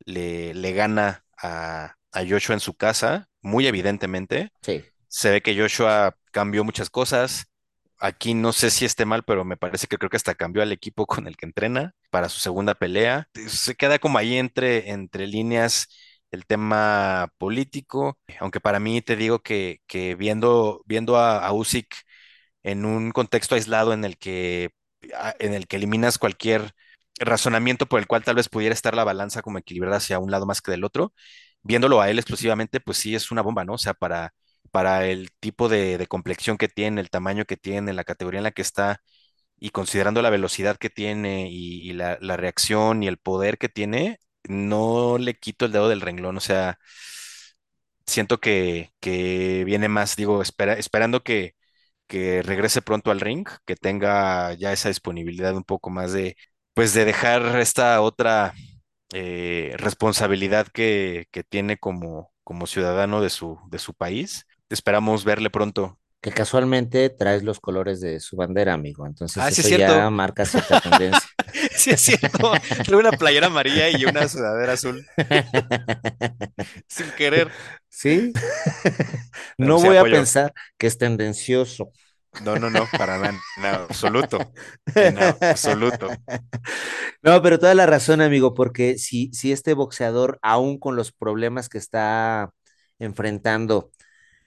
le, 0.06 0.54
le 0.54 0.72
gana 0.72 1.24
a, 1.42 1.94
a 2.16 2.26
Joshua 2.28 2.54
en 2.54 2.60
su 2.60 2.74
casa, 2.74 3.28
muy 3.42 3.66
evidentemente. 3.66 4.50
Sí. 4.62 4.84
Se 5.08 5.30
ve 5.30 5.42
que 5.42 5.58
Joshua 5.58 6.16
cambió 6.32 6.64
muchas 6.64 6.90
cosas. 6.90 7.46
Aquí 7.98 8.34
no 8.34 8.52
sé 8.52 8.70
si 8.70 8.84
esté 8.84 9.04
mal, 9.04 9.22
pero 9.24 9.44
me 9.44 9.56
parece 9.56 9.86
que 9.86 9.98
creo 9.98 10.10
que 10.10 10.16
hasta 10.16 10.34
cambió 10.34 10.62
al 10.62 10.72
equipo 10.72 11.06
con 11.06 11.26
el 11.26 11.36
que 11.36 11.46
entrena 11.46 11.94
para 12.10 12.28
su 12.28 12.40
segunda 12.40 12.74
pelea. 12.74 13.28
Se 13.48 13.74
queda 13.74 13.98
como 13.98 14.18
ahí 14.18 14.36
entre, 14.36 14.90
entre 14.90 15.26
líneas 15.26 15.88
el 16.30 16.46
tema 16.46 17.32
político, 17.38 18.18
aunque 18.40 18.60
para 18.60 18.80
mí 18.80 19.00
te 19.02 19.16
digo 19.16 19.40
que, 19.40 19.80
que 19.86 20.14
viendo, 20.16 20.82
viendo 20.86 21.16
a, 21.16 21.38
a 21.46 21.52
Usyk 21.52 21.94
en 22.62 22.84
un 22.84 23.12
contexto 23.12 23.54
aislado 23.54 23.92
en 23.92 24.04
el 24.04 24.18
que, 24.18 24.70
en 25.38 25.54
el 25.54 25.66
que 25.66 25.76
eliminas 25.76 26.18
cualquier 26.18 26.72
razonamiento 27.18 27.86
por 27.86 28.00
el 28.00 28.06
cual 28.06 28.24
tal 28.24 28.36
vez 28.36 28.48
pudiera 28.48 28.74
estar 28.74 28.94
la 28.94 29.04
balanza 29.04 29.42
como 29.42 29.58
equilibrada 29.58 29.98
hacia 29.98 30.18
un 30.18 30.30
lado 30.30 30.46
más 30.46 30.60
que 30.60 30.70
del 30.72 30.84
otro, 30.84 31.14
viéndolo 31.66 32.00
a 32.00 32.10
él 32.10 32.18
exclusivamente, 32.18 32.80
pues 32.80 32.98
sí 32.98 33.14
es 33.14 33.30
una 33.30 33.42
bomba, 33.42 33.64
¿no? 33.64 33.74
O 33.74 33.78
sea, 33.78 33.94
para, 33.94 34.34
para 34.70 35.06
el 35.06 35.30
tipo 35.40 35.68
de, 35.68 36.06
complexión 36.08 36.58
que 36.58 36.68
tiene, 36.68 37.00
el 37.00 37.10
tamaño 37.10 37.44
que 37.44 37.56
tiene, 37.56 37.92
la 37.92 38.04
categoría 38.04 38.38
en 38.40 38.44
la 38.44 38.50
que 38.52 38.62
está, 38.62 39.02
y 39.58 39.70
considerando 39.70 40.22
la 40.22 40.30
velocidad 40.30 40.78
que 40.78 40.90
tiene 40.90 41.50
y, 41.50 41.88
y 41.90 41.92
la, 41.94 42.18
la 42.20 42.36
reacción 42.36 43.02
y 43.02 43.08
el 43.08 43.18
poder 43.18 43.58
que 43.58 43.68
tiene, 43.68 44.20
no 44.48 45.18
le 45.18 45.34
quito 45.34 45.66
el 45.66 45.72
dedo 45.72 45.88
del 45.88 46.00
renglón, 46.02 46.36
o 46.36 46.40
sea, 46.40 46.78
siento 48.06 48.38
que, 48.40 48.92
que 49.00 49.64
viene 49.64 49.88
más, 49.88 50.16
digo, 50.16 50.42
espera, 50.42 50.74
esperando 50.74 51.22
que 51.22 51.54
que 52.08 52.42
regrese 52.42 52.82
pronto 52.82 53.12
al 53.12 53.20
ring, 53.20 53.46
que 53.66 53.76
tenga 53.76 54.54
ya 54.54 54.72
esa 54.72 54.88
disponibilidad 54.88 55.54
un 55.56 55.64
poco 55.64 55.90
más 55.90 56.14
de, 56.14 56.38
pues 56.74 56.94
de 56.94 57.04
dejar 57.04 57.60
esta 57.60 58.00
otra 58.02 58.54
eh, 59.14 59.74
responsabilidad 59.78 60.68
que, 60.68 61.26
que 61.30 61.44
tiene 61.44 61.78
como, 61.78 62.32
como 62.44 62.66
ciudadano 62.66 63.20
de 63.20 63.30
su, 63.30 63.58
de 63.68 63.78
su 63.78 63.94
país. 63.94 64.46
Esperamos 64.70 65.24
verle 65.24 65.50
pronto. 65.50 65.98
Que 66.20 66.32
casualmente 66.32 67.08
traes 67.10 67.44
los 67.44 67.60
colores 67.60 68.00
de 68.00 68.18
su 68.20 68.36
bandera, 68.36 68.72
amigo. 68.72 69.06
Entonces 69.06 69.42
Ah, 69.42 69.50
sí 69.50 69.60
es 69.60 69.68
ya 69.76 69.76
cierto. 69.76 70.10
marca 70.10 70.44
cierta 70.44 70.80
tendencia. 70.80 71.28
Sí 71.74 71.90
es 71.90 72.00
cierto. 72.00 72.52
Trae 72.84 72.96
una 72.98 73.12
playera 73.12 73.46
amarilla 73.46 73.88
y 73.90 74.04
una 74.04 74.28
sudadera 74.28 74.72
azul, 74.74 75.06
sin 76.88 77.10
querer. 77.12 77.50
¿Sí? 77.88 78.32
No, 79.58 79.80
voy 79.80 79.96
a 79.96 80.06
pensar 80.08 80.52
que 80.78 80.86
es 80.86 80.98
tendencioso. 80.98 81.92
No, 82.38 82.56
no, 82.58 82.70
no, 82.70 82.92
para 82.96 83.18
nada, 83.18 83.34
en 83.56 83.64
absoluto. 83.64 84.38
En 84.98 85.18
absoluto. 85.18 86.18
No, 87.22 87.42
pero 87.42 87.58
toda 87.58 87.74
la 87.74 87.86
razón, 87.86 88.20
amigo, 88.20 88.54
porque 88.54 88.98
si, 88.98 89.30
si 89.32 89.52
este 89.52 89.74
boxeador, 89.74 90.38
aún 90.42 90.78
con 90.78 90.96
los 90.96 91.12
problemas 91.12 91.68
que 91.68 91.78
está 91.78 92.50
enfrentando, 92.98 93.90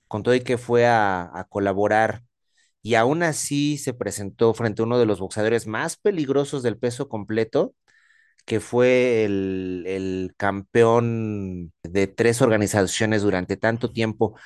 con 0.08 0.24
todo 0.24 0.36
y 0.36 0.42
que 0.42 0.58
fue 0.58 0.88
a, 0.88 1.24
a 1.38 1.46
colaborar, 1.46 2.24
y 2.84 2.96
aún 2.96 3.24
así 3.24 3.78
se 3.78 3.94
presentó 3.94 4.54
frente 4.54 4.82
a 4.82 4.86
uno 4.86 5.00
de 5.00 5.06
los 5.06 5.20
boxeadores 5.20 5.68
más 5.68 5.98
peligrosos 5.98 6.64
del 6.64 6.78
peso 6.80 7.10
completo, 7.10 7.76
que 8.46 8.60
fue 8.60 9.26
el, 9.26 9.84
el 9.88 10.34
campeón 10.38 11.74
de 11.84 12.08
tres 12.08 12.42
organizaciones 12.42 13.22
durante 13.24 13.58
tanto 13.58 13.92
tiempo, 13.92 14.38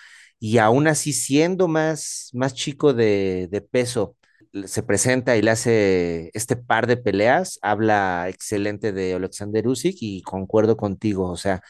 y 0.43 0.57
aún 0.59 0.87
así 0.87 1.13
siendo 1.13 1.67
más, 1.69 2.29
más 2.33 2.53
chico 2.53 2.93
de, 2.93 3.47
de 3.51 3.61
peso, 3.61 4.17
se 4.65 4.83
presenta 4.83 5.37
y 5.37 5.41
le 5.41 5.51
hace 5.51 6.31
este 6.33 6.55
par 6.57 6.87
de 6.87 6.97
peleas, 6.97 7.59
habla 7.61 8.27
excelente 8.29 8.91
de 8.91 9.13
Alexander 9.15 9.67
Usyk 9.67 9.95
y 10.01 10.21
concuerdo 10.23 10.77
contigo, 10.77 11.29
o 11.31 11.37
sea, 11.37 11.61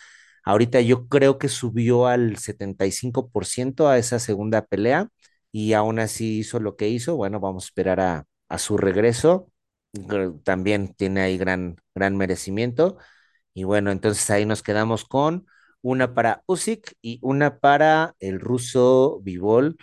ahorita 0.44 0.82
yo 0.82 1.08
creo 1.08 1.38
que 1.38 1.50
subió 1.50 2.08
al 2.08 2.38
75% 2.38 3.88
a 3.90 3.98
esa 3.98 4.20
segunda 4.20 4.66
pelea 4.66 5.10
y 5.52 5.74
aún 5.74 6.00
así 6.00 6.40
hizo 6.40 6.60
lo 6.60 6.76
que 6.76 6.90
hizo, 6.90 7.16
bueno, 7.16 7.40
vamos 7.40 7.66
a 7.66 7.68
esperar 7.68 8.00
a, 8.00 8.26
a 8.50 8.58
su 8.60 8.78
regreso, 8.78 9.50
Gr- 9.94 10.42
también 10.44 10.94
tiene 10.96 11.22
ahí 11.22 11.38
gran, 11.38 11.78
gran 11.96 12.18
merecimiento 12.18 12.98
y 13.54 13.64
bueno, 13.66 13.92
entonces 13.92 14.30
ahí 14.32 14.46
nos 14.46 14.64
quedamos 14.64 15.06
con 15.06 15.46
una 15.84 16.16
para 16.16 16.42
Usyk 16.48 16.96
y 17.04 17.20
una 17.22 17.60
para 17.60 18.16
el 18.20 18.40
ruso 18.40 19.20
Bivol 19.22 19.78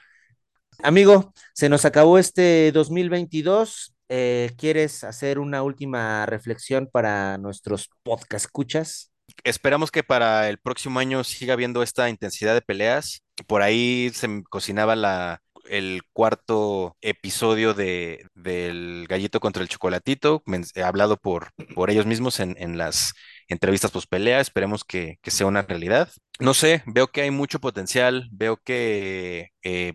Amigo, 0.82 1.32
se 1.54 1.68
nos 1.68 1.84
acabó 1.84 2.18
este 2.18 2.72
2022. 2.72 3.94
Eh, 4.08 4.52
¿quieres 4.56 5.04
hacer 5.04 5.38
una 5.38 5.62
última 5.62 6.26
reflexión 6.26 6.88
para 6.90 7.38
nuestros 7.38 7.90
podcast 8.02 8.46
escuchas? 8.46 9.12
Esperamos 9.44 9.90
que 9.90 10.02
para 10.02 10.48
el 10.48 10.58
próximo 10.58 10.98
año 10.98 11.22
siga 11.22 11.52
habiendo 11.52 11.82
esta 11.82 12.08
intensidad 12.08 12.54
de 12.54 12.62
peleas. 12.62 13.22
Por 13.46 13.62
ahí 13.62 14.10
se 14.14 14.42
cocinaba 14.48 14.96
la, 14.96 15.40
el 15.68 16.02
cuarto 16.12 16.96
episodio 17.02 17.74
de, 17.74 18.26
del 18.34 19.06
Gallito 19.08 19.38
contra 19.38 19.62
el 19.62 19.68
Chocolatito, 19.68 20.42
eh, 20.74 20.82
hablado 20.82 21.16
por, 21.16 21.50
por 21.74 21.90
ellos 21.90 22.06
mismos 22.06 22.40
en, 22.40 22.56
en 22.58 22.78
las 22.78 23.12
entrevistas 23.50 23.90
post 23.90 24.08
pelea. 24.10 24.40
Esperemos 24.40 24.84
que, 24.84 25.18
que 25.22 25.30
sea 25.30 25.46
una 25.46 25.62
realidad. 25.62 26.10
No 26.40 26.54
sé, 26.54 26.82
veo 26.86 27.08
que 27.08 27.22
hay 27.22 27.30
mucho 27.30 27.60
potencial, 27.60 28.28
veo 28.32 28.56
que 28.58 29.50
eh, 29.62 29.94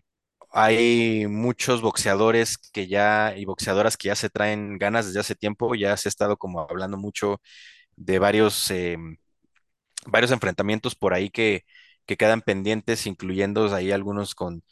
hay 0.51 1.27
muchos 1.27 1.81
boxeadores 1.81 2.57
que 2.57 2.87
ya 2.87 3.33
y 3.37 3.45
boxeadoras 3.45 3.97
que 3.97 4.09
ya 4.09 4.15
se 4.15 4.29
traen 4.29 4.77
ganas 4.77 5.07
desde 5.07 5.19
hace 5.21 5.35
tiempo, 5.35 5.75
ya 5.75 5.97
se 5.97 6.07
ha 6.09 6.11
estado 6.11 6.37
como 6.37 6.61
hablando 6.61 6.97
mucho 6.97 7.41
de 7.95 8.19
varios 8.19 8.71
em, 8.71 9.17
varios 10.07 10.31
enfrentamientos 10.31 10.95
por 10.95 11.13
ahí 11.13 11.29
que, 11.29 11.63
que 12.05 12.17
quedan 12.17 12.41
pendientes, 12.41 13.07
incluyendo 13.07 13.73
ahí 13.73 13.91
algunos 13.91 14.35
con, 14.35 14.63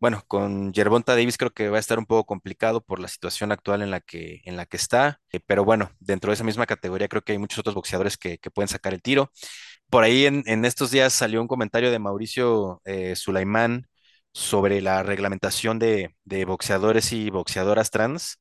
bueno, 0.00 0.22
con 0.28 0.72
Gervonta 0.74 1.14
Davis 1.16 1.38
creo 1.38 1.50
que 1.52 1.70
va 1.70 1.78
a 1.78 1.80
estar 1.80 1.98
un 1.98 2.06
poco 2.06 2.26
complicado 2.26 2.82
por 2.82 3.00
la 3.00 3.08
situación 3.08 3.52
actual 3.52 3.80
en 3.82 3.90
la 3.90 4.00
que, 4.00 4.42
en 4.44 4.56
la 4.56 4.66
que 4.66 4.76
está, 4.76 5.20
eh, 5.32 5.40
pero 5.46 5.64
bueno, 5.64 5.90
dentro 6.00 6.30
de 6.30 6.34
esa 6.34 6.44
misma 6.44 6.66
categoría 6.66 7.08
creo 7.08 7.22
que 7.22 7.32
hay 7.32 7.38
muchos 7.38 7.58
otros 7.60 7.74
boxeadores 7.74 8.18
que, 8.18 8.38
que 8.38 8.50
pueden 8.50 8.68
sacar 8.68 8.92
el 8.94 9.02
tiro. 9.02 9.30
Por 9.90 10.04
ahí 10.04 10.26
en, 10.26 10.42
en 10.46 10.64
estos 10.64 10.90
días 10.90 11.12
salió 11.14 11.40
un 11.42 11.48
comentario 11.48 11.90
de 11.90 11.98
Mauricio 11.98 12.82
eh, 12.84 13.16
Sulaimán 13.16 13.86
sobre 14.32 14.80
la 14.82 15.02
reglamentación 15.02 15.78
de, 15.78 16.14
de 16.24 16.44
boxeadores 16.44 17.12
y 17.12 17.30
boxeadoras 17.30 17.90
trans 17.90 18.38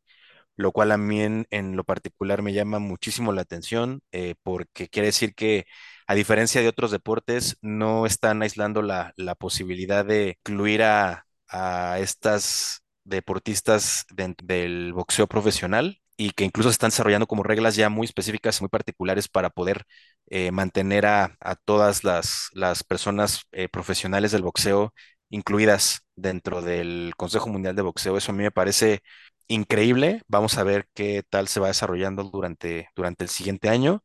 lo 0.55 0.71
cual 0.71 0.91
a 0.91 0.97
mí 0.97 1.21
en, 1.21 1.47
en 1.49 1.75
lo 1.75 1.83
particular 1.83 2.41
me 2.41 2.53
llama 2.53 2.79
muchísimo 2.79 3.31
la 3.33 3.41
atención, 3.41 4.01
eh, 4.11 4.35
porque 4.43 4.87
quiere 4.89 5.07
decir 5.07 5.33
que 5.35 5.65
a 6.07 6.15
diferencia 6.15 6.61
de 6.61 6.67
otros 6.67 6.91
deportes, 6.91 7.57
no 7.61 8.05
están 8.05 8.41
aislando 8.43 8.81
la, 8.81 9.13
la 9.17 9.35
posibilidad 9.35 10.05
de 10.05 10.37
incluir 10.45 10.83
a, 10.83 11.25
a 11.53 11.99
estas 11.99 12.81
deportistas 13.05 14.05
del 14.15 14.93
boxeo 14.93 15.27
profesional 15.27 15.99
y 16.17 16.31
que 16.31 16.45
incluso 16.45 16.69
se 16.69 16.73
están 16.73 16.91
desarrollando 16.91 17.27
como 17.27 17.43
reglas 17.43 17.75
ya 17.75 17.89
muy 17.89 18.05
específicas 18.05 18.61
muy 18.61 18.69
particulares 18.69 19.27
para 19.29 19.49
poder 19.51 19.85
eh, 20.29 20.51
mantener 20.51 21.05
a, 21.05 21.35
a 21.41 21.55
todas 21.55 22.03
las, 22.03 22.49
las 22.53 22.83
personas 22.83 23.41
eh, 23.51 23.69
profesionales 23.69 24.31
del 24.31 24.43
boxeo 24.43 24.93
incluidas 25.29 26.01
dentro 26.15 26.61
del 26.61 27.13
Consejo 27.17 27.49
Mundial 27.49 27.75
de 27.75 27.81
Boxeo. 27.83 28.17
Eso 28.17 28.31
a 28.31 28.35
mí 28.35 28.43
me 28.43 28.51
parece 28.51 29.01
increíble. 29.47 30.21
Vamos 30.27 30.57
a 30.57 30.63
ver 30.63 30.87
qué 30.93 31.23
tal 31.29 31.47
se 31.47 31.59
va 31.59 31.67
desarrollando 31.67 32.23
durante, 32.25 32.89
durante 32.95 33.23
el 33.23 33.29
siguiente 33.29 33.69
año. 33.69 34.03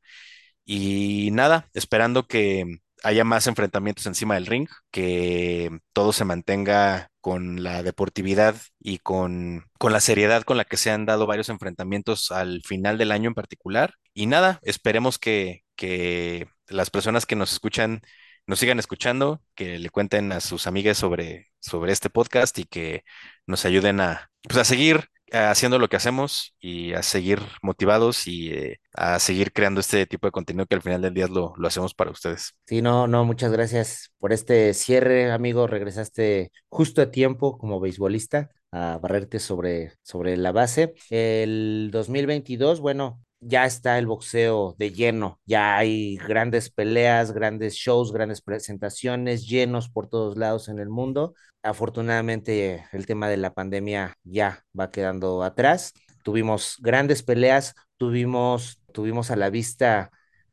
Y 0.64 1.30
nada, 1.32 1.68
esperando 1.74 2.26
que 2.26 2.64
haya 3.02 3.24
más 3.24 3.46
enfrentamientos 3.46 4.06
encima 4.06 4.34
del 4.34 4.46
ring, 4.46 4.68
que 4.90 5.70
todo 5.92 6.12
se 6.12 6.24
mantenga 6.24 7.10
con 7.28 7.62
la 7.62 7.82
deportividad 7.82 8.56
y 8.80 8.98
con, 9.00 9.66
con 9.78 9.92
la 9.92 10.00
seriedad 10.00 10.44
con 10.44 10.56
la 10.56 10.64
que 10.64 10.78
se 10.78 10.90
han 10.90 11.04
dado 11.04 11.26
varios 11.26 11.50
enfrentamientos 11.50 12.32
al 12.32 12.62
final 12.64 12.96
del 12.96 13.12
año 13.12 13.28
en 13.28 13.34
particular. 13.34 13.92
Y 14.14 14.24
nada, 14.26 14.60
esperemos 14.62 15.18
que, 15.18 15.60
que 15.76 16.48
las 16.68 16.88
personas 16.88 17.26
que 17.26 17.36
nos 17.36 17.52
escuchan 17.52 18.00
nos 18.46 18.60
sigan 18.60 18.78
escuchando, 18.78 19.42
que 19.54 19.78
le 19.78 19.90
cuenten 19.90 20.32
a 20.32 20.40
sus 20.40 20.66
amigas 20.66 20.96
sobre, 20.96 21.48
sobre 21.60 21.92
este 21.92 22.08
podcast 22.08 22.58
y 22.58 22.64
que 22.64 23.04
nos 23.46 23.66
ayuden 23.66 24.00
a, 24.00 24.30
pues, 24.42 24.56
a 24.56 24.64
seguir 24.64 25.10
haciendo 25.32 25.78
lo 25.78 25.88
que 25.88 25.96
hacemos 25.96 26.54
y 26.60 26.92
a 26.94 27.02
seguir 27.02 27.40
motivados 27.62 28.26
y 28.26 28.50
eh, 28.52 28.80
a 28.94 29.18
seguir 29.18 29.52
creando 29.52 29.80
este 29.80 30.06
tipo 30.06 30.26
de 30.26 30.32
contenido 30.32 30.66
que 30.66 30.74
al 30.76 30.82
final 30.82 31.02
del 31.02 31.14
día 31.14 31.26
lo, 31.28 31.54
lo 31.56 31.68
hacemos 31.68 31.94
para 31.94 32.10
ustedes. 32.10 32.54
Sí, 32.66 32.82
no, 32.82 33.06
no, 33.06 33.24
muchas 33.24 33.50
gracias 33.50 34.12
por 34.18 34.30
este 34.32 34.74
cierre, 34.74 35.30
amigo. 35.32 35.66
Regresaste 35.66 36.52
justo 36.68 37.00
a 37.00 37.10
tiempo 37.10 37.56
como 37.56 37.80
beisbolista 37.80 38.50
a 38.70 38.98
barrerte 38.98 39.38
sobre, 39.38 39.92
sobre 40.02 40.36
la 40.36 40.52
base. 40.52 40.92
El 41.08 41.88
2022, 41.90 42.80
bueno, 42.80 43.22
ya 43.40 43.66
está 43.66 43.98
el 43.98 44.06
boxeo 44.06 44.74
de 44.78 44.92
lleno, 44.92 45.40
ya 45.46 45.76
hay 45.76 46.16
grandes 46.16 46.70
peleas, 46.70 47.32
grandes 47.32 47.74
shows, 47.74 48.12
grandes 48.12 48.42
presentaciones, 48.42 49.46
llenos 49.46 49.88
por 49.88 50.08
todos 50.08 50.36
lados 50.36 50.68
en 50.68 50.78
el 50.78 50.88
mundo. 50.88 51.34
Afortunadamente 51.62 52.84
el 52.92 53.06
tema 53.06 53.28
de 53.28 53.36
la 53.36 53.54
pandemia 53.54 54.16
ya 54.24 54.64
va 54.78 54.90
quedando 54.90 55.42
atrás. 55.42 55.92
Tuvimos 56.24 56.76
grandes 56.80 57.22
peleas, 57.22 57.74
tuvimos, 57.96 58.82
tuvimos 58.92 59.30
a 59.30 59.36
la 59.36 59.50
vista 59.50 60.10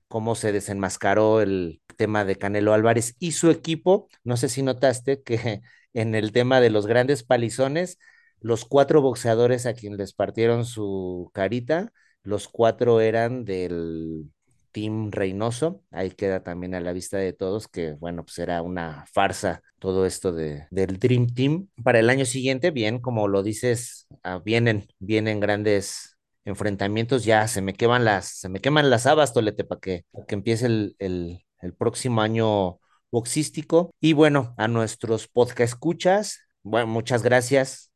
cómo 0.07 0.35
se 0.35 0.51
desenmascaró 0.51 1.41
el 1.41 1.81
tema 1.97 2.25
de 2.25 2.35
Canelo 2.37 2.73
Álvarez 2.73 3.15
y 3.19 3.33
su 3.33 3.49
equipo. 3.49 4.07
No 4.23 4.37
sé 4.37 4.49
si 4.49 4.61
notaste 4.63 5.21
que 5.23 5.61
en 5.93 6.15
el 6.15 6.31
tema 6.31 6.61
de 6.61 6.69
los 6.69 6.87
grandes 6.87 7.23
palizones, 7.23 7.97
los 8.39 8.65
cuatro 8.65 9.01
boxeadores 9.01 9.65
a 9.65 9.73
quien 9.73 9.97
les 9.97 10.13
partieron 10.13 10.65
su 10.65 11.31
carita, 11.33 11.91
los 12.25 12.47
cuatro 12.47 12.99
eran 13.01 13.45
del 13.45 14.31
Team 14.71 15.11
Reynoso. 15.11 15.83
Ahí 15.91 16.11
queda 16.11 16.43
también 16.43 16.75
a 16.75 16.81
la 16.81 16.91
vista 16.91 17.17
de 17.17 17.31
todos 17.31 17.67
que, 17.69 17.93
bueno, 17.93 18.25
pues 18.25 18.39
era 18.39 18.61
una 18.61 19.05
farsa 19.13 19.61
todo 19.79 20.05
esto 20.05 20.33
de, 20.33 20.67
del 20.71 20.99
Dream 20.99 21.27
Team. 21.27 21.69
Para 21.83 21.99
el 21.99 22.09
año 22.09 22.25
siguiente, 22.25 22.71
bien, 22.71 22.99
como 22.99 23.27
lo 23.27 23.43
dices, 23.43 24.07
ah, 24.23 24.41
vienen, 24.43 24.87
vienen 24.99 25.39
grandes 25.39 26.17
enfrentamientos, 26.43 27.23
ya 27.23 27.47
se 27.47 27.61
me 27.61 27.73
queman 27.73 28.03
las, 28.03 28.27
se 28.27 28.49
me 28.49 28.59
queman 28.59 28.89
las 28.89 29.05
habas, 29.05 29.33
Tolete, 29.33 29.63
para 29.63 29.79
que, 29.79 30.05
que 30.27 30.35
empiece 30.35 30.65
el, 30.65 30.95
el, 30.99 31.45
el 31.61 31.73
próximo 31.73 32.21
año 32.21 32.79
boxístico. 33.11 33.93
Y 34.01 34.13
bueno, 34.13 34.53
a 34.57 34.67
nuestros 34.67 35.27
podcast 35.27 35.73
escuchas, 35.73 36.39
bueno, 36.63 36.87
muchas 36.87 37.23
gracias 37.23 37.91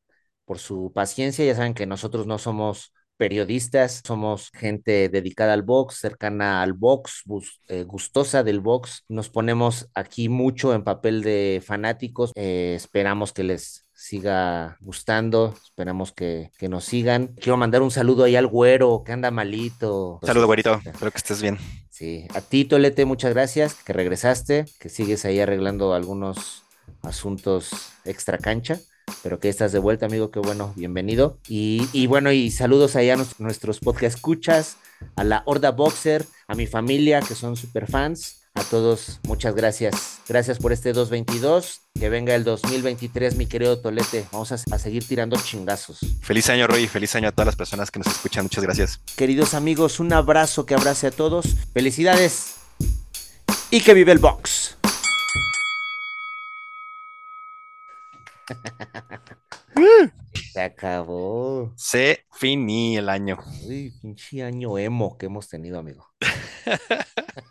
por 0.45 0.59
su 0.59 0.91
paciencia. 0.93 1.43
Ya 1.45 1.55
saben 1.55 1.73
que 1.73 1.86
nosotros 1.86 2.25
no 2.25 2.38
somos 2.38 2.93
periodistas, 3.20 4.01
somos 4.07 4.49
gente 4.53 5.09
dedicada 5.09 5.51
al 5.51 5.61
box, 5.61 5.95
cercana 5.95 6.61
al 6.61 6.72
box, 6.72 7.24
eh, 7.67 7.84
gustosa 7.84 8.43
del 8.43 8.61
box. 8.61 9.03
Nos 9.09 9.30
ponemos 9.30 9.89
aquí 9.93 10.30
mucho 10.30 10.74
en 10.74 10.86
papel 10.86 11.22
de 11.22 11.61
fanáticos. 11.63 12.32
Eh, 12.36 12.76
esperamos 12.78 13.34
que 13.34 13.43
les 13.43 13.89
siga 13.93 14.78
gustando, 14.80 15.53
esperamos 15.65 16.13
que, 16.13 16.51
que, 16.57 16.70
nos 16.70 16.86
sigan. 16.86 17.36
Quiero 17.36 17.57
mandar 17.57 17.82
un 17.82 17.91
saludo 17.91 18.24
ahí 18.24 18.38
al 18.38 18.47
güero 18.47 19.03
que 19.05 19.11
anda 19.11 19.32
malito. 19.32 20.22
Saludo, 20.24 20.45
güerito, 20.45 20.80
espero 20.86 21.11
que 21.11 21.17
estés 21.17 21.41
bien. 21.41 21.57
Sí, 21.89 22.26
a 22.34 22.39
ti, 22.39 22.63
Tolete, 22.63 23.03
muchas 23.03 23.34
gracias, 23.34 23.74
que 23.74 23.91
regresaste, 23.91 24.63
que 24.80 24.88
sigues 24.88 25.26
ahí 25.26 25.41
arreglando 25.41 25.93
algunos 25.93 26.63
asuntos 27.03 27.72
extra 28.05 28.38
cancha 28.38 28.80
pero 29.24 29.39
que 29.39 29.49
estás 29.49 29.72
de 29.72 29.80
vuelta, 29.80 30.05
amigo, 30.05 30.32
qué 30.32 30.39
bueno, 30.39 30.74
bienvenido. 30.76 31.38
Y, 31.47 31.88
y 31.93 32.07
bueno, 32.07 32.32
y 32.32 32.51
saludos 32.51 32.95
allá 32.95 33.16
a 33.16 33.26
nuestros 33.39 33.80
podcast 33.80 34.16
escuchas, 34.16 34.78
a 35.16 35.24
la 35.24 35.43
Horda 35.45 35.72
Boxer, 35.72 36.26
a 36.47 36.55
mi 36.55 36.68
familia, 36.68 37.22
que 37.22 37.36
son 37.36 37.55
super 37.55 37.88
fans. 37.88 38.39
A 38.55 38.64
todos, 38.64 39.20
muchas 39.24 39.55
gracias. 39.55 40.20
Gracias 40.28 40.57
por 40.57 40.74
este 40.74 40.91
222. 40.91 41.82
Que 41.93 42.10
venga 42.10 42.36
el 42.36 42.43
2023, 42.43 43.36
mi 43.36 43.45
querido 43.45 43.80
Tolete. 43.80 44.26
Vamos 44.32 44.51
a, 44.51 44.55
a, 44.55 44.80
seguir 44.80 45.07
tirando 45.07 45.38
chingazos. 45.38 45.99
Feliz 46.22 46.49
año, 46.49 46.68
Roy. 46.68 46.88
Feliz 46.88 47.16
año 47.16 47.30
a 47.30 47.32
todas 47.32 47.45
las 47.45 47.55
personas 47.55 47.91
que 47.91 47.99
nos 47.99 48.07
escuchan. 48.07 48.43
Muchas 48.43 48.64
gracias. 48.64 48.99
Queridos 49.16 49.53
amigos, 49.53 49.99
un 49.99 50.12
abrazo 50.12 50.66
que 50.66 50.74
abrace 50.74 51.07
a 51.07 51.12
todos. 51.12 51.45
Felicidades. 51.74 52.55
Y 53.72 53.82
que 53.82 53.93
vive 53.93 54.12
el 54.12 54.20
box. 54.20 54.78
Se 60.54 60.62
acabó. 60.62 61.74
Se 61.76 62.26
finí 62.32 62.97
el 62.97 63.10
año. 63.10 63.38
Uy, 63.68 63.93
pinche 64.02 64.43
año 64.43 64.78
emo 64.78 65.18
que 65.18 65.28
hemos 65.28 65.47
tenido, 65.47 65.80
amigo. 65.80 66.08